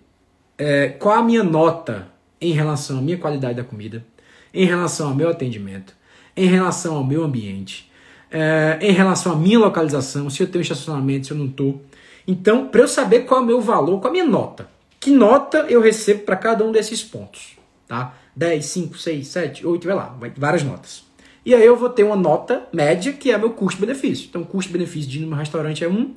é, 0.58 0.90
qual 0.90 1.16
a 1.16 1.24
minha 1.24 1.44
nota 1.44 2.08
em 2.40 2.52
relação 2.52 3.00
à 3.00 3.02
minha 3.02 3.18
qualidade 3.18 3.56
da 3.56 3.64
comida, 3.64 4.06
em 4.54 4.66
relação 4.66 5.10
ao 5.10 5.16
meu 5.16 5.30
atendimento, 5.30 5.96
em 6.36 6.48
relação 6.48 6.96
ao 6.96 7.04
meu 7.04 7.24
ambiente, 7.24 7.92
é, 8.30 8.78
em 8.82 8.92
relação 8.92 9.34
à 9.34 9.36
minha 9.36 9.60
localização, 9.60 10.30
se 10.30 10.42
eu 10.42 10.48
tenho 10.48 10.62
estacionamento, 10.62 11.28
se 11.28 11.34
eu 11.34 11.38
não 11.38 11.48
estou. 11.48 11.82
Então, 12.28 12.68
para 12.68 12.82
eu 12.82 12.88
saber 12.88 13.22
qual 13.22 13.42
é 13.42 13.44
o 13.44 13.46
meu 13.46 13.62
valor, 13.62 14.00
qual 14.00 14.14
é 14.14 14.20
a 14.20 14.24
minha 14.24 14.32
nota, 14.32 14.70
que 15.02 15.10
nota 15.10 15.66
eu 15.68 15.82
recebo 15.82 16.22
para 16.22 16.36
cada 16.36 16.64
um 16.64 16.72
desses 16.72 17.04
pontos, 17.04 17.58
tá? 17.88 18.14
10, 18.36 18.64
5, 18.64 18.98
6, 18.98 19.28
7, 19.28 19.68
8, 19.68 19.88
vai 19.88 19.96
lá, 19.96 20.18
várias 20.38 20.64
notas. 20.64 21.04
E 21.44 21.56
aí 21.56 21.66
eu 21.66 21.76
vou 21.76 21.90
ter 21.90 22.04
uma 22.04 22.16
nota 22.16 22.68
média, 22.72 23.12
que 23.12 23.32
é 23.32 23.38
meu 23.38 23.50
custo-benefício. 23.50 24.28
Então, 24.30 24.44
custo-benefício 24.44 25.10
de 25.10 25.24
ir 25.24 25.26
no 25.26 25.36
restaurante 25.36 25.84
é 25.84 25.90
1. 25.90 26.14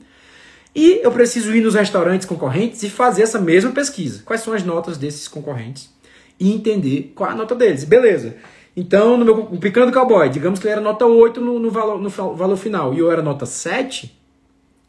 E 0.75 1.01
eu 1.03 1.11
preciso 1.11 1.55
ir 1.55 1.63
nos 1.63 1.75
restaurantes 1.75 2.27
concorrentes 2.27 2.83
e 2.83 2.91
fazer 2.91 3.23
essa 3.23 3.41
mesma 3.41 3.73
pesquisa. 3.73 4.23
Quais 4.23 4.43
são 4.43 4.53
as 4.53 4.63
notas 4.63 4.99
desses 4.99 5.27
concorrentes? 5.27 5.91
E 6.39 6.53
entender 6.53 7.13
qual 7.15 7.31
é 7.31 7.33
a 7.33 7.37
nota 7.37 7.55
deles. 7.55 7.85
Beleza. 7.85 8.37
Então, 8.77 9.17
no 9.17 9.25
meu 9.25 9.47
Picando 9.59 9.93
Cowboy, 9.93 10.29
digamos 10.29 10.59
que 10.59 10.67
ele 10.67 10.73
era 10.73 10.81
nota 10.81 11.07
8 11.07 11.41
no, 11.41 11.59
no, 11.59 11.71
valor, 11.71 11.99
no 11.99 12.11
valor 12.11 12.57
final 12.57 12.93
e 12.93 12.99
eu 12.99 13.11
era 13.11 13.23
nota 13.23 13.47
7, 13.47 14.15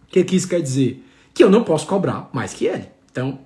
o 0.04 0.08
que, 0.08 0.24
que 0.24 0.36
isso 0.36 0.50
quer 0.50 0.60
dizer? 0.60 1.04
Que 1.34 1.44
eu 1.44 1.50
não 1.50 1.64
posso 1.64 1.88
cobrar 1.88 2.30
mais 2.34 2.52
que 2.52 2.66
ele. 2.66 2.90
Então, 3.12 3.40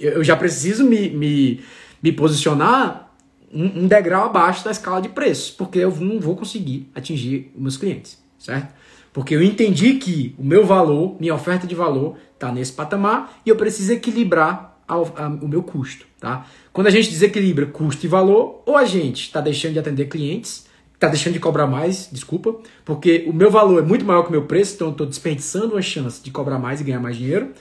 eu, 0.00 0.24
já 0.24 0.36
preciso 0.36 0.84
me, 0.84 1.10
me, 1.10 1.60
me 2.02 2.12
posicionar 2.12 3.12
um, 3.52 3.82
um, 3.82 3.86
degrau 3.86 4.26
abaixo 4.26 4.64
da 4.64 4.70
escala 4.70 5.00
de 5.00 5.08
preços, 5.08 5.50
porque 5.50 5.78
eu 5.78 5.94
não 5.96 6.18
vou 6.20 6.36
conseguir 6.36 6.88
atingir 6.94 7.52
meus 7.56 7.76
clientes, 7.76 8.18
certo? 8.38 8.74
Porque 9.12 9.34
eu 9.34 9.42
entendi 9.42 9.94
que 9.94 10.34
o 10.38 10.44
meu 10.44 10.64
valor, 10.64 11.16
minha 11.20 11.34
oferta 11.34 11.66
de 11.66 11.74
valor, 11.74 12.16
está 12.34 12.52
nesse 12.52 12.72
patamar 12.72 13.40
e 13.44 13.50
eu 13.50 13.56
preciso 13.56 13.92
equilibrar 13.92 14.80
a, 14.86 14.96
o 14.96 15.48
meu 15.48 15.62
custo, 15.62 16.06
tá? 16.18 16.46
Quando 16.72 16.86
a 16.86 16.90
gente 16.90 17.10
desequilibra 17.10 17.66
custo 17.66 18.04
e 18.06 18.08
valor, 18.08 18.62
ou 18.64 18.76
a 18.76 18.84
gente 18.84 19.22
está 19.22 19.40
deixando 19.40 19.74
de 19.74 19.78
atender 19.78 20.06
clientes, 20.06 20.66
está 20.94 21.08
deixando 21.08 21.32
de 21.32 21.40
cobrar 21.40 21.66
mais, 21.66 22.08
desculpa, 22.12 22.56
porque 22.84 23.24
o 23.26 23.32
meu 23.32 23.50
valor 23.50 23.78
é 23.78 23.82
muito 23.82 24.04
maior 24.04 24.22
que 24.22 24.28
o 24.28 24.32
meu 24.32 24.44
preço, 24.44 24.74
então 24.74 24.88
eu 24.88 24.92
estou 24.92 25.06
desperdiçando 25.06 25.74
uma 25.74 25.82
chance 25.82 26.22
de 26.22 26.30
cobrar 26.30 26.58
mais 26.58 26.80
e 26.80 26.84
ganhar 26.84 27.00
mais 27.00 27.16
dinheiro, 27.16 27.52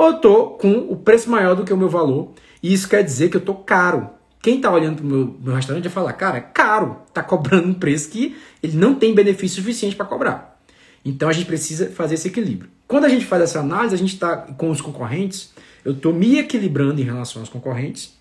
ou 0.00 0.12
estou 0.12 0.50
com 0.50 0.72
o 0.88 0.96
preço 0.96 1.30
maior 1.30 1.54
do 1.54 1.64
que 1.64 1.72
o 1.72 1.76
meu 1.76 1.88
valor, 1.88 2.32
e 2.62 2.72
isso 2.72 2.88
quer 2.88 3.02
dizer 3.02 3.28
que 3.28 3.36
eu 3.36 3.40
estou 3.40 3.54
caro. 3.54 4.10
Quem 4.42 4.56
está 4.56 4.72
olhando 4.72 4.96
para 4.96 5.04
o 5.04 5.08
meu, 5.08 5.36
meu, 5.40 5.54
restaurante 5.54 5.84
vai 5.84 5.92
falar, 5.92 6.12
cara, 6.14 6.38
é 6.38 6.40
caro, 6.40 7.02
está 7.06 7.22
cobrando 7.22 7.68
um 7.68 7.74
preço 7.74 8.08
que 8.08 8.36
ele 8.62 8.76
não 8.76 8.94
tem 8.94 9.14
benefício 9.14 9.60
suficiente 9.62 9.94
para 9.94 10.06
cobrar. 10.06 10.58
Então 11.04 11.28
a 11.28 11.32
gente 11.32 11.46
precisa 11.46 11.90
fazer 11.90 12.14
esse 12.14 12.28
equilíbrio. 12.28 12.70
Quando 12.88 13.04
a 13.04 13.08
gente 13.08 13.26
faz 13.26 13.42
essa 13.42 13.60
análise, 13.60 13.94
a 13.94 13.98
gente 13.98 14.14
está 14.14 14.36
com 14.36 14.70
os 14.70 14.80
concorrentes, 14.80 15.52
eu 15.84 15.92
estou 15.92 16.12
me 16.12 16.38
equilibrando 16.38 17.00
em 17.00 17.04
relação 17.04 17.42
aos 17.42 17.48
concorrentes, 17.48 18.14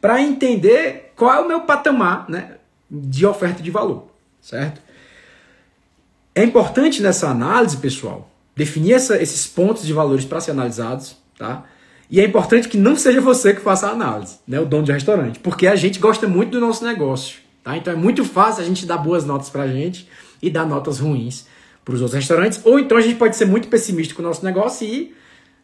para 0.00 0.20
entender 0.20 1.12
qual 1.16 1.34
é 1.34 1.40
o 1.40 1.48
meu 1.48 1.62
patamar 1.62 2.28
né, 2.28 2.56
de 2.90 3.24
oferta 3.24 3.62
de 3.62 3.70
valor, 3.70 4.08
certo? 4.40 4.82
É 6.34 6.44
importante 6.44 7.00
nessa 7.00 7.28
análise, 7.30 7.76
pessoal, 7.78 8.30
definir 8.56 8.94
essa, 8.94 9.20
esses 9.20 9.46
pontos 9.46 9.84
de 9.86 9.92
valores 9.92 10.24
para 10.24 10.40
ser 10.40 10.52
analisados, 10.52 11.16
tá? 11.38 11.64
E 12.10 12.20
é 12.20 12.24
importante 12.24 12.68
que 12.68 12.76
não 12.76 12.96
seja 12.96 13.20
você 13.20 13.54
que 13.54 13.60
faça 13.60 13.88
a 13.88 13.90
análise, 13.90 14.38
né, 14.46 14.60
o 14.60 14.66
dono 14.66 14.84
de 14.84 14.92
restaurante, 14.92 15.38
porque 15.40 15.66
a 15.66 15.74
gente 15.74 15.98
gosta 15.98 16.28
muito 16.28 16.52
do 16.52 16.60
nosso 16.60 16.84
negócio, 16.84 17.38
tá? 17.62 17.76
Então 17.76 17.92
é 17.92 17.96
muito 17.96 18.24
fácil 18.24 18.62
a 18.62 18.66
gente 18.66 18.86
dar 18.86 18.98
boas 18.98 19.24
notas 19.24 19.50
para 19.50 19.62
a 19.62 19.68
gente 19.68 20.08
e 20.40 20.50
dar 20.50 20.66
notas 20.66 20.98
ruins 20.98 21.46
para 21.84 21.94
os 21.94 22.00
outros 22.00 22.18
restaurantes, 22.18 22.60
ou 22.64 22.78
então 22.78 22.96
a 22.96 23.00
gente 23.00 23.16
pode 23.16 23.36
ser 23.36 23.46
muito 23.46 23.68
pessimista 23.68 24.14
com 24.14 24.22
o 24.22 24.24
nosso 24.24 24.44
negócio 24.44 24.86
e, 24.86 25.14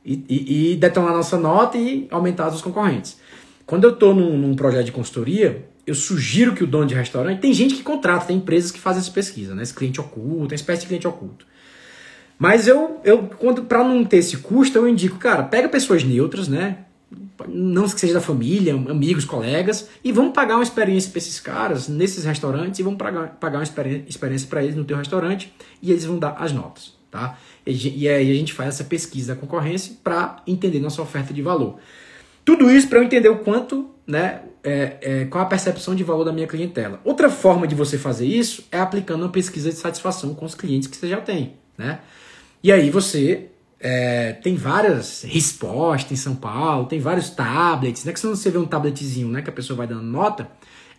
e, 0.04 0.72
e, 0.72 0.76
detonar 0.76 1.12
nossa 1.12 1.38
nota 1.38 1.78
e 1.78 2.06
aumentar 2.10 2.50
dos 2.50 2.60
concorrentes. 2.60 3.18
Quando 3.64 3.84
eu 3.84 3.90
estou 3.90 4.14
num, 4.14 4.36
num, 4.36 4.54
projeto 4.54 4.86
de 4.86 4.92
consultoria, 4.92 5.66
eu 5.86 5.94
sugiro 5.94 6.54
que 6.54 6.64
o 6.64 6.66
dono 6.66 6.86
de 6.86 6.94
restaurante. 6.94 7.40
Tem 7.40 7.52
gente 7.52 7.74
que 7.74 7.82
contrata, 7.82 8.26
tem 8.26 8.36
empresas 8.36 8.70
que 8.70 8.80
fazem 8.80 9.00
essa 9.00 9.12
pesquisa, 9.12 9.54
né? 9.54 9.62
Esse 9.62 9.72
cliente 9.72 10.00
oculto, 10.00 10.46
uma 10.46 10.54
espécie 10.54 10.82
de 10.82 10.88
cliente 10.88 11.06
oculto. 11.06 11.46
Mas 12.40 12.66
eu, 12.66 12.98
eu 13.04 13.28
para 13.68 13.84
não 13.84 14.02
ter 14.02 14.16
esse 14.16 14.38
custo, 14.38 14.78
eu 14.78 14.88
indico, 14.88 15.18
cara, 15.18 15.42
pega 15.42 15.68
pessoas 15.68 16.02
neutras, 16.02 16.48
né? 16.48 16.78
Não 17.46 17.86
que 17.86 18.00
seja 18.00 18.14
da 18.14 18.20
família, 18.20 18.72
amigos, 18.72 19.26
colegas, 19.26 19.90
e 20.02 20.10
vamos 20.10 20.32
pagar 20.32 20.54
uma 20.54 20.62
experiência 20.62 21.10
para 21.10 21.18
esses 21.18 21.38
caras 21.38 21.86
nesses 21.86 22.24
restaurantes 22.24 22.80
e 22.80 22.82
vamos 22.82 22.98
pagar, 22.98 23.36
pagar 23.38 23.58
uma 23.58 23.64
experiência 23.64 24.48
para 24.48 24.62
eles 24.62 24.74
no 24.74 24.86
teu 24.86 24.96
restaurante 24.96 25.52
e 25.82 25.90
eles 25.90 26.06
vão 26.06 26.18
dar 26.18 26.34
as 26.38 26.50
notas, 26.50 26.94
tá? 27.10 27.38
E, 27.66 28.04
e 28.04 28.08
aí 28.08 28.30
a 28.30 28.34
gente 28.34 28.54
faz 28.54 28.70
essa 28.70 28.84
pesquisa 28.84 29.34
da 29.34 29.40
concorrência 29.40 29.92
para 30.02 30.42
entender 30.46 30.80
nossa 30.80 31.02
oferta 31.02 31.34
de 31.34 31.42
valor. 31.42 31.78
Tudo 32.42 32.70
isso 32.70 32.88
para 32.88 33.00
eu 33.00 33.02
entender 33.02 33.28
o 33.28 33.40
quanto, 33.40 33.90
né, 34.06 34.40
é, 34.64 34.96
é, 35.02 35.24
qual 35.26 35.44
a 35.44 35.46
percepção 35.46 35.94
de 35.94 36.02
valor 36.02 36.24
da 36.24 36.32
minha 36.32 36.46
clientela. 36.46 37.02
Outra 37.04 37.28
forma 37.28 37.66
de 37.66 37.74
você 37.74 37.98
fazer 37.98 38.26
isso 38.26 38.64
é 38.72 38.78
aplicando 38.78 39.24
uma 39.24 39.28
pesquisa 39.28 39.68
de 39.68 39.76
satisfação 39.76 40.34
com 40.34 40.46
os 40.46 40.54
clientes 40.54 40.88
que 40.88 40.96
você 40.96 41.06
já 41.06 41.20
tem, 41.20 41.56
né? 41.76 42.00
E 42.62 42.70
aí 42.70 42.90
você 42.90 43.48
é, 43.78 44.32
tem 44.34 44.54
várias 44.56 45.22
respostas 45.22 46.12
em 46.12 46.16
São 46.16 46.34
Paulo, 46.34 46.86
tem 46.86 47.00
vários 47.00 47.30
tablets, 47.30 48.04
né? 48.04 48.12
Que 48.12 48.20
quando 48.20 48.36
você 48.36 48.50
vê 48.50 48.58
um 48.58 48.66
tabletzinho, 48.66 49.28
né, 49.28 49.42
que 49.42 49.48
a 49.48 49.52
pessoa 49.52 49.76
vai 49.76 49.86
dando 49.86 50.02
nota, 50.02 50.50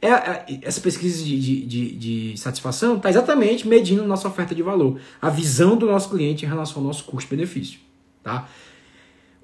é, 0.01 0.09
é 0.09 0.45
essa 0.63 0.81
pesquisa 0.81 1.23
de, 1.23 1.39
de, 1.39 1.65
de, 1.65 1.95
de 2.31 2.37
satisfação 2.39 2.97
está 2.97 3.09
exatamente 3.09 3.67
medindo 3.67 4.03
nossa 4.07 4.27
oferta 4.27 4.55
de 4.55 4.63
valor, 4.63 4.99
a 5.21 5.29
visão 5.29 5.77
do 5.77 5.85
nosso 5.85 6.09
cliente 6.09 6.43
em 6.43 6.47
relação 6.47 6.81
ao 6.81 6.87
nosso 6.87 7.03
custo-benefício, 7.03 7.79
tá? 8.23 8.47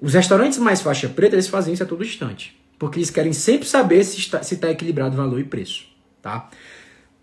Os 0.00 0.14
restaurantes 0.14 0.58
mais 0.58 0.80
faixa 0.80 1.08
preta, 1.08 1.34
eles 1.34 1.48
fazem 1.48 1.74
isso 1.74 1.82
a 1.82 1.86
todo 1.86 2.04
instante. 2.04 2.56
Porque 2.78 2.98
eles 2.98 3.10
querem 3.10 3.32
sempre 3.32 3.66
saber 3.66 4.04
se 4.04 4.18
está, 4.18 4.42
se 4.42 4.54
está 4.54 4.70
equilibrado 4.70 5.16
valor 5.16 5.40
e 5.40 5.44
preço. 5.44 5.86
Tá? 6.22 6.48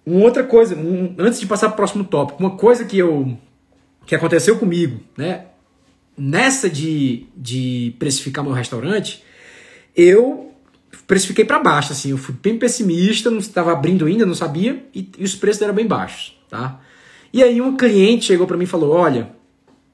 Uma 0.05 0.25
outra 0.25 0.43
coisa, 0.43 0.75
um, 0.75 1.15
antes 1.17 1.39
de 1.39 1.47
passar 1.47 1.67
para 1.69 1.73
o 1.73 1.77
próximo 1.77 2.03
tópico, 2.03 2.39
uma 2.39 2.57
coisa 2.57 2.83
que 2.83 2.97
eu 2.97 3.37
que 4.05 4.15
aconteceu 4.15 4.57
comigo, 4.57 5.01
né? 5.17 5.45
Nessa 6.17 6.69
de, 6.69 7.27
de 7.35 7.93
precificar 7.99 8.43
meu 8.43 8.53
restaurante, 8.53 9.23
eu 9.95 10.53
precifiquei 11.05 11.43
para 11.43 11.59
baixo, 11.59 11.91
assim, 11.91 12.11
eu 12.11 12.17
fui 12.17 12.33
bem 12.41 12.57
pessimista, 12.57 13.29
não 13.29 13.39
estava 13.39 13.71
abrindo 13.71 14.05
ainda, 14.05 14.25
não 14.25 14.33
sabia, 14.33 14.85
e, 14.93 15.09
e, 15.17 15.23
os 15.23 15.35
preços 15.35 15.61
eram 15.61 15.73
bem 15.73 15.85
baixos, 15.85 16.37
tá? 16.49 16.79
E 17.33 17.43
aí 17.43 17.61
um 17.61 17.75
cliente 17.75 18.25
chegou 18.25 18.47
para 18.47 18.55
mim 18.55 18.63
e 18.63 18.67
falou: 18.67 18.91
"Olha, 18.91 19.29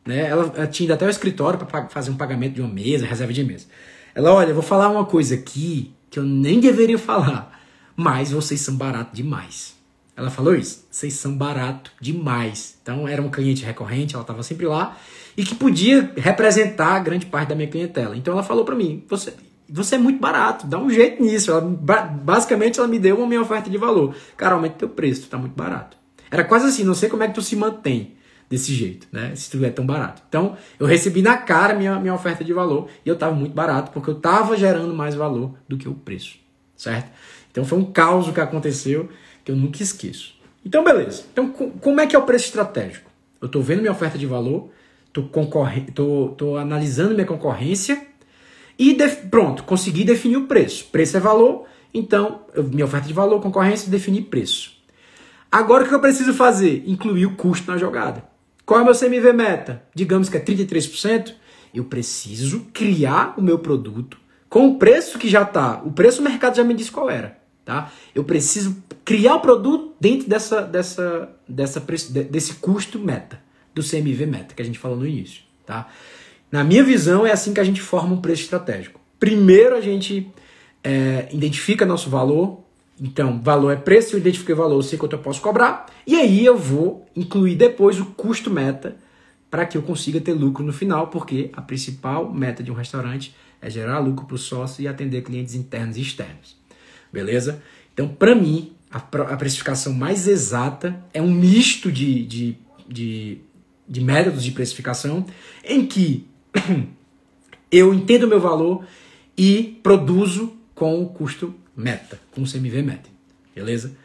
né? 0.05 0.27
Ela, 0.27 0.51
ela 0.55 0.67
tinha 0.67 0.93
até 0.93 1.05
o 1.05 1.09
escritório 1.09 1.59
para 1.59 1.87
fazer 1.87 2.11
um 2.11 2.17
pagamento 2.17 2.55
de 2.55 2.61
uma 2.61 2.69
mesa, 2.69 3.05
reserva 3.05 3.33
de 3.33 3.43
mesa. 3.43 3.65
Ela, 4.13 4.33
olha, 4.33 4.49
eu 4.49 4.53
vou 4.53 4.63
falar 4.63 4.89
uma 4.89 5.05
coisa 5.05 5.35
aqui 5.35 5.93
que 6.09 6.19
eu 6.19 6.23
nem 6.23 6.59
deveria 6.59 6.97
falar, 6.97 7.61
mas 7.95 8.31
vocês 8.31 8.59
são 8.59 8.75
barato 8.75 9.15
demais. 9.15 9.75
Ela 10.21 10.29
falou 10.29 10.53
isso, 10.53 10.85
vocês 10.91 11.15
são 11.15 11.35
barato 11.35 11.91
demais. 11.99 12.77
Então 12.83 13.07
era 13.07 13.19
um 13.19 13.31
cliente 13.31 13.65
recorrente, 13.65 14.13
ela 14.13 14.21
estava 14.21 14.43
sempre 14.43 14.67
lá 14.67 14.95
e 15.35 15.43
que 15.43 15.55
podia 15.55 16.13
representar 16.15 16.99
grande 16.99 17.25
parte 17.25 17.49
da 17.49 17.55
minha 17.55 17.67
clientela. 17.67 18.15
Então 18.15 18.35
ela 18.35 18.43
falou 18.43 18.63
para 18.63 18.75
mim, 18.75 19.03
você 19.09 19.33
você 19.67 19.95
é 19.95 19.97
muito 19.97 20.19
barato, 20.19 20.67
dá 20.67 20.77
um 20.77 20.89
jeito 20.89 21.23
nisso. 21.23 21.49
Ela, 21.49 21.61
basicamente 21.61 22.77
ela 22.77 22.87
me 22.87 22.99
deu 22.99 23.17
uma 23.17 23.25
minha 23.25 23.41
oferta 23.41 23.69
de 23.69 23.77
valor. 23.77 24.13
Cara, 24.35 24.55
aumenta 24.55 24.75
teu 24.75 24.89
preço, 24.89 25.21
tu 25.21 25.29
tá 25.29 25.37
muito 25.37 25.55
barato. 25.55 25.97
Era 26.29 26.43
quase 26.43 26.67
assim, 26.67 26.83
não 26.83 26.93
sei 26.93 27.09
como 27.09 27.23
é 27.23 27.27
que 27.27 27.33
tu 27.33 27.41
se 27.41 27.55
mantém 27.55 28.15
desse 28.49 28.73
jeito, 28.75 29.07
né? 29.11 29.33
Se 29.33 29.49
tudo 29.49 29.65
é 29.65 29.69
tão 29.69 29.85
barato. 29.85 30.21
Então, 30.27 30.57
eu 30.77 30.85
recebi 30.85 31.21
na 31.21 31.37
cara 31.37 31.73
minha, 31.73 31.97
minha 31.99 32.13
oferta 32.13 32.43
de 32.43 32.51
valor 32.51 32.89
e 33.05 33.09
eu 33.09 33.13
estava 33.13 33.33
muito 33.33 33.53
barato 33.53 33.91
porque 33.91 34.09
eu 34.09 34.17
estava 34.17 34.57
gerando 34.57 34.93
mais 34.93 35.15
valor 35.15 35.55
do 35.67 35.77
que 35.77 35.87
o 35.87 35.95
preço, 35.95 36.35
certo? 36.75 37.09
Então, 37.49 37.63
foi 37.65 37.79
um 37.79 37.85
caos 37.85 38.29
que 38.29 38.39
aconteceu 38.41 39.09
que 39.43 39.51
eu 39.51 39.55
nunca 39.55 39.81
esqueço. 39.81 40.35
Então, 40.65 40.83
beleza. 40.83 41.23
Então, 41.31 41.49
como 41.49 41.99
é 41.99 42.07
que 42.07 42.15
é 42.15 42.19
o 42.19 42.23
preço 42.23 42.45
estratégico? 42.45 43.09
Eu 43.41 43.47
estou 43.47 43.61
vendo 43.61 43.79
minha 43.79 43.91
oferta 43.91 44.17
de 44.17 44.25
valor, 44.25 44.69
tô, 45.11 45.23
concorre... 45.23 45.81
tô, 45.93 46.33
tô 46.37 46.57
analisando 46.57 47.15
minha 47.15 47.25
concorrência 47.25 48.07
e 48.77 48.95
pronto, 49.29 49.63
consegui 49.63 50.03
definir 50.03 50.37
o 50.37 50.47
preço. 50.47 50.85
Preço 50.91 51.17
é 51.17 51.19
valor, 51.19 51.65
então 51.93 52.41
minha 52.71 52.85
oferta 52.85 53.07
de 53.07 53.13
valor, 53.13 53.41
concorrência, 53.41 53.89
definir 53.89 54.23
preço. 54.23 54.73
Agora 55.51 55.83
o 55.83 55.87
que 55.87 55.93
eu 55.93 55.99
preciso 55.99 56.33
fazer? 56.33 56.83
Incluir 56.87 57.25
o 57.25 57.35
custo 57.35 57.69
na 57.69 57.77
jogada. 57.77 58.23
Qual 58.65 58.79
é 58.79 58.83
o 58.83 58.85
meu 58.85 58.95
CMV 58.95 59.33
meta? 59.33 59.83
Digamos 59.93 60.29
que 60.29 60.37
é 60.37 60.39
33%. 60.39 61.33
Eu 61.73 61.85
preciso 61.85 62.67
criar 62.73 63.33
o 63.37 63.41
meu 63.41 63.59
produto 63.59 64.17
com 64.49 64.67
o 64.67 64.77
preço 64.77 65.17
que 65.17 65.29
já 65.29 65.41
está. 65.41 65.81
O 65.83 65.91
preço 65.91 66.21
o 66.21 66.23
mercado 66.23 66.55
já 66.55 66.63
me 66.63 66.73
disse 66.73 66.91
qual 66.91 67.09
era. 67.09 67.37
Tá? 67.71 67.89
Eu 68.13 68.25
preciso 68.25 68.83
criar 69.05 69.35
o 69.35 69.39
produto 69.39 69.93
dentro 69.97 70.27
dessa, 70.27 70.61
dessa, 70.61 71.29
dessa, 71.47 71.79
desse 71.79 72.55
custo 72.55 72.99
meta, 72.99 73.41
do 73.73 73.81
CMV 73.81 74.25
meta, 74.25 74.53
que 74.53 74.61
a 74.61 74.65
gente 74.65 74.77
falou 74.77 74.97
no 74.97 75.07
início. 75.07 75.43
Tá? 75.65 75.87
Na 76.51 76.65
minha 76.65 76.83
visão, 76.83 77.25
é 77.25 77.31
assim 77.31 77.53
que 77.53 77.61
a 77.61 77.63
gente 77.63 77.79
forma 77.79 78.13
um 78.13 78.19
preço 78.19 78.41
estratégico. 78.41 78.99
Primeiro, 79.17 79.73
a 79.73 79.79
gente 79.79 80.29
é, 80.83 81.29
identifica 81.31 81.85
nosso 81.85 82.09
valor. 82.09 82.61
Então, 82.99 83.41
valor 83.41 83.71
é 83.71 83.77
preço, 83.77 84.17
eu 84.17 84.19
identifiquei 84.19 84.53
valor, 84.53 84.75
eu 84.75 84.81
sei 84.81 84.99
quanto 84.99 85.13
eu 85.13 85.19
posso 85.19 85.39
cobrar. 85.39 85.85
E 86.05 86.17
aí 86.17 86.45
eu 86.45 86.57
vou 86.57 87.05
incluir 87.15 87.55
depois 87.55 88.01
o 88.01 88.07
custo 88.07 88.51
meta 88.51 88.97
para 89.49 89.65
que 89.65 89.77
eu 89.77 89.81
consiga 89.81 90.19
ter 90.19 90.33
lucro 90.33 90.61
no 90.61 90.73
final, 90.73 91.07
porque 91.07 91.49
a 91.53 91.61
principal 91.61 92.29
meta 92.33 92.61
de 92.61 92.69
um 92.69 92.75
restaurante 92.75 93.33
é 93.61 93.69
gerar 93.69 93.99
lucro 93.99 94.25
para 94.25 94.35
o 94.35 94.37
sócio 94.37 94.83
e 94.83 94.89
atender 94.89 95.21
clientes 95.21 95.55
internos 95.55 95.95
e 95.95 96.01
externos. 96.01 96.59
Beleza? 97.11 97.61
Então, 97.93 98.07
para 98.07 98.33
mim, 98.33 98.73
a, 98.89 98.97
a, 98.97 99.37
precificação 99.37 99.93
mais 99.93 100.27
exata 100.27 101.03
é 101.13 101.21
um 101.21 101.31
misto 101.31 101.91
de, 101.91 102.25
de, 102.25 102.57
de, 102.87 103.37
de 103.87 104.01
métodos 104.01 104.43
de 104.43 104.51
precificação 104.51 105.25
em 105.63 105.85
que 105.85 106.27
eu 107.71 107.93
entendo 107.93 108.23
o 108.23 108.27
meu 108.27 108.39
valor 108.39 108.85
e 109.37 109.79
produzo 109.81 110.53
com 110.75 111.01
o 111.01 111.09
custo 111.09 111.53
meta, 111.75 112.19
com 112.31 112.41
o 112.41 112.49
CMV 112.49 112.81
meta. 112.81 113.09
Beleza? 113.55 113.95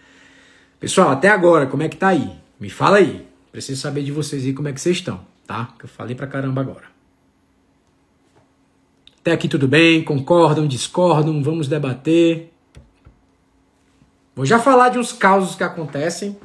Pessoal, 0.78 1.10
até 1.10 1.28
agora, 1.28 1.66
como 1.66 1.82
é 1.82 1.88
que 1.88 1.96
tá 1.96 2.08
aí? 2.08 2.30
Me 2.60 2.70
fala 2.70 2.98
aí. 2.98 3.26
Preciso 3.50 3.80
saber 3.80 4.02
de 4.02 4.12
vocês 4.12 4.44
aí 4.44 4.52
como 4.52 4.68
é 4.68 4.72
que 4.72 4.80
vocês 4.80 4.98
estão, 4.98 5.20
tá? 5.46 5.74
Que 5.78 5.84
eu 5.84 5.88
falei 5.88 6.14
pra 6.14 6.26
caramba 6.26 6.60
agora. 6.60 6.84
Até 9.20 9.32
aqui 9.32 9.48
tudo 9.48 9.66
bem? 9.66 10.04
Concordam, 10.04 10.66
discordam? 10.66 11.42
Vamos 11.42 11.66
debater. 11.66 12.52
Vou 14.36 14.44
já 14.44 14.58
falar 14.58 14.90
de 14.90 14.98
uns 14.98 15.14
causos 15.14 15.56
que 15.56 15.64
acontecem, 15.64 16.36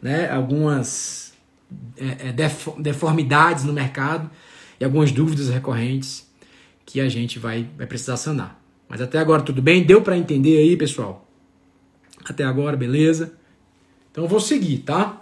né? 0.00 0.30
Algumas 0.30 1.32
é, 1.96 2.28
é 2.28 2.48
deformidades 2.78 3.64
no 3.64 3.72
mercado 3.72 4.30
e 4.78 4.84
algumas 4.84 5.10
dúvidas 5.10 5.48
recorrentes 5.48 6.30
que 6.86 7.00
a 7.00 7.08
gente 7.08 7.40
vai, 7.40 7.68
vai 7.76 7.88
precisar 7.88 8.16
sanar. 8.16 8.56
Mas 8.88 9.00
até 9.00 9.18
agora 9.18 9.42
tudo 9.42 9.60
bem? 9.60 9.84
Deu 9.84 10.00
para 10.00 10.16
entender 10.16 10.58
aí, 10.58 10.76
pessoal? 10.76 11.28
Até 12.24 12.44
agora, 12.44 12.76
beleza? 12.76 13.32
Então 14.12 14.22
eu 14.22 14.28
vou 14.28 14.38
seguir, 14.40 14.78
tá? 14.78 15.20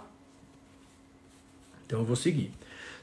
Então 1.87 1.99
eu 1.99 2.05
vou 2.05 2.15
seguir. 2.15 2.51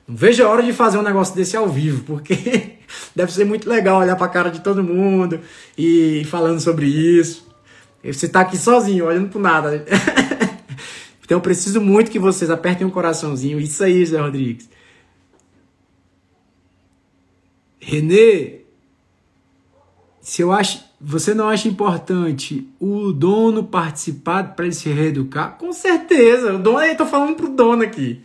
Não 0.07 0.15
vejo 0.15 0.45
a 0.45 0.49
hora 0.49 0.63
de 0.63 0.73
fazer 0.73 0.99
um 0.99 1.03
negócio 1.03 1.35
desse 1.35 1.57
ao 1.57 1.69
vivo, 1.69 2.05
porque 2.05 2.79
deve 3.15 3.33
ser 3.33 3.45
muito 3.45 3.69
legal 3.69 4.01
olhar 4.01 4.15
para 4.15 4.27
a 4.27 4.31
cara 4.31 4.51
de 4.51 4.61
todo 4.61 4.85
mundo 4.85 5.41
e 5.77 6.25
falando 6.27 6.61
sobre 6.61 6.87
isso. 6.87 7.46
Você 8.13 8.29
tá 8.29 8.41
aqui 8.41 8.57
sozinho, 8.57 9.07
olhando 9.07 9.29
pro 9.29 9.41
nada. 9.41 9.85
então 11.25 11.39
eu 11.39 11.41
preciso 11.41 11.81
muito 11.81 12.11
que 12.11 12.19
vocês 12.19 12.51
apertem 12.51 12.87
um 12.87 12.91
coraçãozinho. 12.91 13.61
Isso 13.61 13.83
aí, 13.83 14.05
Zé 14.05 14.21
Rodrigues. 14.21 14.69
Renê, 17.81 18.63
se 20.21 20.43
eu 20.43 20.51
acho, 20.51 20.85
você 21.01 21.33
não 21.33 21.49
acha 21.49 21.69
importante 21.69 22.69
o 22.81 23.13
dono 23.13 23.63
participar 23.63 24.57
para 24.57 24.65
ele 24.65 24.75
se 24.75 24.89
reeducar? 24.89 25.57
Com 25.57 25.73
certeza. 25.73 26.55
O 26.55 26.59
dono, 26.59 26.81
eu 26.81 26.97
tô 26.97 27.07
falando 27.07 27.37
pro 27.37 27.49
dono 27.49 27.85
aqui. 27.85 28.21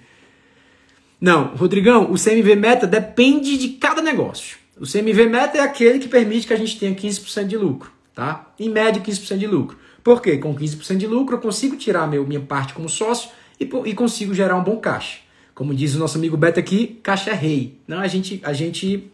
Não, 1.22 1.56
Rodrigão, 1.56 2.12
o 2.12 2.16
CMV 2.16 2.56
meta 2.56 2.88
depende 2.88 3.56
de 3.56 3.70
cada 3.74 4.02
negócio. 4.02 4.58
O 4.80 4.92
CMV 4.92 5.28
meta 5.28 5.60
é 5.60 5.62
aquele 5.62 6.00
que 6.00 6.08
permite 6.08 6.48
que 6.48 6.54
a 6.54 6.58
gente 6.58 6.80
tenha 6.80 6.96
15% 6.96 7.46
de 7.46 7.56
lucro, 7.56 7.92
tá? 8.14 8.52
Em 8.60 8.70
média 8.70 9.02
15% 9.02 9.38
de 9.38 9.48
lucro. 9.48 9.78
Por 10.04 10.22
quê? 10.22 10.38
Com 10.38 10.56
15% 10.56 10.98
de 10.98 11.08
lucro 11.08 11.36
eu 11.36 11.40
consigo 11.40 11.76
tirar 11.76 12.08
meu, 12.08 12.26
minha 12.26 12.40
parte 12.40 12.74
como 12.74 12.90
sócio 12.90 13.30
e, 13.60 13.70
e 13.86 13.94
consigo 13.94 14.34
gerar 14.34 14.56
um 14.56 14.64
bom 14.64 14.78
caixa. 14.78 15.20
Como 15.54 15.74
diz 15.74 15.96
o 15.96 16.00
nosso 16.00 16.18
amigo 16.18 16.38
Beto 16.38 16.60
aqui, 16.60 17.00
caixa 17.04 17.32
é 17.32 17.34
rei. 17.34 17.80
Não, 17.88 18.00
a 18.00 18.08
gente, 18.08 18.42
a 18.44 18.54
gente 18.54 19.12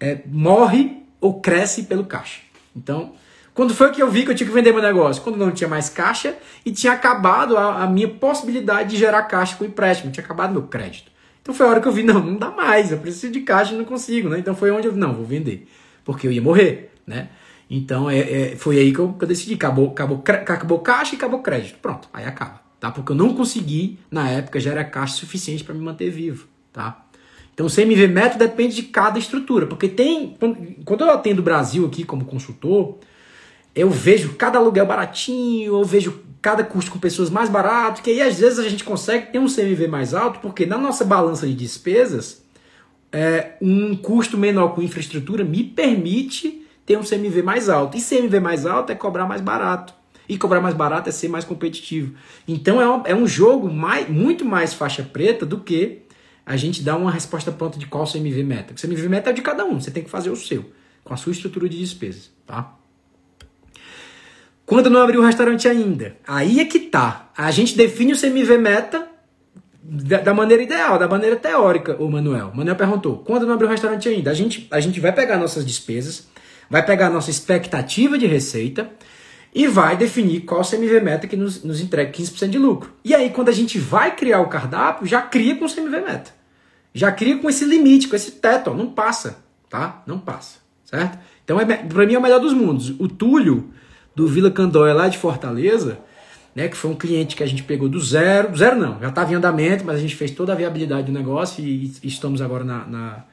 é, 0.00 0.20
morre 0.26 1.02
ou 1.20 1.40
cresce 1.40 1.84
pelo 1.84 2.04
caixa. 2.04 2.40
Então, 2.74 3.12
quando 3.54 3.72
foi 3.72 3.92
que 3.92 4.02
eu 4.02 4.10
vi 4.10 4.24
que 4.24 4.32
eu 4.32 4.34
tinha 4.34 4.48
que 4.48 4.52
vender 4.52 4.72
meu 4.72 4.82
negócio? 4.82 5.22
Quando 5.22 5.36
não 5.36 5.52
tinha 5.52 5.68
mais 5.68 5.88
caixa 5.88 6.36
e 6.66 6.72
tinha 6.72 6.92
acabado 6.92 7.56
a, 7.56 7.84
a 7.84 7.86
minha 7.86 8.08
possibilidade 8.08 8.90
de 8.90 8.96
gerar 8.96 9.22
caixa 9.22 9.56
com 9.56 9.64
empréstimo, 9.64 10.10
tinha 10.10 10.24
acabado 10.24 10.52
meu 10.52 10.62
crédito. 10.62 11.12
Então 11.40 11.54
foi 11.54 11.66
a 11.66 11.68
hora 11.68 11.80
que 11.80 11.86
eu 11.86 11.92
vi, 11.92 12.02
não, 12.02 12.20
não 12.20 12.36
dá 12.36 12.50
mais, 12.50 12.90
eu 12.90 12.98
preciso 12.98 13.32
de 13.32 13.42
caixa 13.42 13.74
e 13.74 13.76
não 13.76 13.84
consigo, 13.84 14.28
né? 14.28 14.38
Então 14.38 14.56
foi 14.56 14.70
onde 14.70 14.88
eu, 14.88 14.92
não, 14.92 15.14
vou 15.14 15.24
vender, 15.24 15.68
porque 16.04 16.26
eu 16.26 16.32
ia 16.32 16.42
morrer, 16.42 16.90
né? 17.06 17.28
Então 17.68 18.08
é, 18.10 18.18
é 18.18 18.56
foi 18.56 18.78
aí 18.78 18.92
que 18.92 18.98
eu, 18.98 19.12
que 19.12 19.24
eu, 19.24 19.28
decidi, 19.28 19.54
acabou, 19.54 19.90
acabou, 19.90 20.22
acabou 20.26 20.78
caixa 20.80 21.14
e 21.14 21.16
acabou 21.16 21.40
crédito, 21.40 21.78
pronto, 21.80 22.08
aí 22.12 22.24
acaba, 22.24 22.60
tá? 22.78 22.90
Porque 22.90 23.12
eu 23.12 23.16
não 23.16 23.34
consegui, 23.34 23.98
na 24.10 24.28
época, 24.28 24.60
gerar 24.60 24.84
caixa 24.84 25.16
suficiente 25.16 25.64
para 25.64 25.74
me 25.74 25.80
manter 25.80 26.10
vivo, 26.10 26.46
tá? 26.72 27.04
Então, 27.54 27.66
o 27.66 27.70
CMV 27.70 28.08
método 28.08 28.44
depende 28.44 28.74
de 28.74 28.82
cada 28.82 29.18
estrutura, 29.18 29.66
porque 29.66 29.88
tem. 29.88 30.36
Quando 30.84 31.02
eu 31.02 31.10
atendo 31.10 31.40
o 31.40 31.44
Brasil 31.44 31.86
aqui 31.86 32.02
como 32.02 32.24
consultor, 32.24 32.98
eu 33.74 33.88
vejo 33.88 34.34
cada 34.34 34.58
aluguel 34.58 34.84
baratinho, 34.84 35.76
eu 35.76 35.84
vejo 35.84 36.20
cada 36.42 36.64
custo 36.64 36.90
com 36.90 36.98
pessoas 36.98 37.30
mais 37.30 37.48
barato, 37.48 38.02
que 38.02 38.10
aí 38.10 38.20
às 38.20 38.38
vezes 38.38 38.58
a 38.58 38.68
gente 38.68 38.84
consegue 38.84 39.32
ter 39.32 39.38
um 39.38 39.46
CMV 39.46 39.86
mais 39.86 40.12
alto, 40.14 40.40
porque 40.40 40.66
na 40.66 40.76
nossa 40.76 41.04
balança 41.04 41.46
de 41.46 41.54
despesas, 41.54 42.44
é, 43.12 43.52
um 43.62 43.96
custo 43.96 44.36
menor 44.36 44.74
com 44.74 44.82
infraestrutura 44.82 45.44
me 45.44 45.62
permite 45.62 46.63
ter 46.84 46.98
um 46.98 47.02
CMV 47.02 47.42
mais 47.42 47.68
alto. 47.68 47.96
E 47.96 48.00
CMV 48.00 48.40
mais 48.40 48.66
alto 48.66 48.92
é 48.92 48.94
cobrar 48.94 49.26
mais 49.26 49.40
barato. 49.40 49.94
E 50.28 50.38
cobrar 50.38 50.60
mais 50.60 50.74
barato 50.74 51.08
é 51.08 51.12
ser 51.12 51.28
mais 51.28 51.44
competitivo. 51.44 52.14
Então 52.48 52.80
é 52.80 52.88
um, 52.88 53.02
é 53.06 53.14
um 53.14 53.26
jogo 53.26 53.70
mais, 53.70 54.08
muito 54.08 54.44
mais 54.44 54.72
faixa 54.72 55.02
preta 55.02 55.44
do 55.44 55.60
que 55.60 56.02
a 56.46 56.56
gente 56.56 56.82
dá 56.82 56.96
uma 56.96 57.10
resposta 57.10 57.50
pronta 57.50 57.78
de 57.78 57.86
qual 57.86 58.10
CMV 58.10 58.42
meta. 58.42 58.74
O 58.74 58.76
CMV 58.76 59.08
meta 59.08 59.30
é 59.30 59.32
de 59.32 59.42
cada 59.42 59.64
um, 59.64 59.80
você 59.80 59.90
tem 59.90 60.02
que 60.02 60.10
fazer 60.10 60.30
o 60.30 60.36
seu, 60.36 60.70
com 61.02 61.14
a 61.14 61.16
sua 61.16 61.32
estrutura 61.32 61.68
de 61.68 61.78
despesas, 61.78 62.30
tá? 62.46 62.74
Quando 64.66 64.88
não 64.88 65.02
abriu 65.02 65.20
o 65.20 65.24
restaurante 65.24 65.68
ainda, 65.68 66.16
aí 66.26 66.60
é 66.60 66.64
que 66.64 66.78
tá. 66.80 67.30
A 67.36 67.50
gente 67.50 67.76
define 67.76 68.12
o 68.12 68.20
CMV 68.20 68.56
meta 68.58 69.08
da, 69.82 70.20
da 70.20 70.34
maneira 70.34 70.62
ideal, 70.62 70.98
da 70.98 71.06
maneira 71.06 71.36
teórica, 71.36 71.96
o 72.02 72.10
Manuel. 72.10 72.48
O 72.48 72.56
Manuel 72.56 72.76
perguntou: 72.76 73.18
quando 73.18 73.46
não 73.46 73.54
abriu 73.54 73.68
o 73.68 73.70
restaurante 73.70 74.08
ainda? 74.08 74.30
A 74.30 74.34
gente, 74.34 74.66
a 74.70 74.80
gente 74.80 75.00
vai 75.00 75.12
pegar 75.12 75.36
nossas 75.36 75.66
despesas, 75.66 76.28
vai 76.68 76.84
pegar 76.84 77.10
nossa 77.10 77.30
expectativa 77.30 78.18
de 78.18 78.26
receita 78.26 78.90
e 79.54 79.68
vai 79.68 79.96
definir 79.96 80.40
qual 80.40 80.60
o 80.60 80.68
CMV 80.68 81.00
meta 81.00 81.26
que 81.26 81.36
nos, 81.36 81.62
nos 81.62 81.80
entrega 81.80 82.10
15% 82.10 82.48
de 82.48 82.58
lucro. 82.58 82.92
E 83.04 83.14
aí, 83.14 83.30
quando 83.30 83.48
a 83.48 83.52
gente 83.52 83.78
vai 83.78 84.16
criar 84.16 84.40
o 84.40 84.48
cardápio, 84.48 85.06
já 85.06 85.22
cria 85.22 85.56
com 85.56 85.64
o 85.64 85.72
CMV 85.72 86.00
meta. 86.00 86.30
Já 86.92 87.12
cria 87.12 87.38
com 87.38 87.48
esse 87.48 87.64
limite, 87.64 88.08
com 88.08 88.16
esse 88.16 88.32
teto, 88.32 88.70
ó, 88.70 88.74
não 88.74 88.90
passa, 88.90 89.38
tá? 89.68 90.02
Não 90.06 90.18
passa, 90.18 90.58
certo? 90.84 91.18
Então, 91.44 91.60
é, 91.60 91.64
para 91.64 92.06
mim, 92.06 92.14
é 92.14 92.18
o 92.18 92.22
melhor 92.22 92.40
dos 92.40 92.52
mundos. 92.52 92.90
O 92.98 93.08
Túlio, 93.08 93.70
do 94.14 94.26
Vila 94.26 94.50
Candóia, 94.50 94.94
lá 94.94 95.08
de 95.08 95.18
Fortaleza, 95.18 95.98
né, 96.54 96.68
que 96.68 96.76
foi 96.76 96.90
um 96.90 96.94
cliente 96.94 97.34
que 97.34 97.42
a 97.42 97.46
gente 97.46 97.64
pegou 97.64 97.88
do 97.88 98.00
zero, 98.00 98.56
zero 98.56 98.78
não, 98.78 99.00
já 99.00 99.08
estava 99.08 99.32
em 99.32 99.34
andamento, 99.34 99.84
mas 99.84 99.96
a 99.96 100.00
gente 100.00 100.14
fez 100.14 100.30
toda 100.30 100.52
a 100.52 100.56
viabilidade 100.56 101.08
do 101.08 101.12
negócio 101.12 101.64
e, 101.64 101.92
e 102.02 102.06
estamos 102.06 102.40
agora 102.40 102.62
na, 102.62 102.86
na 102.86 103.24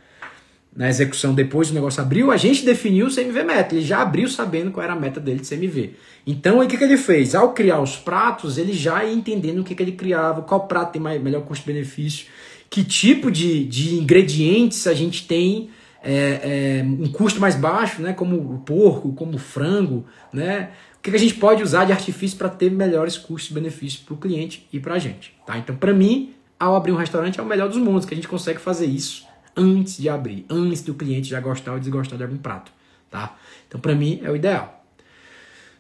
na 0.76 0.88
execução 0.88 1.34
depois 1.34 1.68
do 1.68 1.74
negócio 1.74 2.02
abriu, 2.02 2.32
a 2.32 2.38
gente 2.38 2.64
definiu 2.64 3.08
o 3.08 3.14
CMV 3.14 3.44
meta. 3.44 3.76
Ele 3.76 3.84
já 3.84 4.02
abriu 4.02 4.30
sabendo 4.30 4.72
qual 4.72 4.84
era 4.84 4.94
a 4.94 5.00
meta 5.00 5.20
dele 5.20 5.42
de 5.42 5.50
CMV. 5.50 5.96
Então, 6.26 6.60
o 6.60 6.68
que, 6.68 6.78
que 6.78 6.84
ele 6.84 6.98
fez? 6.98 7.36
Ao 7.36 7.52
criar 7.52 7.82
os 7.82 7.98
pratos, 7.98 8.58
ele 8.58 8.72
já 8.72 9.04
ia 9.04 9.14
entendendo 9.14 9.60
o 9.60 9.64
que, 9.64 9.76
que 9.76 9.84
ele 9.84 9.92
criava, 9.92 10.42
qual 10.42 10.68
prato 10.68 10.94
tem 10.94 11.02
mais, 11.02 11.22
melhor 11.22 11.42
custo-benefício, 11.42 12.28
que 12.70 12.86
tipo 12.86 13.30
de, 13.30 13.66
de 13.66 13.96
ingredientes 13.96 14.88
a 14.88 14.94
gente 14.94 15.28
tem 15.28 15.70
é, 16.02 16.80
é, 16.80 16.84
um 16.86 17.12
custo 17.12 17.42
mais 17.42 17.56
baixo, 17.56 18.02
né? 18.02 18.14
como 18.14 18.38
o 18.38 18.60
porco, 18.60 19.12
como 19.12 19.36
o 19.36 19.40
frango, 19.40 20.06
né? 20.32 20.70
o 20.98 21.02
que, 21.02 21.10
que 21.10 21.18
a 21.18 21.20
gente 21.20 21.34
pode 21.34 21.62
usar 21.62 21.84
de 21.84 21.92
artifício 21.92 22.38
para 22.38 22.48
ter 22.48 22.72
melhores 22.72 23.18
custos-benefícios 23.18 24.02
para 24.04 24.14
o 24.14 24.18
cliente 24.18 24.66
e 24.72 24.80
para 24.80 24.94
a 24.94 25.00
gente. 25.00 25.36
Tá? 25.46 25.58
Então, 25.58 25.76
para 25.76 25.92
mim, 25.92 26.34
ao 26.58 26.78
abrir 26.78 26.94
um 26.94 26.98
restaurante 26.98 27.42
é 27.42 27.44
o 27.44 27.46
melhor 27.46 27.68
dos 27.68 27.78
mundos, 27.78 28.06
que 28.06 28.14
a 28.14 28.16
gente 28.16 28.28
consegue 28.28 28.62
fazer 28.62 28.86
isso 28.86 29.30
antes 29.56 29.98
de 29.98 30.10
abrir, 30.10 30.46
antes 30.50 30.82
do 30.82 30.94
cliente 30.94 31.30
já 31.30 31.40
gostar 31.40 31.74
ou 31.74 31.80
desgostar 31.80 32.18
de 32.18 32.24
algum 32.24 32.38
prato, 32.38 32.72
tá? 33.10 33.38
Então, 33.68 33.80
para 33.80 33.96
mim, 33.96 34.20
é 34.24 34.30
o 34.30 34.36
ideal. 34.36 34.86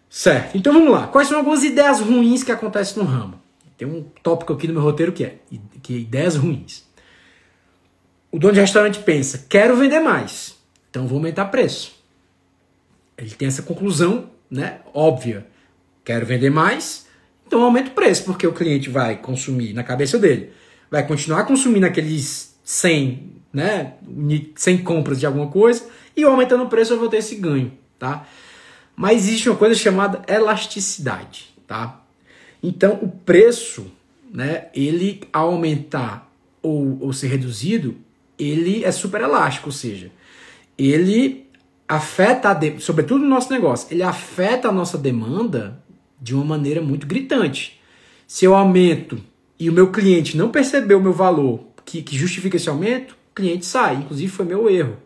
Certo, 0.09 0.57
então 0.57 0.74
vamos 0.74 0.91
lá. 0.91 1.07
Quais 1.07 1.28
são 1.28 1.38
algumas 1.38 1.63
ideias 1.63 2.01
ruins 2.01 2.43
que 2.43 2.51
acontecem 2.51 3.01
no 3.01 3.07
ramo? 3.07 3.39
Tem 3.78 3.88
um 3.88 4.03
tópico 4.22 4.53
aqui 4.53 4.67
no 4.67 4.74
meu 4.74 4.84
roteiro 4.84 5.11
que 5.11 5.24
é, 5.24 5.38
que 5.82 5.95
é 5.95 5.97
ideias 5.97 6.36
ruins. 6.36 6.84
o 8.32 8.38
dono 8.38 8.53
de 8.53 8.59
restaurante 8.59 8.99
pensa: 8.99 9.45
quero 9.49 9.76
vender 9.76 9.99
mais, 9.99 10.57
então 10.89 11.07
vou 11.07 11.17
aumentar 11.17 11.45
preço. 11.45 11.99
Ele 13.17 13.32
tem 13.32 13.47
essa 13.47 13.63
conclusão, 13.63 14.30
né? 14.49 14.82
Óbvia. 14.93 15.47
Quero 16.03 16.26
vender 16.26 16.49
mais, 16.49 17.07
então 17.47 17.63
aumento 17.63 17.89
o 17.89 17.91
preço, 17.91 18.26
porque 18.26 18.45
o 18.45 18.53
cliente 18.53 18.89
vai 18.89 19.17
consumir 19.17 19.74
na 19.74 19.84
cabeça 19.84 20.17
dele, 20.17 20.51
vai 20.89 21.05
continuar 21.05 21.45
consumindo 21.45 21.86
aqueles 21.86 22.57
100, 22.63 23.41
né? 23.54 23.93
100 24.56 24.80
compras 24.80 25.20
de 25.20 25.26
alguma 25.26 25.47
coisa, 25.47 25.88
e 26.16 26.24
aumentando 26.24 26.64
o 26.64 26.70
preço 26.70 26.93
eu 26.93 26.99
vou 26.99 27.10
ter 27.10 27.18
esse 27.18 27.36
ganho, 27.36 27.72
tá? 27.97 28.26
Mas 28.95 29.26
existe 29.26 29.49
uma 29.49 29.58
coisa 29.58 29.76
chamada 29.76 30.22
elasticidade, 30.28 31.54
tá? 31.68 32.02
Então 32.62 32.99
o 33.02 33.10
preço, 33.10 33.91
né? 34.32 34.68
Ele 34.74 35.22
aumentar 35.34 36.32
ou, 36.62 36.97
ou 37.02 37.14
ser 37.14 37.28
reduzido, 37.28 37.95
ele 38.38 38.84
é 38.84 38.91
super 38.91 39.22
elástico, 39.22 39.70
ou 39.70 39.74
seja, 39.74 40.12
ele 40.78 41.47
afeta, 41.88 42.54
de... 42.54 42.80
sobretudo 42.80 43.24
no 43.24 43.30
nosso 43.30 43.52
negócio, 43.52 43.88
ele 43.91 44.04
afeta 44.04 44.70
a 44.70 44.72
nossa 44.72 44.97
demanda 44.97 45.82
de 46.22 46.34
uma 46.34 46.45
maneira 46.45 46.82
muito 46.82 47.06
gritante. 47.08 47.80
Se 48.28 48.45
eu 48.45 48.56
aumento 48.56 49.22
e 49.60 49.70
o 49.70 49.74
meu 49.74 49.91
cliente 49.91 50.38
não 50.38 50.49
percebeu 50.49 50.99
o 50.99 51.02
meu 51.02 51.14
valor 51.14 51.60
que, 51.84 52.02
que 52.02 52.18
justifica 52.18 52.56
esse 52.56 52.70
aumento, 52.70 53.18
o 53.32 53.36
cliente 53.36 53.66
sai. 53.66 53.96
Inclusive 53.96 54.32
foi 54.32 54.46
meu 54.46 54.70
erro. 54.70 54.98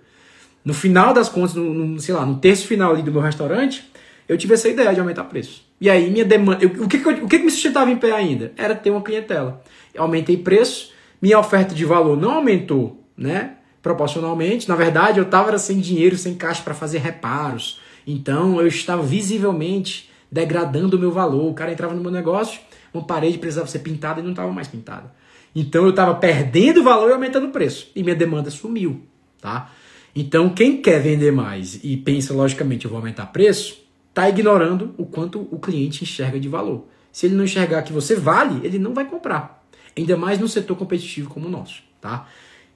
No 0.63 0.73
final 0.73 1.13
das 1.13 1.29
contas, 1.29 1.53
no, 1.53 1.73
no, 1.73 1.99
sei 1.99 2.13
lá, 2.13 2.25
no 2.25 2.37
terço 2.37 2.67
final 2.67 2.91
ali 2.91 3.03
do 3.03 3.11
meu 3.11 3.21
restaurante, 3.21 3.87
eu 4.27 4.37
tive 4.37 4.55
essa 4.55 4.67
ideia 4.67 4.93
de 4.93 4.99
aumentar 4.99 5.25
preço. 5.25 5.63
E 5.79 5.89
aí 5.89 6.09
minha 6.09 6.25
demanda, 6.25 6.63
eu, 6.63 6.83
o, 6.83 6.87
que, 6.87 6.97
que, 6.97 7.07
eu, 7.07 7.25
o 7.25 7.27
que, 7.27 7.37
que 7.37 7.45
me 7.45 7.51
sustentava 7.51 7.91
em 7.91 7.97
pé 7.97 8.11
ainda? 8.11 8.51
Era 8.57 8.73
ter 8.73 8.89
uma 8.89 9.01
clientela. 9.01 9.61
Eu 9.93 10.01
aumentei 10.01 10.37
preço, 10.37 10.91
minha 11.21 11.39
oferta 11.39 11.75
de 11.75 11.85
valor 11.85 12.17
não 12.17 12.31
aumentou, 12.31 13.03
né? 13.15 13.57
Proporcionalmente. 13.81 14.67
Na 14.67 14.75
verdade, 14.75 15.19
eu 15.19 15.25
estava 15.25 15.55
sem 15.59 15.79
dinheiro, 15.79 16.17
sem 16.17 16.33
caixa 16.33 16.63
para 16.63 16.73
fazer 16.73 16.97
reparos. 16.97 17.79
Então, 18.07 18.59
eu 18.59 18.67
estava 18.67 19.03
visivelmente 19.03 20.09
degradando 20.31 20.97
o 20.97 20.99
meu 20.99 21.11
valor. 21.11 21.49
O 21.49 21.53
cara 21.53 21.71
entrava 21.71 21.93
no 21.93 22.01
meu 22.01 22.11
negócio, 22.11 22.59
uma 22.91 23.03
parede 23.03 23.37
precisava 23.37 23.67
ser 23.67 23.79
pintada 23.79 24.19
e 24.19 24.23
não 24.23 24.31
estava 24.31 24.51
mais 24.51 24.67
pintada. 24.67 25.13
Então, 25.55 25.85
eu 25.85 25.91
estava 25.91 26.13
perdendo 26.15 26.83
valor 26.83 27.09
e 27.09 27.13
aumentando 27.13 27.47
o 27.47 27.51
preço. 27.51 27.89
E 27.95 28.03
minha 28.03 28.15
demanda 28.15 28.51
sumiu, 28.51 29.01
tá? 29.41 29.71
Então, 30.13 30.49
quem 30.49 30.81
quer 30.81 31.01
vender 31.01 31.31
mais 31.31 31.79
e 31.83 31.95
pensa, 31.97 32.33
logicamente, 32.33 32.85
eu 32.85 32.91
vou 32.91 32.99
aumentar 32.99 33.27
preço, 33.27 33.81
está 34.09 34.29
ignorando 34.29 34.93
o 34.97 35.05
quanto 35.05 35.47
o 35.51 35.59
cliente 35.59 36.03
enxerga 36.03 36.39
de 36.39 36.47
valor. 36.47 36.85
Se 37.11 37.25
ele 37.25 37.35
não 37.35 37.43
enxergar 37.43 37.81
que 37.83 37.93
você 37.93 38.15
vale, 38.15 38.65
ele 38.65 38.77
não 38.77 38.93
vai 38.93 39.05
comprar. 39.05 39.65
Ainda 39.97 40.17
mais 40.17 40.39
no 40.39 40.47
setor 40.47 40.75
competitivo 40.75 41.29
como 41.29 41.47
o 41.47 41.49
nosso, 41.49 41.81
tá? 42.01 42.27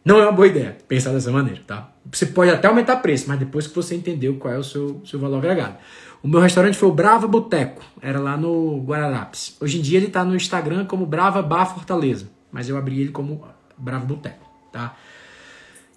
Não 0.04 0.20
é 0.20 0.24
uma 0.24 0.32
boa 0.32 0.48
ideia 0.48 0.78
pensar 0.88 1.12
dessa 1.12 1.32
maneira, 1.32 1.62
tá? 1.68 1.92
Você 2.12 2.26
pode 2.26 2.50
até 2.50 2.68
aumentar 2.68 2.98
preço, 2.98 3.26
mas 3.28 3.40
depois 3.40 3.68
que 3.68 3.76
você 3.76 3.96
entendeu 3.96 4.36
qual 4.36 4.54
é 4.54 4.58
o 4.58 4.64
seu, 4.64 5.02
seu 5.06 5.20
valor 5.20 5.38
agregado. 5.38 5.78
O 6.24 6.28
meu 6.28 6.40
restaurante 6.40 6.78
foi 6.78 6.90
o 6.90 6.94
Brava 6.94 7.28
Boteco, 7.28 7.82
era 8.02 8.20
lá 8.20 8.36
no 8.36 8.82
Guararapes. 8.84 9.56
Hoje 9.60 9.80
em 9.80 9.82
dia 9.82 9.98
ele 9.98 10.08
está 10.08 10.24
no 10.24 10.36
Instagram 10.36 10.86
como 10.86 11.06
Brava 11.06 11.42
Bar 11.42 11.74
Fortaleza, 11.74 12.30
mas 12.52 12.70
eu 12.70 12.78
abri 12.78 13.00
ele 13.02 13.12
como 13.12 13.48
Brava 13.78 14.06
Boteco, 14.06 14.50
tá? 14.72 14.96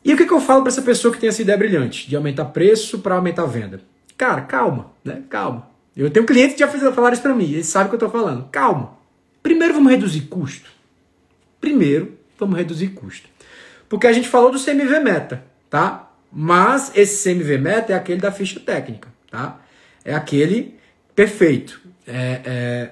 E 0.05 0.13
o 0.13 0.17
que, 0.17 0.27
que 0.27 0.33
eu 0.33 0.41
falo 0.41 0.63
para 0.63 0.71
essa 0.71 0.83
pessoa 0.83 1.15
que 1.15 1.21
tem 1.21 1.29
essa 1.29 1.43
ideia 1.43 1.57
brilhante 1.57 2.09
de 2.09 2.17
aumentar 2.17 2.47
preço 2.47 2.99
para 2.99 3.15
aumentar 3.15 3.43
a 3.43 3.47
venda? 3.47 3.81
Cara, 4.17 4.43
calma, 4.43 4.93
né? 5.05 5.23
Calma. 5.29 5.69
Eu 5.97 6.11
tenho 6.11 6.25
um 6.25 6.27
cliente 6.27 6.55
que 6.55 6.61
já 6.61 6.69
fez 6.69 6.83
falar 6.95 7.13
isso 7.13 7.23
para 7.23 7.35
mim, 7.35 7.53
ele 7.53 7.65
sabe 7.65 7.87
o 7.87 7.89
que 7.89 7.95
eu 7.95 8.07
estou 8.07 8.11
falando. 8.11 8.49
Calma. 8.51 8.97
Primeiro 9.43 9.75
vamos 9.75 9.91
reduzir 9.91 10.23
custo. 10.23 10.71
Primeiro 11.61 12.19
vamos 12.39 12.57
reduzir 12.57 12.89
custo. 12.89 13.29
Porque 13.89 14.07
a 14.07 14.13
gente 14.13 14.29
falou 14.29 14.51
do 14.51 14.59
CMV 14.59 15.01
meta, 15.01 15.45
tá? 15.69 16.11
Mas 16.33 16.91
esse 16.95 17.23
CMV 17.23 17.59
meta 17.59 17.93
é 17.93 17.97
aquele 17.97 18.21
da 18.21 18.33
ficha 18.33 18.59
técnica, 18.59 19.09
tá? 19.31 19.61
É 20.05 20.15
aquele 20.15 20.77
perfeito. 21.15 21.81
É, 22.07 22.41
é, 22.45 22.91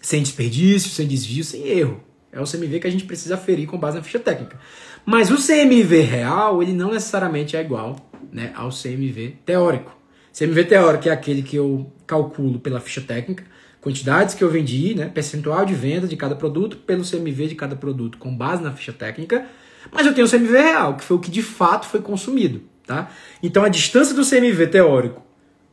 sem 0.00 0.22
desperdício, 0.22 0.90
sem 0.90 1.08
desvio, 1.08 1.42
sem 1.42 1.66
erro. 1.66 2.03
É 2.34 2.40
o 2.40 2.44
CMV 2.44 2.80
que 2.80 2.86
a 2.86 2.90
gente 2.90 3.04
precisa 3.04 3.36
aferir 3.36 3.66
com 3.68 3.78
base 3.78 3.96
na 3.96 4.02
ficha 4.02 4.18
técnica. 4.18 4.58
Mas 5.06 5.30
o 5.30 5.36
CMV 5.36 6.00
real, 6.00 6.62
ele 6.62 6.72
não 6.72 6.92
necessariamente 6.92 7.56
é 7.56 7.60
igual 7.60 7.96
né, 8.32 8.52
ao 8.56 8.70
CMV 8.70 9.36
teórico. 9.46 9.96
CMV 10.36 10.64
teórico 10.64 11.08
é 11.08 11.12
aquele 11.12 11.42
que 11.42 11.56
eu 11.56 11.92
calculo 12.06 12.58
pela 12.58 12.80
ficha 12.80 13.00
técnica, 13.00 13.44
quantidades 13.80 14.34
que 14.34 14.42
eu 14.42 14.50
vendi, 14.50 14.94
né, 14.94 15.06
percentual 15.06 15.64
de 15.64 15.74
venda 15.74 16.08
de 16.08 16.16
cada 16.16 16.34
produto 16.34 16.78
pelo 16.78 17.08
CMV 17.08 17.48
de 17.48 17.54
cada 17.54 17.76
produto 17.76 18.18
com 18.18 18.36
base 18.36 18.62
na 18.62 18.72
ficha 18.72 18.92
técnica, 18.92 19.46
mas 19.92 20.04
eu 20.06 20.12
tenho 20.12 20.26
o 20.26 20.30
CMV 20.30 20.58
real, 20.58 20.96
que 20.96 21.04
foi 21.04 21.16
o 21.16 21.20
que 21.20 21.30
de 21.30 21.42
fato 21.42 21.86
foi 21.86 22.00
consumido. 22.00 22.62
Tá? 22.86 23.10
Então 23.42 23.64
a 23.64 23.68
distância 23.68 24.14
do 24.14 24.28
CMV 24.28 24.66
teórico 24.66 25.22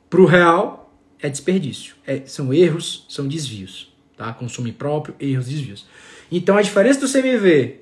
para 0.09 0.21
o 0.21 0.25
real 0.25 0.93
é 1.19 1.29
desperdício. 1.29 1.95
É, 2.05 2.21
são 2.25 2.53
erros, 2.53 3.05
são 3.09 3.27
desvios. 3.27 3.91
Tá? 4.15 4.31
Consumo 4.33 4.71
próprio, 4.73 5.15
erros, 5.19 5.47
desvios. 5.47 5.87
Então 6.31 6.57
a 6.57 6.61
diferença 6.61 6.99
do 6.99 7.11
CMV 7.11 7.81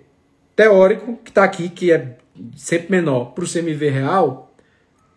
teórico, 0.55 1.17
que 1.23 1.29
está 1.29 1.43
aqui, 1.43 1.69
que 1.69 1.91
é 1.91 2.17
sempre 2.55 2.91
menor, 2.91 3.25
para 3.31 3.43
o 3.43 3.47
CMV 3.47 3.89
real, 3.89 4.53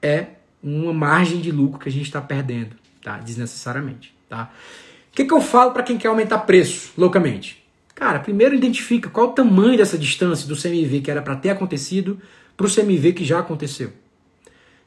é 0.01 0.27
uma 0.63 0.93
margem 0.93 1.41
de 1.41 1.51
lucro 1.51 1.79
que 1.79 1.89
a 1.89 1.93
gente 1.93 2.05
está 2.05 2.21
perdendo, 2.21 2.77
tá? 3.03 3.19
desnecessariamente. 3.19 4.15
Tá? 4.29 4.53
O 5.11 5.15
que, 5.15 5.25
que 5.25 5.33
eu 5.33 5.41
falo 5.41 5.73
para 5.73 5.83
quem 5.83 5.99
quer 5.99 6.09
aumentar 6.09 6.39
preço 6.41 6.93
loucamente? 6.97 7.63
Cara, 7.95 8.21
primeiro 8.21 8.55
identifica 8.55 9.11
qual 9.11 9.29
o 9.29 9.33
tamanho 9.33 9.77
dessa 9.77 9.99
distância 9.99 10.47
do 10.47 10.57
CMV 10.57 11.01
que 11.01 11.11
era 11.11 11.23
para 11.23 11.37
ter 11.37 11.51
acontecido 11.51 12.21
para 12.57 12.67
o 12.67 12.75
CMV 12.75 13.13
que 13.13 13.25
já 13.25 13.39
aconteceu. 13.39 13.93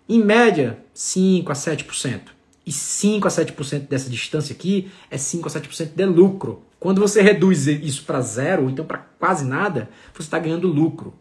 Em 0.07 0.23
média, 0.23 0.79
5 0.93 1.51
a 1.51 1.55
7%. 1.55 2.21
E 2.65 2.71
5 2.71 3.27
a 3.27 3.31
7% 3.31 3.87
dessa 3.87 4.09
distância 4.09 4.53
aqui 4.53 4.91
é 5.09 5.17
5 5.17 5.47
a 5.47 5.51
7% 5.51 5.89
de 5.95 6.05
lucro. 6.05 6.63
Quando 6.85 7.01
você 7.01 7.19
reduz 7.19 7.65
isso 7.65 8.03
para 8.03 8.21
zero, 8.21 8.65
ou 8.65 8.69
então 8.69 8.85
para 8.85 8.99
quase 9.19 9.43
nada, 9.43 9.89
você 10.13 10.21
está 10.21 10.37
ganhando 10.37 10.67
lucro. 10.67 11.15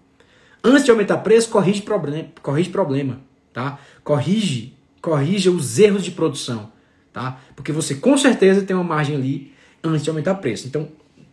Antes 0.63 0.85
de 0.85 0.91
aumentar 0.91 1.17
preço, 1.17 1.49
corrige 1.49 1.81
problema, 1.81 2.29
corrige 2.43 2.69
problema, 2.69 3.19
tá? 3.51 3.79
Corrige, 4.03 4.75
corrija 5.01 5.51
os 5.51 5.79
erros 5.79 6.05
de 6.05 6.11
produção, 6.11 6.71
tá? 7.15 7.41
Porque 7.57 7.73
você 7.73 7.95
com 7.95 8.19
certeza 8.19 8.61
tem 8.61 8.77
uma 8.77 8.85
margem 8.85 9.17
ali 9.17 9.55
antes 9.83 10.03
de 10.03 10.11
aumentar 10.11 10.35
preço. 10.35 10.67
Então, 10.67 10.87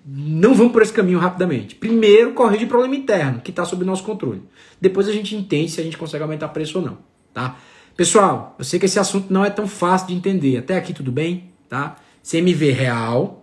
não 0.05 0.53
vamos 0.53 0.71
por 0.71 0.81
esse 0.81 0.93
caminho 0.93 1.19
rapidamente. 1.19 1.75
Primeiro, 1.75 2.31
corrige 2.31 2.63
o 2.63 2.69
problema 2.69 2.95
interno, 2.95 3.41
que 3.41 3.49
está 3.49 3.65
sob 3.65 3.83
nosso 3.83 4.05
controle. 4.05 4.43
Depois 4.79 5.09
a 5.09 5.11
gente 5.11 5.35
entende 5.35 5.71
se 5.71 5.81
a 5.81 5.83
gente 5.83 5.97
consegue 5.97 6.23
aumentar 6.23 6.47
preço 6.47 6.79
ou 6.79 6.85
não, 6.85 6.99
tá? 7.33 7.57
Pessoal, 7.97 8.55
eu 8.57 8.63
sei 8.63 8.79
que 8.79 8.85
esse 8.85 8.97
assunto 8.97 9.25
não 9.29 9.43
é 9.43 9.49
tão 9.49 9.67
fácil 9.67 10.07
de 10.07 10.13
entender. 10.13 10.55
Até 10.55 10.77
aqui 10.77 10.93
tudo 10.93 11.11
bem, 11.11 11.51
tá? 11.67 11.97
CMV 12.23 12.71
real 12.71 13.40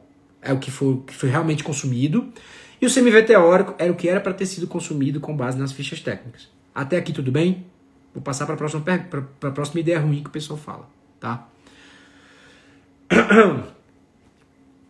é 0.49 0.53
o 0.53 0.59
que 0.59 0.71
foi, 0.71 1.03
que 1.07 1.15
foi 1.15 1.29
realmente 1.29 1.63
consumido. 1.63 2.33
E 2.81 2.87
o 2.87 2.93
CMV 2.93 3.25
teórico 3.25 3.75
era 3.79 3.93
o 3.93 3.95
que 3.95 4.09
era 4.09 4.19
para 4.21 4.33
ter 4.33 4.47
sido 4.47 4.67
consumido 4.67 5.21
com 5.21 5.37
base 5.37 5.59
nas 5.59 5.73
fichas 5.73 6.01
técnicas. 6.01 6.49
Até 6.75 6.97
aqui 6.97 7.13
tudo 7.13 7.31
bem? 7.31 7.67
Vou 8.15 8.23
passar 8.23 8.47
para 8.47 8.55
a 8.55 8.59
próxima, 8.59 8.83
próxima 9.55 9.81
ideia 9.81 10.01
ruim 10.01 10.23
que 10.23 10.29
o 10.29 10.33
pessoal 10.33 10.59
fala, 10.59 10.89
tá? 11.21 11.47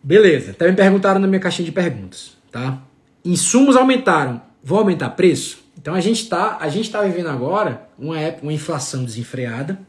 Beleza, 0.01 0.53
também 0.53 0.75
perguntaram 0.75 1.19
na 1.19 1.27
minha 1.27 1.41
caixinha 1.41 1.65
de 1.65 1.71
perguntas, 1.73 2.37
tá? 2.49 2.81
Insumos 3.25 3.75
aumentaram, 3.75 4.41
vou 4.63 4.79
aumentar 4.79 5.09
preço? 5.09 5.59
Então 5.77 5.93
a 5.93 5.99
gente 5.99 6.23
está 6.23 6.57
a 6.59 6.69
gente 6.69 6.89
tá 6.89 7.01
vivendo 7.01 7.27
agora 7.27 7.89
uma 7.97 8.17
época, 8.17 8.43
uma 8.43 8.53
inflação 8.53 9.03
desenfreada. 9.03 9.79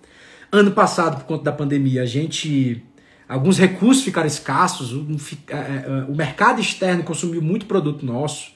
Ano 0.51 0.73
passado, 0.73 1.19
por 1.19 1.27
conta 1.27 1.45
da 1.45 1.53
pandemia, 1.53 2.03
a 2.03 2.07
gente 2.07 2.83
alguns 3.31 3.59
recursos 3.59 4.03
ficaram 4.03 4.27
escassos, 4.27 4.93
o, 4.93 5.07
é, 5.49 5.55
é, 5.55 6.05
o 6.09 6.17
mercado 6.17 6.61
externo 6.61 7.05
consumiu 7.05 7.41
muito 7.41 7.65
produto 7.65 8.05
nosso. 8.05 8.53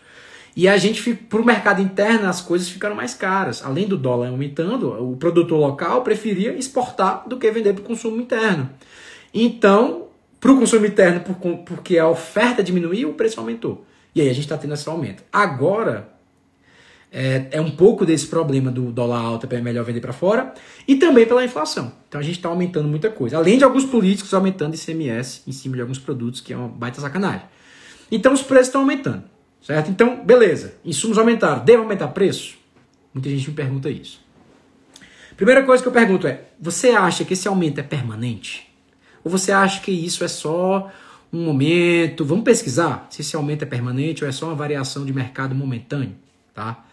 E 0.57 0.69
a 0.69 0.77
gente, 0.77 1.15
para 1.15 1.41
o 1.41 1.45
mercado 1.45 1.81
interno, 1.81 2.29
as 2.29 2.41
coisas 2.41 2.69
ficaram 2.69 2.95
mais 2.95 3.15
caras. 3.15 3.65
Além 3.65 3.87
do 3.87 3.97
dólar 3.97 4.29
aumentando, 4.29 4.91
o 5.13 5.17
produtor 5.17 5.59
local 5.59 6.03
preferia 6.03 6.57
exportar 6.57 7.29
do 7.29 7.37
que 7.37 7.51
vender 7.51 7.73
para 7.73 7.83
o 7.83 7.85
consumo 7.85 8.21
interno. 8.21 8.69
Então, 9.33 10.09
para 10.41 10.53
o 10.53 10.59
consumo 10.59 10.87
interno, 10.87 11.23
porque 11.65 11.99
a 11.99 12.09
oferta 12.09 12.63
diminuiu, 12.63 13.11
o 13.11 13.15
preço 13.15 13.41
aumentou. 13.41 13.85
E 14.15 14.21
aí 14.21 14.29
a 14.29 14.33
gente 14.33 14.45
está 14.45 14.57
tendo 14.57 14.75
esse 14.75 14.89
aumento. 14.89 15.23
Agora, 15.33 16.09
é, 17.17 17.47
é, 17.53 17.61
um 17.61 17.71
pouco 17.71 18.05
desse 18.05 18.27
problema 18.27 18.73
do 18.73 18.91
dólar 18.91 19.21
alto, 19.21 19.47
é 19.49 19.61
melhor 19.61 19.85
vender 19.85 20.01
para 20.01 20.13
fora, 20.13 20.53
e 20.87 20.97
também 20.97 21.25
pela 21.25 21.45
inflação. 21.45 21.93
Então 22.09 22.21
a 22.21 22.25
gente 22.25 22.37
está 22.39 22.49
aumentando 22.49 22.89
muita 22.89 23.09
coisa. 23.09 23.37
Além 23.37 23.57
de 23.57 23.63
alguns 23.63 23.85
políticos 23.85 24.35
aumentando 24.35 24.75
ICMS 24.75 25.43
em 25.47 25.53
cima 25.53 25.77
de 25.77 25.83
alguns 25.83 25.99
produtos, 25.99 26.41
que 26.41 26.53
é 26.53 26.57
uma 26.57 26.67
baita 26.67 27.01
sacanagem. 27.01 27.47
Então 28.11 28.33
os 28.33 28.43
preços 28.43 28.67
estão 28.67 28.81
aumentando, 28.81 29.23
certo? 29.63 29.93
Então, 29.93 30.25
beleza. 30.25 30.75
Insumos 30.85 31.17
aumentaram. 31.17 31.65
Devo 31.65 31.85
aumentar 31.85 32.09
preço? 32.09 32.57
Muita 33.15 33.31
gente 33.31 33.49
me 33.49 33.55
pergunta 33.55 33.89
isso. 33.89 34.21
Primeira 35.37 35.63
coisa 35.63 35.81
que 35.81 35.89
eu 35.89 35.93
pergunto 35.93 36.27
é: 36.27 36.41
você 36.61 36.91
acha 36.91 37.25
que 37.25 37.35
esse 37.35 37.47
aumento 37.47 37.79
é 37.79 37.85
permanente? 37.85 38.69
Ou 39.23 39.31
você 39.31 39.53
acha 39.53 39.81
que 39.81 39.93
isso 39.93 40.25
é 40.25 40.29
só 40.29 40.91
um 41.33 41.45
momento? 41.45 42.25
Vamos 42.25 42.43
pesquisar 42.43 43.07
se 43.09 43.23
esse 43.23 43.37
aumento 43.37 43.63
é 43.63 43.67
permanente 43.67 44.25
ou 44.25 44.29
é 44.29 44.33
só 44.33 44.47
uma 44.47 44.55
variação 44.57 45.05
de 45.05 45.13
mercado 45.13 45.55
momentâneo, 45.55 46.17
tá? 46.53 46.85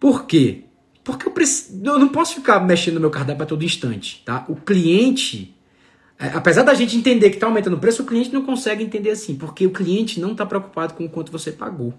Por 0.00 0.24
quê? 0.24 0.64
Porque 1.04 1.28
eu, 1.28 1.30
preciso, 1.30 1.80
eu 1.84 1.98
não 1.98 2.08
posso 2.08 2.34
ficar 2.34 2.58
mexendo 2.60 2.94
no 2.94 3.00
meu 3.00 3.10
cardápio 3.10 3.42
a 3.42 3.46
todo 3.46 3.62
instante, 3.62 4.22
tá? 4.24 4.46
O 4.48 4.56
cliente, 4.56 5.54
é, 6.18 6.28
apesar 6.28 6.62
da 6.62 6.72
gente 6.72 6.96
entender 6.96 7.28
que 7.28 7.36
está 7.36 7.46
aumentando 7.46 7.76
o 7.76 7.78
preço, 7.78 8.02
o 8.02 8.06
cliente 8.06 8.32
não 8.32 8.42
consegue 8.42 8.82
entender 8.82 9.10
assim, 9.10 9.36
porque 9.36 9.66
o 9.66 9.70
cliente 9.70 10.18
não 10.18 10.32
está 10.32 10.46
preocupado 10.46 10.94
com 10.94 11.04
o 11.04 11.08
quanto 11.08 11.30
você 11.30 11.52
pagou. 11.52 11.92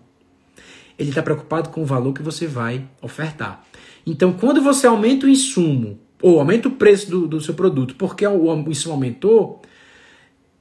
Ele 0.97 1.09
está 1.09 1.21
preocupado 1.21 1.69
com 1.69 1.83
o 1.83 1.85
valor 1.85 2.13
que 2.13 2.23
você 2.23 2.47
vai 2.47 2.87
ofertar. 3.01 3.63
Então, 4.05 4.33
quando 4.33 4.61
você 4.61 4.87
aumenta 4.87 5.25
o 5.25 5.29
insumo, 5.29 5.99
ou 6.21 6.39
aumenta 6.39 6.67
o 6.67 6.71
preço 6.71 7.09
do, 7.09 7.27
do 7.27 7.41
seu 7.41 7.53
produto, 7.53 7.95
porque 7.95 8.25
o, 8.25 8.45
o 8.45 8.69
insumo 8.71 8.93
aumentou, 8.95 9.61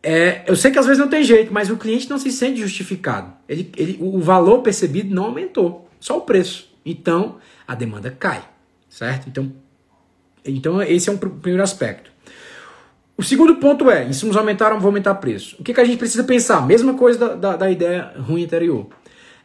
é, 0.03 0.45
eu 0.47 0.57
sei 0.57 0.71
que 0.71 0.79
às 0.79 0.87
vezes 0.87 0.99
não 0.99 1.09
tem 1.09 1.23
jeito, 1.23 1.53
mas 1.53 1.71
o 1.71 1.77
cliente 1.77 2.09
não 2.09 2.19
se 2.19 2.33
sente 2.33 2.61
justificado. 2.61 3.33
Ele, 3.49 3.71
ele, 3.77 3.99
o 4.01 4.19
valor 4.19 4.61
percebido 4.63 5.15
não 5.15 5.25
aumentou, 5.25 5.89
só 5.99 6.17
o 6.19 6.23
preço. 6.23 6.70
Então, 6.85 7.37
a 7.67 7.75
demanda 7.75 8.11
cai, 8.11 8.43
certo? 8.89 9.29
Então, 9.29 9.53
então 10.45 10.83
esse 10.83 11.09
é 11.09 11.13
um 11.13 11.19
primeiro 11.19 11.63
aspecto. 11.63 12.11
O 13.17 13.23
segundo 13.23 13.57
ponto 13.57 13.91
é, 13.91 14.05
insumos 14.07 14.37
aumentaram, 14.37 14.81
vou 14.81 14.89
aumentar 14.89 15.15
preço. 15.17 15.57
O 15.59 15.63
que, 15.63 15.75
que 15.75 15.81
a 15.81 15.85
gente 15.85 15.99
precisa 15.99 16.25
pensar? 16.25 16.67
Mesma 16.67 16.95
coisa 16.95 17.19
da, 17.19 17.35
da, 17.35 17.57
da 17.57 17.71
ideia 17.71 18.15
ruim 18.17 18.45
anterior. 18.45 18.89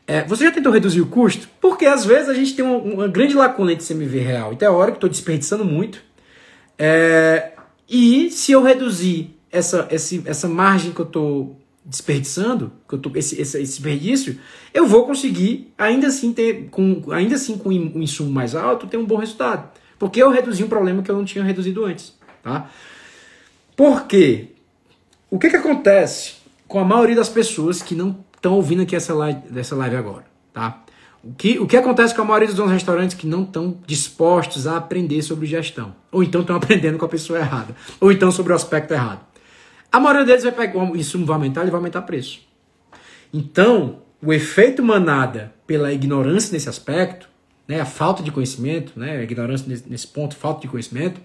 É, 0.08 0.24
você 0.24 0.46
já 0.46 0.52
tentou 0.52 0.72
reduzir 0.72 1.02
o 1.02 1.08
custo? 1.08 1.50
Porque 1.60 1.86
às 1.86 2.06
vezes 2.06 2.30
a 2.30 2.34
gente 2.34 2.56
tem 2.56 2.64
uma, 2.64 2.78
uma 2.78 3.08
grande 3.08 3.36
lacuna 3.36 3.74
entre 3.74 3.86
CMV 3.86 4.20
real 4.20 4.54
e 4.54 4.56
teórico, 4.56 4.98
estou 4.98 5.10
desperdiçando 5.10 5.66
muito. 5.66 6.02
É, 6.78 7.54
e 7.90 8.30
se 8.32 8.52
eu 8.52 8.62
reduzir 8.62 9.36
essa, 9.52 9.88
esse, 9.92 10.24
essa 10.26 10.48
margem 10.48 10.92
que 10.92 11.00
eu 11.00 11.06
estou 11.06 11.60
desperdiçando, 11.86 12.72
que 12.90 12.96
eu 12.96 13.00
tô, 13.00 13.12
esse, 13.16 13.40
esse, 13.40 13.62
esse 13.62 13.74
desperdício, 13.74 14.40
eu 14.74 14.88
vou 14.88 15.06
conseguir, 15.06 15.72
ainda 15.78 16.08
assim, 16.08 16.34
ter, 16.34 16.68
com, 16.72 17.04
ainda 17.12 17.36
assim 17.36 17.58
com 17.58 17.70
um 17.70 18.02
insumo 18.02 18.32
mais 18.32 18.56
alto, 18.56 18.88
ter 18.88 18.98
um 18.98 19.06
bom 19.06 19.18
resultado. 19.18 19.70
Porque 20.00 20.22
eu 20.22 20.32
reduzi 20.32 20.64
um 20.64 20.68
problema 20.68 21.04
que 21.04 21.12
eu 21.12 21.16
não 21.16 21.24
tinha 21.24 21.44
reduzido 21.44 21.86
antes. 21.86 22.14
Tá? 22.42 22.70
Por 23.76 24.08
quê? 24.08 24.50
O 25.30 25.38
que, 25.38 25.50
que 25.50 25.56
acontece 25.56 26.36
com 26.68 26.80
a 26.80 26.84
maioria 26.84 27.16
das 27.16 27.30
pessoas 27.30 27.82
que 27.82 27.94
não 27.94 28.18
estão 28.36 28.54
ouvindo 28.54 28.82
aqui 28.82 28.96
essa 28.96 29.14
live, 29.14 29.40
dessa 29.50 29.76
live 29.76 29.96
agora? 29.96 30.26
Tá? 30.54 30.84
O 31.24 31.34
que, 31.34 31.58
o 31.60 31.66
que 31.66 31.76
acontece 31.76 32.14
com 32.14 32.22
a 32.22 32.26
maioria 32.26 32.54
dos 32.54 32.72
restaurantes 32.72 33.16
que 33.16 33.26
não 33.26 33.44
estão 33.44 33.78
dispostos 33.86 34.68
a 34.68 34.78
aprender 34.78 35.22
sobre 35.22 35.48
gestão? 35.48 35.96
Ou 36.12 36.24
então 36.24 36.42
estão 36.42 36.56
aprendendo 36.56 36.98
com 36.98 37.06
a 37.06 37.10
pessoa 37.10 37.40
errada. 37.40 37.76
Ou 38.00 38.12
então 38.12 38.32
sobre 38.32 38.54
o 38.54 38.56
aspecto 38.56 38.94
errado. 38.94 39.26
A 39.92 40.00
maioria 40.00 40.26
deles 40.26 40.44
vai 40.44 40.52
pegar 40.52 40.78
o 40.78 40.96
insumo 40.96 41.26
vai 41.26 41.36
aumentar, 41.36 41.62
ele 41.62 41.72
vai 41.72 41.80
aumentar 41.80 42.02
preço. 42.02 42.42
Então, 43.34 44.02
o 44.22 44.34
efeito 44.34 44.84
manada 44.84 45.54
pela 45.68 45.92
ignorância 45.92 46.52
nesse 46.54 46.70
aspecto, 46.70 47.30
né, 47.68 47.82
a 47.82 47.86
falta 47.86 48.24
de 48.24 48.32
conhecimento, 48.32 49.00
né, 49.00 49.18
a 49.18 49.24
ignorância 49.24 49.68
nesse 49.88 50.08
ponto, 50.08 50.36
falta 50.36 50.62
de 50.62 50.68
conhecimento, 50.68 51.20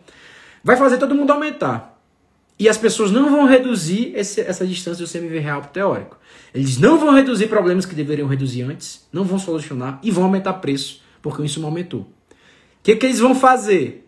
vai 0.62 0.76
fazer 0.76 0.98
todo 0.98 1.14
mundo 1.14 1.30
aumentar. 1.30 1.98
E 2.58 2.68
as 2.68 2.76
pessoas 2.76 3.10
não 3.10 3.30
vão 3.30 3.46
reduzir 3.46 4.12
esse, 4.14 4.42
essa 4.42 4.66
distância 4.66 5.02
do 5.02 5.10
CMV 5.10 5.38
real 5.38 5.62
para 5.62 5.70
teórico. 5.70 6.18
Eles 6.54 6.76
não 6.76 6.98
vão 6.98 7.14
reduzir 7.14 7.46
problemas 7.46 7.86
que 7.86 7.94
deveriam 7.94 8.28
reduzir 8.28 8.62
antes, 8.62 9.08
não 9.10 9.24
vão 9.24 9.38
solucionar 9.38 9.98
e 10.02 10.10
vão 10.10 10.24
aumentar 10.24 10.52
preço, 10.54 11.00
porque 11.22 11.40
o 11.40 11.44
insumo 11.44 11.66
aumentou. 11.66 12.00
O 12.00 12.06
que, 12.82 12.96
que 12.96 13.06
eles 13.06 13.18
vão 13.18 13.34
fazer? 13.34 14.06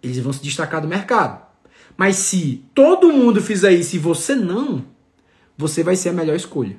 Eles 0.00 0.18
vão 0.20 0.32
se 0.32 0.40
destacar 0.40 0.80
do 0.80 0.86
mercado. 0.86 1.47
Mas 1.98 2.14
se 2.14 2.64
todo 2.72 3.12
mundo 3.12 3.42
fizer 3.42 3.72
isso 3.72 3.96
e 3.96 3.98
você 3.98 4.36
não, 4.36 4.84
você 5.56 5.82
vai 5.82 5.96
ser 5.96 6.10
a 6.10 6.12
melhor 6.12 6.36
escolha. 6.36 6.76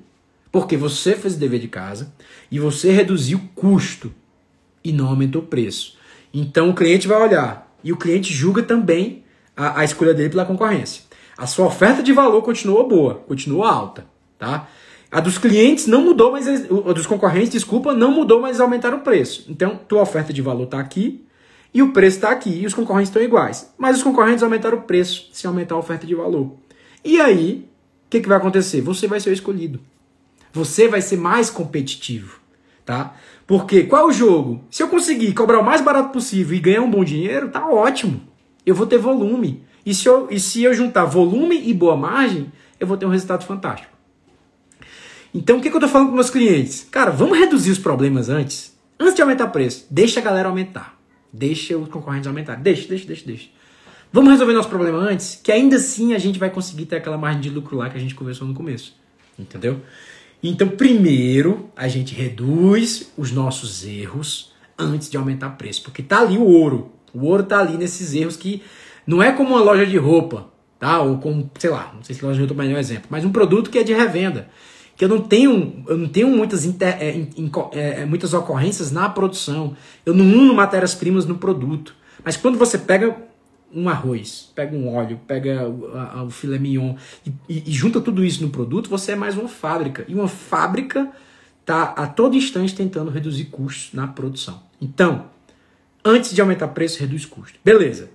Porque 0.49 0.77
você 0.77 1.13
fez 1.13 1.35
o 1.35 1.37
dever 1.37 1.59
de 1.59 1.67
casa 1.67 2.13
e 2.49 2.57
você 2.57 2.89
reduziu 2.91 3.37
o 3.37 3.47
custo 3.49 4.13
e 4.81 4.93
não 4.93 5.07
aumentou 5.07 5.41
o 5.41 5.45
preço. 5.45 5.97
Então 6.33 6.69
o 6.69 6.73
cliente 6.73 7.05
vai 7.05 7.21
olhar 7.21 7.69
e 7.83 7.91
o 7.91 7.97
cliente 7.97 8.33
julga 8.33 8.63
também 8.63 9.25
a, 9.57 9.81
a 9.81 9.83
escolha 9.83 10.13
dele 10.13 10.29
pela 10.29 10.45
concorrência. 10.45 11.03
A 11.37 11.45
sua 11.45 11.65
oferta 11.65 12.01
de 12.01 12.13
valor 12.13 12.41
continuou 12.41 12.87
boa, 12.87 13.15
continuou 13.15 13.65
alta, 13.65 14.05
tá? 14.37 14.69
A 15.11 15.19
dos 15.19 15.37
clientes 15.37 15.85
não 15.85 16.01
mudou, 16.01 16.31
mas 16.31 16.47
a 16.47 16.93
dos 16.93 17.05
concorrentes, 17.05 17.49
desculpa, 17.49 17.93
não 17.93 18.11
mudou, 18.11 18.39
mas 18.39 18.61
aumentaram 18.61 18.99
o 18.99 19.01
preço. 19.01 19.45
Então, 19.49 19.79
tua 19.87 20.01
oferta 20.01 20.31
de 20.31 20.41
valor 20.41 20.65
está 20.65 20.79
aqui, 20.79 21.25
e 21.73 21.81
o 21.81 21.91
preço 21.91 22.17
está 22.17 22.31
aqui, 22.31 22.49
e 22.49 22.65
os 22.65 22.73
concorrentes 22.73 23.09
estão 23.09 23.21
iguais. 23.21 23.71
Mas 23.77 23.97
os 23.97 24.03
concorrentes 24.03 24.43
aumentaram 24.43 24.77
o 24.77 24.81
preço 24.81 25.29
se 25.31 25.45
aumentar 25.45 25.75
a 25.75 25.79
oferta 25.79 26.07
de 26.07 26.15
valor. 26.15 26.55
E 27.03 27.21
aí, 27.21 27.67
o 28.07 28.09
que, 28.09 28.21
que 28.21 28.27
vai 28.27 28.37
acontecer? 28.37 28.81
Você 28.81 29.07
vai 29.07 29.19
ser 29.19 29.29
o 29.29 29.33
escolhido. 29.33 29.79
Você 30.51 30.87
vai 30.87 31.01
ser 31.01 31.17
mais 31.17 31.49
competitivo. 31.49 32.39
Tá? 32.85 33.13
Porque 33.45 33.83
qual 33.83 34.07
é 34.07 34.09
o 34.09 34.11
jogo? 34.11 34.63
Se 34.71 34.81
eu 34.81 34.87
conseguir 34.87 35.31
cobrar 35.33 35.59
o 35.59 35.63
mais 35.63 35.79
barato 35.79 36.11
possível 36.11 36.57
e 36.57 36.59
ganhar 36.59 36.81
um 36.81 36.89
bom 36.89 37.03
dinheiro, 37.03 37.49
tá 37.49 37.67
ótimo. 37.67 38.21
Eu 38.65 38.73
vou 38.73 38.87
ter 38.87 38.97
volume. 38.97 39.63
E 39.85 39.93
se 39.93 40.07
eu, 40.07 40.27
e 40.31 40.39
se 40.39 40.63
eu 40.63 40.73
juntar 40.73 41.05
volume 41.05 41.69
e 41.69 41.73
boa 41.73 41.95
margem, 41.95 42.51
eu 42.79 42.87
vou 42.87 42.97
ter 42.97 43.05
um 43.05 43.09
resultado 43.09 43.45
fantástico. 43.45 43.93
Então, 45.33 45.57
o 45.57 45.61
que, 45.61 45.69
que 45.69 45.75
eu 45.75 45.79
estou 45.79 45.89
falando 45.89 46.09
com 46.09 46.15
meus 46.15 46.31
clientes? 46.31 46.87
Cara, 46.89 47.11
vamos 47.11 47.37
reduzir 47.37 47.69
os 47.69 47.77
problemas 47.77 48.29
antes. 48.29 48.75
Antes 48.99 49.15
de 49.15 49.21
aumentar 49.21 49.45
o 49.45 49.51
preço, 49.51 49.85
deixa 49.89 50.19
a 50.19 50.23
galera 50.23 50.49
aumentar. 50.49 50.98
Deixa 51.31 51.77
os 51.77 51.87
concorrentes 51.89 52.27
aumentarem. 52.27 52.61
Deixa, 52.61 52.87
deixa, 52.87 53.05
deixa, 53.05 53.25
deixa. 53.25 53.49
Vamos 54.11 54.31
resolver 54.31 54.53
nosso 54.53 54.69
problema 54.69 54.97
antes, 54.97 55.39
que 55.41 55.51
ainda 55.51 55.75
assim 55.75 56.13
a 56.13 56.17
gente 56.17 56.39
vai 56.39 56.49
conseguir 56.49 56.85
ter 56.85 56.95
aquela 56.95 57.17
margem 57.17 57.41
de 57.41 57.49
lucro 57.49 57.77
lá 57.77 57.89
que 57.89 57.97
a 57.97 57.99
gente 57.99 58.15
conversou 58.15 58.47
no 58.47 58.53
começo. 58.53 58.95
Entendeu? 59.37 59.81
Então, 60.41 60.67
primeiro, 60.67 61.69
a 61.75 61.87
gente 61.87 62.15
reduz 62.15 63.11
os 63.15 63.31
nossos 63.31 63.85
erros 63.85 64.53
antes 64.77 65.09
de 65.09 65.17
aumentar 65.17 65.49
o 65.49 65.57
preço, 65.57 65.83
porque 65.83 66.01
tá 66.01 66.21
ali 66.21 66.37
o 66.37 66.45
ouro. 66.45 66.91
O 67.13 67.25
ouro 67.25 67.43
tá 67.43 67.59
ali 67.59 67.77
nesses 67.77 68.13
erros 68.13 68.35
que 68.35 68.63
não 69.05 69.21
é 69.21 69.31
como 69.31 69.49
uma 69.49 69.61
loja 69.61 69.85
de 69.85 69.97
roupa, 69.97 70.49
tá? 70.79 71.01
Ou 71.01 71.17
como, 71.17 71.49
sei 71.59 71.69
lá, 71.69 71.91
não 71.93 72.03
sei 72.03 72.15
se 72.15 72.23
loja 72.23 72.35
de 72.35 72.45
roupa 72.45 72.53
é 72.53 72.65
o 72.65 72.67
melhor 72.67 72.79
exemplo, 72.79 73.07
mas 73.09 73.25
um 73.25 73.31
produto 73.31 73.69
que 73.69 73.77
é 73.77 73.83
de 73.83 73.93
revenda 73.93 74.49
que 74.99 75.05
eu 75.05 75.07
não 75.07 75.21
tenho, 75.21 75.81
eu 75.87 75.97
não 75.97 76.09
tenho 76.09 76.27
muitas, 76.27 76.65
inter, 76.65 76.97
é, 77.01 77.15
in, 77.15 77.49
é, 77.71 78.01
é, 78.01 78.05
muitas 78.05 78.33
ocorrências 78.33 78.91
na 78.91 79.07
produção. 79.07 79.73
Eu 80.05 80.13
não 80.13 80.25
uno 80.25 80.53
matérias-primas 80.53 81.25
no 81.25 81.37
produto. 81.37 81.95
Mas 82.21 82.35
quando 82.35 82.57
você 82.57 82.77
pega 82.77 83.15
um 83.73 83.87
arroz, 83.87 84.51
pega 84.53 84.75
um 84.75 84.93
óleo, 84.93 85.17
pega 85.25 85.65
o, 85.65 86.25
o 86.25 86.29
filé 86.29 86.59
mignon 86.59 86.95
e, 87.25 87.31
e, 87.47 87.63
e, 87.67 87.71
junta 87.71 88.01
tudo 88.01 88.25
isso 88.25 88.43
no 88.43 88.49
produto, 88.49 88.89
você 88.89 89.13
é 89.13 89.15
mais 89.15 89.37
uma 89.37 89.47
fábrica. 89.47 90.03
E 90.05 90.13
uma 90.13 90.27
fábrica 90.27 91.09
está 91.61 91.83
a 91.83 92.05
todo 92.05 92.35
instante 92.35 92.75
tentando 92.75 93.09
reduzir 93.09 93.45
custos 93.45 93.93
na 93.93 94.05
produção. 94.05 94.61
Então, 94.81 95.27
antes 96.03 96.35
de 96.35 96.41
aumentar 96.41 96.67
preço, 96.67 96.99
reduz 96.99 97.25
custo. 97.25 97.57
Beleza. 97.63 98.09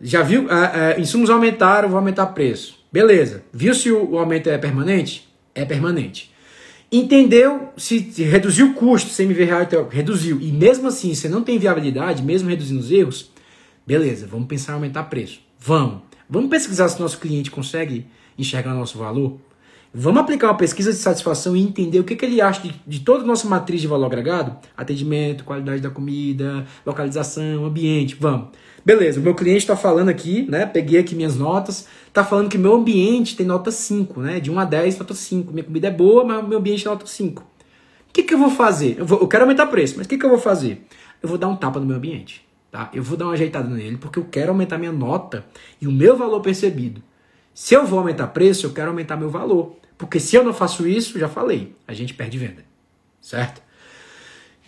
Já 0.00 0.22
viu? 0.22 0.48
Ah, 0.50 0.72
ah, 0.96 1.00
insumos 1.00 1.30
aumentaram, 1.30 1.88
vou 1.88 1.98
aumentar 1.98 2.26
preço. 2.26 2.84
Beleza. 2.92 3.44
Viu 3.52 3.72
se 3.76 3.92
o, 3.92 4.10
o 4.10 4.18
aumento 4.18 4.50
é 4.50 4.58
permanente? 4.58 5.35
É 5.56 5.64
permanente. 5.64 6.30
Entendeu? 6.92 7.70
Se, 7.76 7.98
reduziu 8.22 8.68
o 8.68 8.74
custo, 8.74 9.10
CMV 9.10 9.44
real 9.44 9.62
então, 9.62 9.88
reduziu, 9.88 10.40
e 10.40 10.52
mesmo 10.52 10.86
assim 10.86 11.14
você 11.14 11.28
não 11.28 11.42
tem 11.42 11.58
viabilidade, 11.58 12.22
mesmo 12.22 12.48
reduzindo 12.48 12.78
os 12.78 12.92
erros, 12.92 13.32
beleza, 13.84 14.26
vamos 14.26 14.46
pensar 14.46 14.72
em 14.72 14.74
aumentar 14.76 15.04
preço. 15.04 15.40
Vamos. 15.58 16.02
Vamos 16.30 16.50
pesquisar 16.50 16.88
se 16.88 17.00
nosso 17.00 17.18
cliente 17.18 17.50
consegue 17.50 18.06
enxergar 18.38 18.74
nosso 18.74 18.98
valor. 18.98 19.38
Vamos 19.92 20.20
aplicar 20.20 20.48
uma 20.48 20.56
pesquisa 20.56 20.92
de 20.92 20.98
satisfação 20.98 21.56
e 21.56 21.62
entender 21.62 21.98
o 21.98 22.04
que, 22.04 22.14
que 22.14 22.24
ele 22.24 22.40
acha 22.40 22.60
de, 22.62 22.74
de 22.86 23.00
toda 23.00 23.24
a 23.24 23.26
nossa 23.26 23.48
matriz 23.48 23.80
de 23.80 23.86
valor 23.86 24.06
agregado: 24.06 24.56
atendimento, 24.76 25.42
qualidade 25.44 25.80
da 25.80 25.90
comida, 25.90 26.66
localização, 26.84 27.64
ambiente. 27.64 28.14
Vamos. 28.20 28.48
Beleza, 28.86 29.18
meu 29.18 29.34
cliente 29.34 29.64
está 29.64 29.76
falando 29.76 30.10
aqui, 30.10 30.48
né? 30.48 30.64
Peguei 30.64 31.00
aqui 31.00 31.16
minhas 31.16 31.34
notas, 31.34 31.88
está 32.06 32.24
falando 32.24 32.48
que 32.48 32.56
meu 32.56 32.72
ambiente 32.72 33.34
tem 33.34 33.44
nota 33.44 33.72
5, 33.72 34.20
né? 34.20 34.38
De 34.38 34.48
1 34.48 34.60
a 34.60 34.64
10, 34.64 34.98
nota 34.98 35.12
5. 35.12 35.52
Minha 35.52 35.64
comida 35.64 35.88
é 35.88 35.90
boa, 35.90 36.22
mas 36.22 36.46
meu 36.46 36.58
ambiente 36.58 36.86
é 36.86 36.90
nota 36.90 37.04
5. 37.04 37.42
O 37.42 38.12
que, 38.12 38.22
que 38.22 38.32
eu 38.32 38.38
vou 38.38 38.48
fazer? 38.48 38.94
Eu, 38.96 39.04
vou, 39.04 39.18
eu 39.18 39.26
quero 39.26 39.42
aumentar 39.42 39.66
preço, 39.66 39.94
mas 39.96 40.06
o 40.06 40.08
que, 40.08 40.16
que 40.16 40.24
eu 40.24 40.30
vou 40.30 40.38
fazer? 40.38 40.86
Eu 41.20 41.28
vou 41.28 41.36
dar 41.36 41.48
um 41.48 41.56
tapa 41.56 41.80
no 41.80 41.86
meu 41.86 41.96
ambiente, 41.96 42.46
tá? 42.70 42.88
Eu 42.94 43.02
vou 43.02 43.16
dar 43.16 43.24
uma 43.24 43.32
ajeitada 43.32 43.68
nele, 43.68 43.96
porque 43.96 44.20
eu 44.20 44.24
quero 44.24 44.50
aumentar 44.50 44.78
minha 44.78 44.92
nota 44.92 45.44
e 45.80 45.88
o 45.88 45.90
meu 45.90 46.16
valor 46.16 46.40
percebido. 46.40 47.02
Se 47.52 47.74
eu 47.74 47.84
vou 47.84 47.98
aumentar 47.98 48.28
preço, 48.28 48.66
eu 48.66 48.72
quero 48.72 48.90
aumentar 48.90 49.16
meu 49.16 49.30
valor. 49.30 49.74
Porque 49.98 50.20
se 50.20 50.36
eu 50.36 50.44
não 50.44 50.54
faço 50.54 50.86
isso, 50.86 51.18
já 51.18 51.28
falei, 51.28 51.74
a 51.88 51.92
gente 51.92 52.14
perde 52.14 52.38
venda. 52.38 52.64
Certo? 53.20 53.60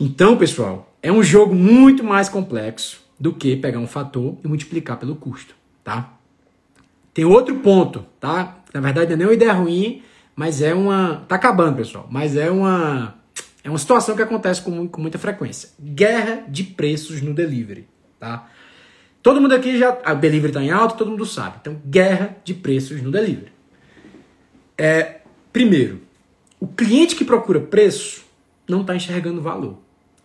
Então, 0.00 0.36
pessoal, 0.36 0.92
é 1.00 1.12
um 1.12 1.22
jogo 1.22 1.54
muito 1.54 2.02
mais 2.02 2.28
complexo 2.28 3.06
do 3.18 3.32
que 3.32 3.56
pegar 3.56 3.78
um 3.78 3.86
fator 3.86 4.36
e 4.44 4.48
multiplicar 4.48 4.96
pelo 4.98 5.16
custo, 5.16 5.54
tá? 5.82 6.14
Tem 7.12 7.24
outro 7.24 7.56
ponto, 7.56 8.06
tá? 8.20 8.58
Na 8.72 8.80
verdade, 8.80 9.16
não 9.16 9.24
é 9.24 9.28
uma 9.28 9.34
ideia 9.34 9.52
ruim, 9.52 10.02
mas 10.36 10.62
é 10.62 10.72
uma. 10.72 11.24
Tá 11.26 11.34
acabando, 11.34 11.76
pessoal. 11.76 12.06
Mas 12.10 12.36
é 12.36 12.50
uma. 12.50 13.16
É 13.64 13.68
uma 13.68 13.78
situação 13.78 14.14
que 14.14 14.22
acontece 14.22 14.62
com, 14.62 14.86
com 14.86 15.00
muita 15.00 15.18
frequência. 15.18 15.70
Guerra 15.80 16.44
de 16.48 16.62
preços 16.62 17.20
no 17.20 17.34
delivery, 17.34 17.88
tá? 18.20 18.48
Todo 19.20 19.40
mundo 19.40 19.54
aqui 19.54 19.76
já. 19.76 19.98
A 20.04 20.14
delivery 20.14 20.52
tá 20.52 20.62
em 20.62 20.70
alta, 20.70 20.94
todo 20.94 21.10
mundo 21.10 21.26
sabe. 21.26 21.56
Então, 21.60 21.80
guerra 21.84 22.36
de 22.44 22.54
preços 22.54 23.02
no 23.02 23.10
delivery. 23.10 23.52
É, 24.76 25.22
primeiro, 25.52 26.00
o 26.60 26.68
cliente 26.68 27.16
que 27.16 27.24
procura 27.24 27.58
preço 27.58 28.24
não 28.68 28.82
está 28.82 28.94
enxergando 28.94 29.42
valor. 29.42 29.78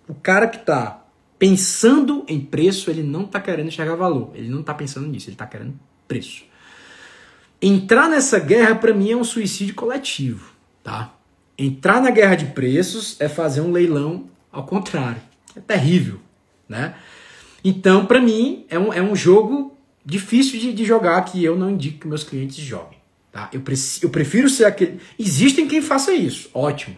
O 0.07 0.13
cara 0.13 0.47
que 0.47 0.57
está 0.57 1.02
pensando 1.43 2.23
em 2.25 2.39
preço, 2.39 2.89
ele 2.89 3.03
não 3.03 3.25
está 3.25 3.37
querendo 3.37 3.67
enxergar 3.67 3.95
valor. 3.95 4.31
Ele 4.33 4.47
não 4.47 4.61
está 4.61 4.73
pensando 4.73 5.07
nisso, 5.07 5.27
ele 5.27 5.33
está 5.33 5.45
querendo 5.45 5.77
preço. 6.07 6.45
Entrar 7.61 8.07
nessa 8.07 8.39
guerra, 8.39 8.75
para 8.75 8.93
mim, 8.93 9.11
é 9.11 9.17
um 9.17 9.25
suicídio 9.25 9.75
coletivo. 9.75 10.53
Tá? 10.81 11.13
Entrar 11.57 12.01
na 12.01 12.11
guerra 12.11 12.35
de 12.35 12.45
preços 12.45 13.19
é 13.19 13.27
fazer 13.27 13.59
um 13.59 13.73
leilão 13.73 14.29
ao 14.53 14.65
contrário. 14.65 15.21
É 15.53 15.59
terrível. 15.59 16.21
Né? 16.69 16.95
Então, 17.61 18.05
para 18.05 18.21
mim, 18.21 18.65
é 18.69 18.79
um, 18.79 18.93
é 18.93 19.01
um 19.01 19.13
jogo 19.13 19.77
difícil 20.05 20.57
de, 20.57 20.71
de 20.71 20.85
jogar 20.85 21.21
que 21.23 21.43
eu 21.43 21.57
não 21.57 21.71
indico 21.71 21.99
que 21.99 22.07
meus 22.07 22.23
clientes 22.23 22.55
joguem. 22.55 22.99
Tá? 23.33 23.49
Eu, 23.51 23.59
pre 23.59 23.75
eu 24.01 24.09
prefiro 24.09 24.47
ser 24.47 24.63
aquele. 24.63 24.97
Existem 25.19 25.67
quem 25.67 25.81
faça 25.81 26.13
isso, 26.13 26.49
ótimo. 26.53 26.95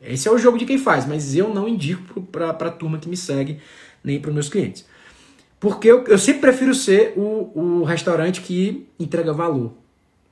Esse 0.00 0.28
é 0.28 0.30
o 0.30 0.38
jogo 0.38 0.56
de 0.56 0.64
quem 0.64 0.78
faz, 0.78 1.06
mas 1.06 1.34
eu 1.34 1.52
não 1.52 1.68
indico 1.68 2.22
para 2.22 2.50
a 2.50 2.70
turma 2.70 2.98
que 2.98 3.08
me 3.08 3.16
segue, 3.16 3.58
nem 4.02 4.18
para 4.18 4.28
os 4.28 4.34
meus 4.34 4.48
clientes. 4.48 4.86
Porque 5.58 5.88
eu, 5.88 6.04
eu, 6.04 6.16
sempre 6.16 6.40
prefiro 6.40 6.74
ser 6.74 7.12
o, 7.16 7.52
o 7.54 7.84
restaurante 7.84 8.40
que 8.40 8.88
entrega 8.98 9.32
valor. 9.32 9.74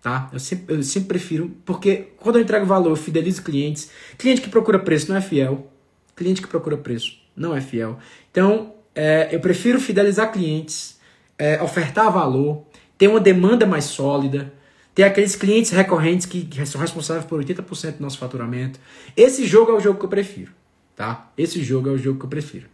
Tá? 0.00 0.30
Eu, 0.32 0.38
sempre, 0.38 0.76
eu 0.76 0.82
sempre 0.82 1.08
prefiro, 1.08 1.52
porque 1.66 2.08
quando 2.16 2.36
eu 2.36 2.42
entrego 2.42 2.64
valor, 2.64 2.90
eu 2.90 2.96
fidelizo 2.96 3.42
clientes. 3.42 3.90
Cliente 4.16 4.40
que 4.40 4.48
procura 4.48 4.78
preço 4.78 5.10
não 5.10 5.16
é 5.16 5.20
fiel. 5.20 5.70
Cliente 6.16 6.40
que 6.40 6.48
procura 6.48 6.78
preço 6.78 7.20
não 7.36 7.54
é 7.54 7.60
fiel. 7.60 7.98
Então, 8.30 8.72
é, 8.94 9.28
eu 9.30 9.38
prefiro 9.38 9.78
fidelizar 9.78 10.32
clientes, 10.32 10.98
é, 11.38 11.62
ofertar 11.62 12.10
valor, 12.10 12.64
ter 12.96 13.06
uma 13.06 13.20
demanda 13.20 13.66
mais 13.66 13.84
sólida, 13.84 14.52
ter 14.98 15.04
aqueles 15.04 15.36
clientes 15.36 15.70
recorrentes 15.70 16.26
que 16.26 16.66
são 16.66 16.80
responsáveis 16.80 17.24
por 17.24 17.38
80% 17.38 17.98
do 17.98 18.02
nosso 18.02 18.18
faturamento. 18.18 18.80
Esse 19.16 19.46
jogo 19.46 19.70
é 19.70 19.74
o 19.76 19.78
jogo 19.78 19.96
que 19.96 20.04
eu 20.04 20.08
prefiro, 20.08 20.50
tá? 20.96 21.30
Esse 21.38 21.62
jogo 21.62 21.88
é 21.88 21.92
o 21.92 21.96
jogo 21.96 22.18
que 22.18 22.24
eu 22.24 22.28
prefiro. 22.28 22.66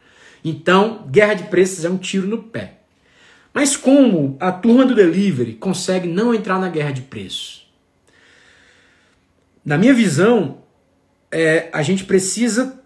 Então, 0.43 1.07
guerra 1.11 1.35
de 1.35 1.45
preços 1.45 1.85
é 1.85 1.91
um 1.91 1.99
tiro 1.99 2.27
no 2.27 2.43
pé. 2.43 2.79
Mas 3.53 3.77
como 3.77 4.39
a 4.41 4.51
turma 4.51 4.87
do 4.87 4.95
delivery 4.95 5.53
consegue 5.53 6.09
não 6.09 6.33
entrar 6.33 6.59
na 6.59 6.71
guerra 6.71 6.93
de 6.93 7.03
preços? 7.03 7.71
Na 9.63 9.77
minha 9.77 9.93
visão, 9.93 10.63
é, 11.31 11.69
a 11.75 11.83
gente 11.83 12.05
precisa 12.05 12.83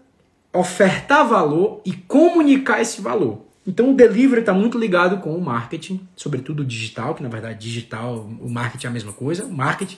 ofertar 0.51 1.25
valor 1.25 1.81
e 1.85 1.93
comunicar 1.93 2.81
esse 2.81 2.99
valor. 2.99 3.45
Então 3.65 3.91
o 3.91 3.95
delivery 3.95 4.41
está 4.41 4.53
muito 4.53 4.77
ligado 4.77 5.17
com 5.21 5.35
o 5.35 5.41
marketing, 5.41 6.07
sobretudo 6.15 6.61
o 6.61 6.65
digital, 6.65 7.13
que 7.13 7.21
na 7.21 7.29
verdade 7.29 7.59
digital, 7.59 8.27
o 8.41 8.49
marketing 8.49 8.87
é 8.87 8.89
a 8.89 8.93
mesma 8.93 9.13
coisa, 9.13 9.45
o 9.45 9.51
marketing. 9.51 9.97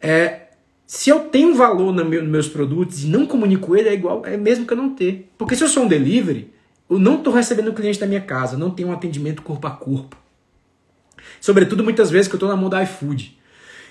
É, 0.00 0.48
se 0.86 1.10
eu 1.10 1.20
tenho 1.20 1.54
valor 1.54 1.92
no 1.92 2.04
meu, 2.04 2.22
nos 2.22 2.30
meus 2.30 2.48
produtos 2.48 3.04
e 3.04 3.06
não 3.06 3.26
comunico 3.26 3.76
ele, 3.76 3.88
é 3.88 3.94
igual, 3.94 4.24
é 4.26 4.36
mesmo 4.36 4.66
que 4.66 4.72
eu 4.72 4.76
não 4.76 4.94
ter. 4.94 5.30
Porque 5.38 5.56
se 5.56 5.64
eu 5.64 5.68
sou 5.68 5.84
um 5.84 5.88
delivery, 5.88 6.52
eu 6.88 6.98
não 6.98 7.18
estou 7.18 7.32
recebendo 7.32 7.68
o 7.68 7.72
cliente 7.72 7.98
da 7.98 8.06
minha 8.06 8.20
casa, 8.20 8.56
não 8.56 8.70
tenho 8.70 8.88
um 8.88 8.92
atendimento 8.92 9.42
corpo 9.42 9.66
a 9.66 9.70
corpo. 9.70 10.16
Sobretudo 11.40 11.84
muitas 11.84 12.10
vezes 12.10 12.28
que 12.28 12.34
eu 12.34 12.38
estou 12.38 12.48
na 12.48 12.56
mão 12.56 12.68
da 12.68 12.82
iFood. 12.82 13.38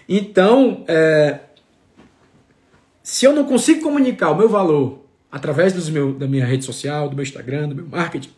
Então, 0.08 0.84
é, 0.88 1.40
se 3.02 3.26
eu 3.26 3.34
não 3.34 3.46
consigo 3.46 3.82
comunicar 3.82 4.32
o 4.32 4.36
meu 4.36 4.50
valor 4.50 5.06
através 5.32 5.72
dos 5.72 5.90
meu, 5.90 6.14
da 6.14 6.28
minha 6.28 6.46
rede 6.46 6.66
social, 6.66 7.10
do 7.10 7.16
meu 7.16 7.24
Instagram, 7.24 7.70
do 7.70 7.76
meu 7.76 7.88
marketing, 7.88 8.30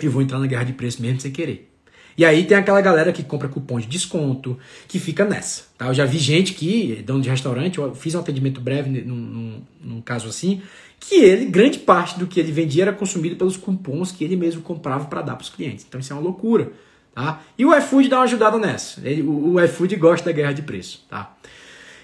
eu 0.00 0.10
vou 0.10 0.22
entrar 0.22 0.38
na 0.38 0.46
guerra 0.46 0.64
de 0.64 0.72
preço 0.72 1.00
mesmo 1.00 1.20
sem 1.20 1.30
querer. 1.30 1.70
E 2.16 2.24
aí 2.24 2.44
tem 2.44 2.56
aquela 2.56 2.80
galera 2.80 3.12
que 3.12 3.24
compra 3.24 3.48
cupom 3.48 3.80
de 3.80 3.86
desconto, 3.86 4.56
que 4.86 4.98
fica 4.98 5.24
nessa. 5.24 5.64
Tá? 5.76 5.86
Eu 5.86 5.94
já 5.94 6.04
vi 6.04 6.18
gente 6.18 6.54
que, 6.54 7.02
dono 7.04 7.20
de 7.20 7.28
restaurante, 7.28 7.78
eu 7.78 7.94
fiz 7.94 8.14
um 8.14 8.20
atendimento 8.20 8.60
breve 8.60 8.88
num, 8.88 9.16
num, 9.16 9.62
num, 9.80 10.00
caso 10.00 10.28
assim, 10.28 10.62
que 11.00 11.16
ele, 11.16 11.46
grande 11.46 11.80
parte 11.80 12.18
do 12.18 12.26
que 12.26 12.38
ele 12.38 12.52
vendia 12.52 12.84
era 12.84 12.92
consumido 12.92 13.36
pelos 13.36 13.56
cupons 13.56 14.12
que 14.12 14.22
ele 14.22 14.36
mesmo 14.36 14.62
comprava 14.62 15.06
para 15.06 15.22
dar 15.22 15.34
para 15.34 15.42
os 15.42 15.50
clientes. 15.50 15.84
Então 15.88 16.00
isso 16.00 16.12
é 16.12 16.16
uma 16.16 16.22
loucura. 16.22 16.72
Tá? 17.12 17.42
E 17.58 17.64
o 17.64 17.76
iFood 17.76 18.08
dá 18.08 18.16
uma 18.18 18.24
ajudada 18.24 18.58
nessa. 18.58 19.00
Ele, 19.06 19.22
o, 19.22 19.54
o 19.54 19.60
iFood 19.64 19.96
gosta 19.96 20.26
da 20.26 20.32
guerra 20.32 20.52
de 20.52 20.62
preço. 20.62 21.04
Tá? 21.08 21.36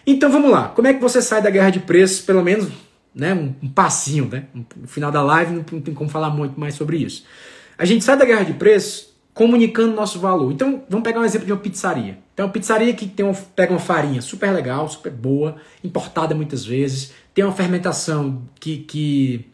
Então 0.04 0.30
vamos 0.30 0.50
lá. 0.50 0.68
Como 0.68 0.88
é 0.88 0.94
que 0.94 1.00
você 1.00 1.22
sai 1.22 1.40
da 1.40 1.50
guerra 1.50 1.70
de 1.70 1.80
preços, 1.80 2.20
pelo 2.20 2.42
menos 2.42 2.68
né, 3.14 3.32
um, 3.32 3.54
um 3.62 3.68
passinho? 3.68 4.28
Né? 4.30 4.44
No 4.54 4.88
final 4.88 5.12
da 5.12 5.22
live 5.22 5.52
não, 5.52 5.64
não 5.72 5.80
tem 5.80 5.94
como 5.94 6.10
falar 6.10 6.30
muito 6.30 6.58
mais 6.58 6.74
sobre 6.74 6.96
isso. 6.96 7.24
A 7.80 7.86
gente 7.86 8.04
sai 8.04 8.14
da 8.14 8.26
guerra 8.26 8.42
de 8.42 8.52
preços 8.52 9.08
comunicando 9.32 9.94
nosso 9.94 10.18
valor. 10.18 10.52
Então, 10.52 10.84
vamos 10.86 11.02
pegar 11.02 11.18
um 11.18 11.24
exemplo 11.24 11.46
de 11.46 11.52
uma 11.52 11.58
pizzaria. 11.58 12.18
Então, 12.34 12.44
uma 12.44 12.52
pizzaria 12.52 12.92
que 12.92 13.06
tem 13.06 13.24
uma, 13.24 13.32
pega 13.32 13.72
uma 13.72 13.78
farinha 13.78 14.20
super 14.20 14.52
legal, 14.52 14.86
super 14.86 15.10
boa, 15.10 15.56
importada 15.82 16.34
muitas 16.34 16.62
vezes, 16.62 17.14
tem 17.32 17.42
uma 17.42 17.54
fermentação 17.54 18.42
que, 18.60 18.80
que, 18.80 19.46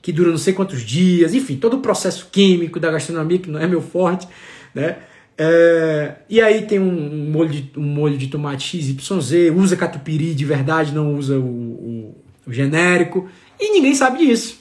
que 0.00 0.12
dura 0.12 0.30
não 0.30 0.38
sei 0.38 0.52
quantos 0.52 0.82
dias, 0.82 1.34
enfim, 1.34 1.56
todo 1.56 1.78
o 1.78 1.80
processo 1.80 2.28
químico 2.30 2.78
da 2.78 2.92
gastronomia, 2.92 3.40
que 3.40 3.50
não 3.50 3.58
é 3.58 3.66
meu 3.66 3.82
forte, 3.82 4.28
né? 4.72 4.98
É, 5.36 6.14
e 6.30 6.40
aí 6.40 6.62
tem 6.62 6.78
um, 6.78 7.28
molho 7.32 7.50
de, 7.50 7.72
um 7.76 7.82
molho 7.82 8.16
de 8.16 8.28
tomate 8.28 8.78
XYZ, 8.80 9.52
usa 9.52 9.76
catupiry 9.76 10.32
de 10.32 10.44
verdade, 10.44 10.94
não 10.94 11.16
usa 11.16 11.36
o, 11.36 11.42
o, 11.42 12.16
o 12.46 12.52
genérico, 12.52 13.28
e 13.58 13.72
ninguém 13.72 13.96
sabe 13.96 14.24
disso. 14.24 14.57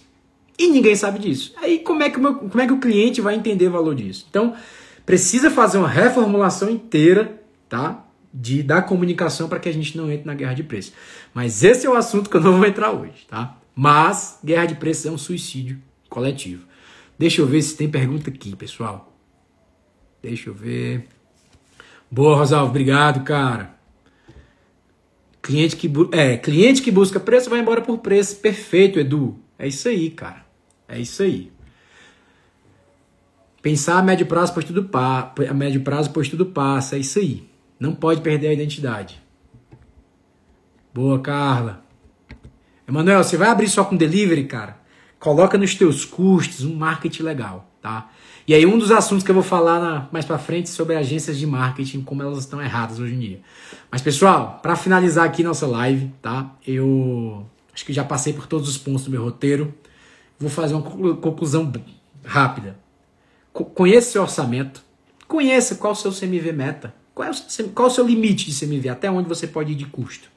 E 0.58 0.68
ninguém 0.68 0.96
sabe 0.96 1.20
disso. 1.20 1.54
Aí 1.58 1.80
como 1.80 2.02
é 2.02 2.10
que 2.10 2.18
o, 2.18 2.22
meu, 2.22 2.36
como 2.36 2.62
é 2.62 2.66
que 2.66 2.74
o 2.74 2.80
cliente 2.80 3.22
vai 3.22 3.36
entender 3.36 3.68
o 3.68 3.72
valor 3.72 3.94
disso? 3.94 4.26
Então, 4.30 4.56
precisa 5.06 5.52
fazer 5.52 5.78
uma 5.78 5.88
reformulação 5.88 6.70
inteira, 6.70 7.40
tá? 7.70 8.06
De, 8.34 8.64
da 8.64 8.82
comunicação 8.82 9.48
para 9.48 9.60
que 9.60 9.70
a 9.70 9.72
gente 9.72 9.96
não 9.96 10.12
entre 10.12 10.26
na 10.26 10.34
guerra 10.34 10.54
de 10.54 10.64
preços. 10.64 10.94
Mas 11.34 11.64
esse 11.64 11.86
é 11.86 11.90
o 11.90 11.96
assunto 11.96 12.30
que 12.30 12.38
eu 12.38 12.42
não 12.42 12.58
vou 12.58 12.66
entrar 12.66 12.92
hoje, 12.92 13.26
tá? 13.28 13.58
Mas 13.76 14.40
guerra 14.44 14.66
de 14.66 14.76
preços 14.76 15.06
é 15.06 15.12
um 15.12 15.18
suicídio 15.18 15.80
coletivo. 16.10 16.66
Deixa 17.18 17.42
eu 17.42 17.46
ver 17.46 17.62
se 17.62 17.78
tem 17.78 17.90
pergunta 17.90 18.30
aqui, 18.30 18.56
pessoal. 18.56 19.16
Deixa 20.22 20.50
eu 20.50 20.54
ver. 20.54 21.08
Boa, 22.10 22.38
Rosalvo, 22.38 22.70
obrigado, 22.70 23.24
cara. 23.24 23.76
Cliente 25.42 25.76
que, 25.76 25.92
é, 26.12 26.38
cliente 26.38 26.82
que 26.82 26.92
busca 26.92 27.20
preço 27.20 27.50
vai 27.50 27.60
embora 27.60 27.82
por 27.82 28.00
preço. 28.00 28.38
Perfeito, 28.38 29.00
Edu. 29.00 29.40
É 29.58 29.68
isso 29.68 29.88
aí, 29.88 30.10
cara. 30.10 30.47
É 30.88 31.00
isso 31.00 31.24
aí. 31.24 31.52
Pensar 33.62 33.98
a 33.98 34.04
médio 34.04 34.26
prazo, 34.26 34.54
pois 34.54 34.66
tudo 34.66 34.86
pa, 34.86 35.34
a 35.50 35.54
médio 35.54 35.82
prazo, 35.82 36.12
pois 36.12 36.30
tudo 36.30 36.46
passa. 36.46 36.96
É 36.96 37.00
isso 37.00 37.20
aí. 37.20 37.50
Não 37.80 37.94
pode 37.94 38.22
perder 38.22 38.48
a 38.48 38.54
identidade. 38.54 39.22
Boa, 40.94 41.20
Carla. 41.20 41.84
Emanuel, 42.88 43.24
você 43.24 43.36
vai 43.36 43.50
abrir 43.50 43.68
só 43.68 43.84
com 43.84 43.98
delivery, 43.98 44.46
cara? 44.46 44.78
Coloca 45.20 45.58
nos 45.58 45.76
teus 45.76 46.06
custos 46.06 46.64
um 46.64 46.76
marketing 46.76 47.24
legal, 47.24 47.70
tá? 47.82 48.10
E 48.48 48.54
aí 48.54 48.66
um 48.66 48.78
dos 48.78 48.92
assuntos 48.92 49.26
que 49.26 49.30
eu 49.30 49.36
vou 49.36 49.44
falar 49.44 49.80
na, 49.80 50.08
mais 50.12 50.24
para 50.24 50.38
frente 50.38 50.70
sobre 50.70 50.96
agências 50.96 51.38
de 51.38 51.46
marketing, 51.46 52.02
como 52.02 52.24
elas 52.24 52.40
estão 52.40 52.62
erradas 52.62 52.98
hoje 52.98 53.14
em 53.14 53.20
dia. 53.20 53.42
Mas 53.92 54.02
pessoal, 54.02 54.60
para 54.64 54.76
finalizar 54.78 55.26
aqui 55.26 55.44
nossa 55.44 55.68
live, 55.68 56.14
tá? 56.22 56.56
Eu 56.66 57.46
acho 57.74 57.84
que 57.84 57.92
já 57.92 58.06
passei 58.06 58.32
por 58.32 58.48
todos 58.48 58.70
os 58.70 58.78
pontos 58.78 59.04
do 59.04 59.12
meu 59.12 59.22
roteiro. 59.22 59.74
Vou 60.40 60.50
fazer 60.50 60.76
uma 60.76 61.16
conclusão 61.18 61.72
rápida. 62.24 62.78
Conheça 63.52 64.12
seu 64.12 64.22
orçamento. 64.22 64.84
Conheça 65.28 65.76
qual 65.76 65.94
o 65.94 65.96
seu 65.96 66.12
CMV 66.12 66.52
meta. 66.52 66.94
Qual, 67.14 67.28
é 67.28 67.32
o, 67.32 67.70
qual 67.70 67.88
o 67.88 67.92
seu 67.92 68.06
limite 68.06 68.52
de 68.52 68.60
CMV? 68.60 68.90
Até 68.90 69.10
onde 69.10 69.28
você 69.28 69.48
pode 69.48 69.72
ir 69.72 69.76
de 69.76 69.86
custo? 69.86 70.30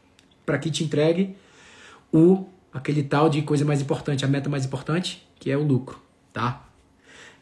Para 0.47 0.59
que 0.59 0.71
te 0.71 0.83
entregue 0.83 1.37
o 2.13 2.47
aquele 2.73 3.03
tal 3.03 3.29
de 3.29 3.43
coisa 3.43 3.65
mais 3.65 3.81
importante, 3.81 4.25
a 4.25 4.29
meta 4.29 4.49
mais 4.49 4.65
importante, 4.65 5.29
que 5.39 5.51
é 5.51 5.57
o 5.57 5.63
lucro, 5.63 6.01
tá? 6.33 6.65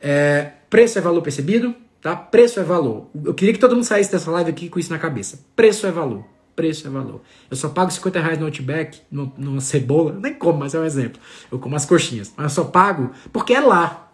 É, 0.00 0.52
preço 0.70 0.98
é 0.98 1.02
valor 1.02 1.20
percebido, 1.20 1.74
tá? 2.00 2.16
Preço 2.16 2.58
é 2.58 2.64
valor. 2.64 3.08
Eu 3.24 3.34
queria 3.34 3.52
que 3.52 3.60
todo 3.60 3.74
mundo 3.74 3.84
saísse 3.84 4.10
dessa 4.10 4.30
live 4.30 4.50
aqui 4.50 4.68
com 4.68 4.78
isso 4.78 4.90
na 4.90 4.98
cabeça. 4.98 5.44
Preço 5.54 5.86
é 5.86 5.90
valor 5.90 6.24
preço 6.58 6.88
é 6.88 6.90
valor. 6.90 7.20
Eu 7.48 7.56
só 7.56 7.68
pago 7.68 7.88
50 7.88 8.18
reais 8.18 8.36
no 8.36 8.46
Outback, 8.46 9.00
numa 9.12 9.60
cebola, 9.60 10.18
nem 10.20 10.34
como, 10.34 10.58
mas 10.58 10.74
é 10.74 10.80
um 10.80 10.84
exemplo. 10.84 11.22
Eu 11.52 11.60
como 11.60 11.76
as 11.76 11.86
coxinhas. 11.86 12.32
Mas 12.36 12.46
eu 12.46 12.64
só 12.64 12.68
pago 12.68 13.12
porque 13.32 13.54
é 13.54 13.60
lá. 13.60 14.10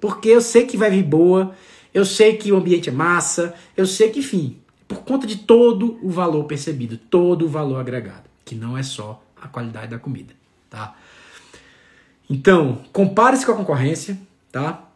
Porque 0.00 0.28
eu 0.28 0.40
sei 0.40 0.66
que 0.66 0.76
vai 0.76 0.88
vir 0.88 1.02
boa, 1.02 1.52
eu 1.92 2.04
sei 2.04 2.36
que 2.36 2.52
o 2.52 2.56
ambiente 2.56 2.88
é 2.88 2.92
massa, 2.92 3.54
eu 3.76 3.86
sei 3.86 4.08
que, 4.08 4.20
enfim, 4.20 4.58
por 4.86 4.98
conta 4.98 5.26
de 5.26 5.38
todo 5.38 5.98
o 6.00 6.10
valor 6.10 6.44
percebido, 6.44 6.96
todo 6.96 7.46
o 7.46 7.48
valor 7.48 7.80
agregado, 7.80 8.30
que 8.44 8.54
não 8.54 8.78
é 8.78 8.84
só 8.84 9.20
a 9.42 9.48
qualidade 9.48 9.88
da 9.88 9.98
comida, 9.98 10.32
tá? 10.70 10.94
Então, 12.30 12.82
compare-se 12.92 13.44
com 13.44 13.50
a 13.50 13.56
concorrência, 13.56 14.16
tá? 14.52 14.88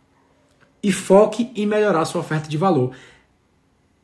E 0.80 0.92
foque 0.92 1.50
em 1.56 1.66
melhorar 1.66 2.02
a 2.02 2.04
sua 2.04 2.20
oferta 2.20 2.48
de 2.48 2.56
valor. 2.56 2.92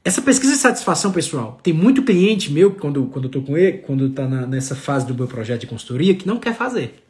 Essa 0.02 0.22
pesquisa 0.22 0.54
de 0.54 0.58
satisfação, 0.58 1.12
pessoal, 1.12 1.60
tem 1.62 1.74
muito 1.74 2.02
cliente 2.02 2.50
meu, 2.50 2.72
quando, 2.72 3.04
quando 3.06 3.26
eu 3.26 3.30
tô 3.30 3.42
com 3.42 3.56
ele, 3.56 3.78
quando 3.78 4.08
tá 4.10 4.26
na, 4.26 4.46
nessa 4.46 4.74
fase 4.74 5.06
do 5.06 5.14
meu 5.14 5.26
projeto 5.26 5.60
de 5.60 5.66
consultoria, 5.66 6.14
que 6.14 6.26
não 6.26 6.38
quer 6.38 6.54
fazer. 6.54 7.02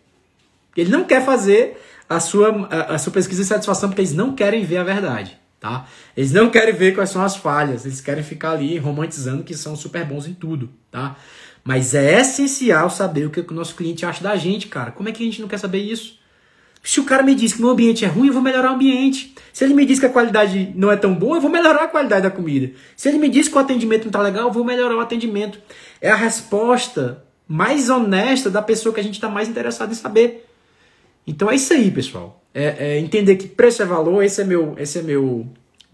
Ele 0.77 0.91
não 0.91 1.05
quer 1.05 1.25
fazer 1.25 1.81
a 2.09 2.19
sua, 2.19 2.67
a, 2.69 2.95
a 2.95 2.99
sua 2.99 3.13
pesquisa 3.13 3.43
de 3.43 3.49
satisfação 3.49 3.89
porque 3.89 4.01
eles 4.01 4.15
não 4.15 4.35
querem 4.35 4.65
ver 4.65 4.79
a 4.79 4.85
verdade. 4.85 5.39
Tá? 5.61 5.87
Eles 6.17 6.33
não 6.33 6.51
querem 6.51 6.75
ver 6.75 6.95
quais 6.95 7.11
são 7.11 7.23
as 7.23 7.37
falhas, 7.37 7.85
eles 7.85 8.01
querem 8.01 8.25
ficar 8.25 8.53
ali 8.53 8.79
romantizando 8.79 9.45
que 9.45 9.55
são 9.55 9.77
super 9.77 10.07
bons 10.07 10.27
em 10.27 10.33
tudo, 10.33 10.71
tá? 10.91 11.17
Mas 11.63 11.95
é 11.95 12.19
essencial 12.19 12.89
saber 12.89 13.27
o 13.27 13.31
que 13.31 13.41
o 13.41 13.55
nosso 13.55 13.75
cliente 13.75 14.07
acha 14.07 14.23
da 14.23 14.35
gente, 14.37 14.69
cara. 14.69 14.91
Como 14.91 15.11
é 15.11 15.13
que 15.13 15.23
a 15.23 15.27
gente 15.27 15.43
não 15.43 15.49
quer 15.49 15.59
saber 15.59 15.81
isso? 15.81 16.19
Se 16.83 16.99
o 16.99 17.05
cara 17.05 17.23
me 17.23 17.35
diz 17.35 17.53
que 17.53 17.61
meu 17.61 17.71
ambiente 17.71 18.05
é 18.05 18.09
ruim, 18.09 18.29
eu 18.29 18.33
vou 18.33 18.43
melhorar 18.43 18.73
o 18.73 18.75
ambiente. 18.75 19.35
Se 19.53 19.65
ele 19.65 19.75
me 19.75 19.85
diz 19.85 19.99
que 19.99 20.07
a 20.07 20.11
qualidade 20.11 20.73
não 20.75 20.91
é 20.91 20.97
tão 20.97 21.15
boa, 21.15 21.37
eu 21.37 21.41
vou 21.41 21.51
melhorar 21.51 21.85
a 21.85 21.89
qualidade 21.89 22.23
da 22.23 22.31
comida. 22.31 22.73
Se 22.97 23.09
ele 23.09 23.19
me 23.19 23.29
diz 23.29 23.49
que 23.49 23.55
o 23.55 23.59
atendimento 23.59 24.03
não 24.03 24.09
está 24.09 24.21
legal, 24.21 24.49
eu 24.49 24.53
vou 24.53 24.65
melhorar 24.65 24.97
o 24.97 25.01
atendimento. 25.01 25.61
É 26.01 26.11
a 26.11 26.17
resposta 26.17 27.23
mais 27.47 27.91
honesta 27.91 28.49
da 28.49 28.63
pessoa 28.63 28.95
que 28.95 29.01
a 29.01 29.03
gente 29.03 29.15
está 29.15 29.29
mais 29.29 29.49
interessado 29.49 29.91
em 29.91 29.95
saber. 29.95 30.47
Então 31.27 31.51
é 31.51 31.57
isso 31.57 31.73
aí, 31.73 31.91
pessoal. 31.91 32.43
É, 32.55 32.95
é, 32.95 32.99
entender 32.99 33.37
que 33.37 33.47
preço 33.47 33.83
é 33.83 33.85
valor, 33.85 34.23
esse 34.25 34.41
é 34.41 34.45
meu, 34.45 34.75
esse 34.79 34.99
é 34.99 35.03
meu 35.03 35.47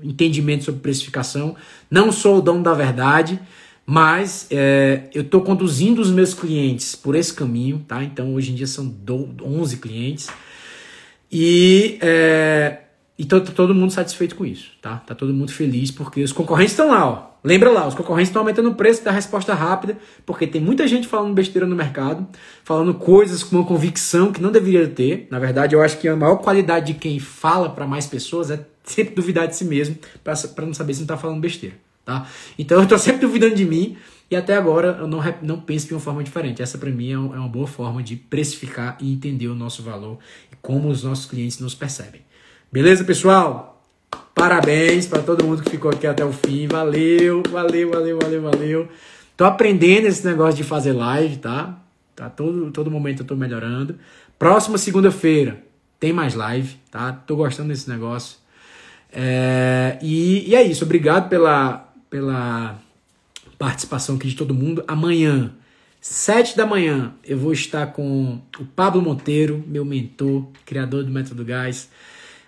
entendimento 0.03 0.64
sobre 0.64 0.80
precificação. 0.80 1.57
Não 1.91 2.12
sou 2.12 2.39
o 2.39 2.41
dono 2.41 2.62
da 2.62 2.74
verdade, 2.74 3.41
mas 3.84 4.47
é, 4.51 5.05
eu 5.14 5.22
estou 5.22 5.41
conduzindo 5.41 6.01
os 6.01 6.11
meus 6.11 6.34
clientes 6.34 6.95
por 6.95 7.14
esse 7.14 7.32
caminho, 7.32 7.84
tá? 7.87 8.03
Então 8.05 8.34
hoje 8.34 8.53
em 8.53 8.55
dia 8.55 8.66
são 8.66 8.95
11 9.43 9.76
clientes. 9.78 10.28
E 11.30 11.98
é, 12.00 12.78
e 13.18 13.24
tá 13.24 13.40
todo 13.40 13.74
mundo 13.74 13.92
satisfeito 13.92 14.36
com 14.36 14.44
isso, 14.44 14.72
tá? 14.80 14.98
Tá 14.98 15.14
todo 15.14 15.32
mundo 15.32 15.50
feliz 15.50 15.90
porque 15.90 16.22
os 16.22 16.32
concorrentes 16.32 16.72
estão 16.72 16.90
lá, 16.90 17.08
ó. 17.08 17.36
Lembra 17.42 17.70
lá, 17.70 17.86
os 17.86 17.94
concorrentes 17.94 18.28
estão 18.28 18.42
aumentando 18.42 18.70
o 18.70 18.74
preço 18.74 19.04
da 19.04 19.12
resposta 19.12 19.54
rápida, 19.54 19.96
porque 20.26 20.46
tem 20.46 20.60
muita 20.60 20.86
gente 20.86 21.06
falando 21.06 21.32
besteira 21.32 21.66
no 21.66 21.76
mercado, 21.76 22.26
falando 22.64 22.92
coisas 22.92 23.42
com 23.42 23.56
uma 23.56 23.64
convicção 23.64 24.32
que 24.32 24.42
não 24.42 24.50
deveria 24.50 24.88
ter. 24.88 25.28
Na 25.30 25.38
verdade, 25.38 25.74
eu 25.74 25.80
acho 25.80 25.98
que 25.98 26.08
a 26.08 26.16
maior 26.16 26.36
qualidade 26.36 26.92
de 26.92 26.98
quem 26.98 27.20
fala 27.20 27.70
para 27.70 27.86
mais 27.86 28.06
pessoas 28.06 28.50
é 28.50 28.66
sempre 28.82 29.14
duvidar 29.14 29.46
de 29.46 29.56
si 29.56 29.64
mesmo, 29.64 29.96
para 30.22 30.66
não 30.66 30.74
saber 30.74 30.94
se 30.94 31.00
não 31.00 31.06
tá 31.06 31.16
falando 31.16 31.40
besteira, 31.40 31.76
tá? 32.07 32.26
Então 32.59 32.80
eu 32.80 32.88
tô 32.88 32.96
sempre 32.96 33.20
duvidando 33.20 33.54
de 33.54 33.66
mim 33.66 33.98
e 34.30 34.34
até 34.34 34.57
agora 34.57 34.96
eu 35.00 35.07
não, 35.07 35.20
não 35.42 35.61
penso 35.61 35.88
de 35.88 35.94
uma 35.94 36.00
forma 36.00 36.24
diferente. 36.24 36.62
Essa 36.62 36.78
para 36.78 36.90
mim 36.90 37.11
é, 37.11 37.12
é 37.12 37.16
uma 37.18 37.48
boa 37.48 37.66
forma 37.66 38.02
de 38.02 38.16
precificar 38.16 38.96
e 38.98 39.12
entender 39.12 39.48
o 39.48 39.54
nosso 39.54 39.82
valor 39.82 40.18
e 40.50 40.57
como 40.62 40.88
os 40.88 41.02
nossos 41.02 41.26
clientes 41.26 41.59
nos 41.61 41.74
percebem. 41.74 42.22
Beleza, 42.72 43.04
pessoal? 43.04 43.82
Parabéns 44.34 45.07
para 45.07 45.22
todo 45.22 45.44
mundo 45.44 45.62
que 45.62 45.70
ficou 45.70 45.90
aqui 45.90 46.07
até 46.07 46.24
o 46.24 46.32
fim. 46.32 46.66
Valeu, 46.66 47.42
valeu, 47.50 47.90
valeu, 47.90 48.18
valeu, 48.18 48.42
valeu. 48.42 48.88
Tô 49.36 49.44
aprendendo 49.44 50.07
esse 50.07 50.26
negócio 50.26 50.57
de 50.57 50.64
fazer 50.64 50.92
live, 50.92 51.36
tá? 51.36 51.78
Tá 52.14 52.30
todo, 52.30 52.70
todo 52.70 52.90
momento 52.90 53.22
eu 53.22 53.26
tô 53.26 53.36
melhorando. 53.36 53.98
Próxima 54.38 54.78
segunda-feira 54.78 55.62
tem 56.00 56.12
mais 56.12 56.34
live, 56.34 56.76
tá? 56.90 57.12
Tô 57.12 57.36
gostando 57.36 57.68
desse 57.68 57.88
negócio. 57.88 58.38
É, 59.12 59.98
e, 60.02 60.50
e 60.50 60.54
é 60.54 60.62
isso. 60.62 60.84
Obrigado 60.84 61.28
pela, 61.28 61.86
pela 62.16 62.80
participação 63.58 64.16
aqui 64.16 64.28
de 64.28 64.36
todo 64.36 64.54
mundo. 64.54 64.82
Amanhã, 64.88 65.52
sete 66.00 66.56
da 66.56 66.64
manhã, 66.64 67.12
eu 67.22 67.36
vou 67.36 67.52
estar 67.52 67.88
com 67.88 68.40
o 68.58 68.64
Pablo 68.64 69.02
Monteiro, 69.02 69.62
meu 69.66 69.84
mentor, 69.84 70.46
criador 70.64 71.04
do 71.04 71.10
Método 71.10 71.44
Gás. 71.44 71.90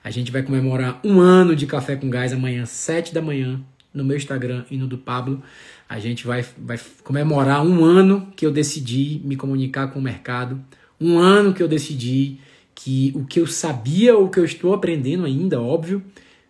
A 0.02 0.10
gente 0.10 0.32
vai 0.32 0.42
comemorar 0.42 0.98
um 1.04 1.20
ano 1.20 1.54
de 1.54 1.66
Café 1.66 1.96
com 1.96 2.08
Gás 2.08 2.32
amanhã, 2.32 2.64
7 2.64 3.12
da 3.12 3.20
manhã, 3.20 3.60
no 3.92 4.02
meu 4.02 4.16
Instagram 4.16 4.64
e 4.70 4.78
no 4.78 4.86
do 4.86 4.96
Pablo. 4.96 5.42
A 5.86 5.98
gente 5.98 6.26
vai, 6.26 6.42
vai 6.56 6.80
comemorar 7.04 7.62
um 7.62 7.84
ano 7.84 8.32
que 8.34 8.46
eu 8.46 8.50
decidi 8.50 9.20
me 9.22 9.36
comunicar 9.36 9.88
com 9.88 9.98
o 9.98 10.02
mercado, 10.02 10.58
um 10.98 11.18
ano 11.18 11.52
que 11.52 11.62
eu 11.62 11.68
decidi 11.68 12.40
que 12.74 13.12
o 13.14 13.26
que 13.26 13.38
eu 13.38 13.46
sabia 13.46 14.16
ou 14.16 14.30
que 14.30 14.40
eu 14.40 14.46
estou 14.46 14.72
aprendendo 14.72 15.26
ainda, 15.26 15.60
óbvio, 15.60 16.02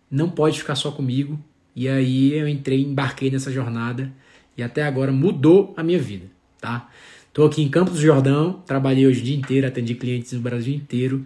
não 0.09 0.31
pode 0.31 0.61
ficar 0.61 0.77
só 0.77 0.93
comigo. 0.93 1.37
E 1.79 1.89
aí 1.89 2.37
eu 2.37 2.49
entrei, 2.49 2.83
embarquei 2.83 3.31
nessa 3.31 3.53
jornada 3.53 4.13
e 4.57 4.65
até 4.65 4.83
agora 4.83 5.13
mudou 5.13 5.73
a 5.77 5.83
minha 5.85 6.01
vida, 6.01 6.27
tá? 6.61 6.91
Tô 7.33 7.45
aqui 7.45 7.63
em 7.63 7.69
Campos 7.69 7.95
do 7.95 8.01
Jordão, 8.01 8.61
trabalhei 8.67 9.07
hoje 9.07 9.21
o 9.21 9.23
dia 9.23 9.37
inteiro, 9.37 9.65
atendi 9.65 9.95
clientes 9.95 10.33
no 10.33 10.41
Brasil 10.41 10.75
inteiro. 10.75 11.25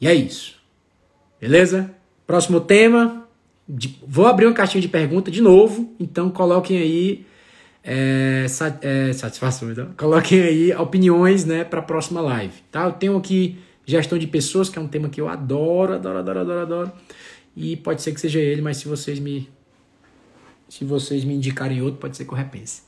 E 0.00 0.06
é 0.06 0.14
isso. 0.14 0.54
Beleza? 1.40 1.92
Próximo 2.24 2.60
tema. 2.60 3.26
De, 3.68 3.98
vou 4.06 4.28
abrir 4.28 4.46
uma 4.46 4.54
caixinha 4.54 4.80
de 4.80 4.86
pergunta 4.86 5.32
de 5.32 5.40
novo, 5.40 5.92
então 5.98 6.30
coloquem 6.30 6.78
aí 6.78 7.26
é, 7.82 8.46
é, 8.82 9.12
satisfação, 9.12 9.72
então. 9.72 9.92
coloquem 9.96 10.42
aí 10.42 10.72
opiniões, 10.74 11.44
né, 11.44 11.64
para 11.64 11.80
a 11.80 11.82
próxima 11.82 12.20
live, 12.20 12.54
tá? 12.70 12.84
Eu 12.84 12.92
tenho 12.92 13.16
aqui 13.16 13.58
gestão 13.84 14.16
de 14.16 14.28
pessoas, 14.28 14.68
que 14.68 14.78
é 14.78 14.80
um 14.80 14.86
tema 14.86 15.08
que 15.08 15.20
eu 15.20 15.28
adoro, 15.28 15.94
adoro, 15.94 16.18
adoro, 16.18 16.38
adoro, 16.38 16.60
adoro. 16.60 16.92
E 17.56 17.76
pode 17.78 18.00
ser 18.00 18.12
que 18.12 18.20
seja 18.20 18.38
ele, 18.38 18.62
mas 18.62 18.76
se 18.76 18.86
vocês 18.86 19.18
me 19.18 19.48
se 20.72 20.86
vocês 20.86 21.22
me 21.22 21.34
indicarem 21.34 21.82
outro, 21.82 22.00
pode 22.00 22.16
ser 22.16 22.24
que 22.24 22.32
eu 22.32 22.34
repense. 22.34 22.80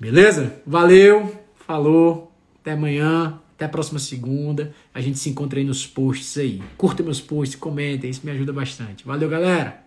Beleza? 0.00 0.62
Valeu, 0.66 1.38
falou, 1.54 2.32
até 2.58 2.72
amanhã. 2.72 3.38
Até 3.54 3.66
a 3.66 3.68
próxima 3.68 3.98
segunda. 3.98 4.74
A 4.94 5.02
gente 5.02 5.18
se 5.18 5.28
encontra 5.28 5.58
aí 5.58 5.66
nos 5.66 5.86
posts 5.86 6.38
aí. 6.38 6.62
Curta 6.78 7.02
meus 7.02 7.20
posts, 7.20 7.56
comentem, 7.56 8.08
isso 8.08 8.22
me 8.24 8.32
ajuda 8.32 8.54
bastante. 8.54 9.04
Valeu, 9.04 9.28
galera! 9.28 9.83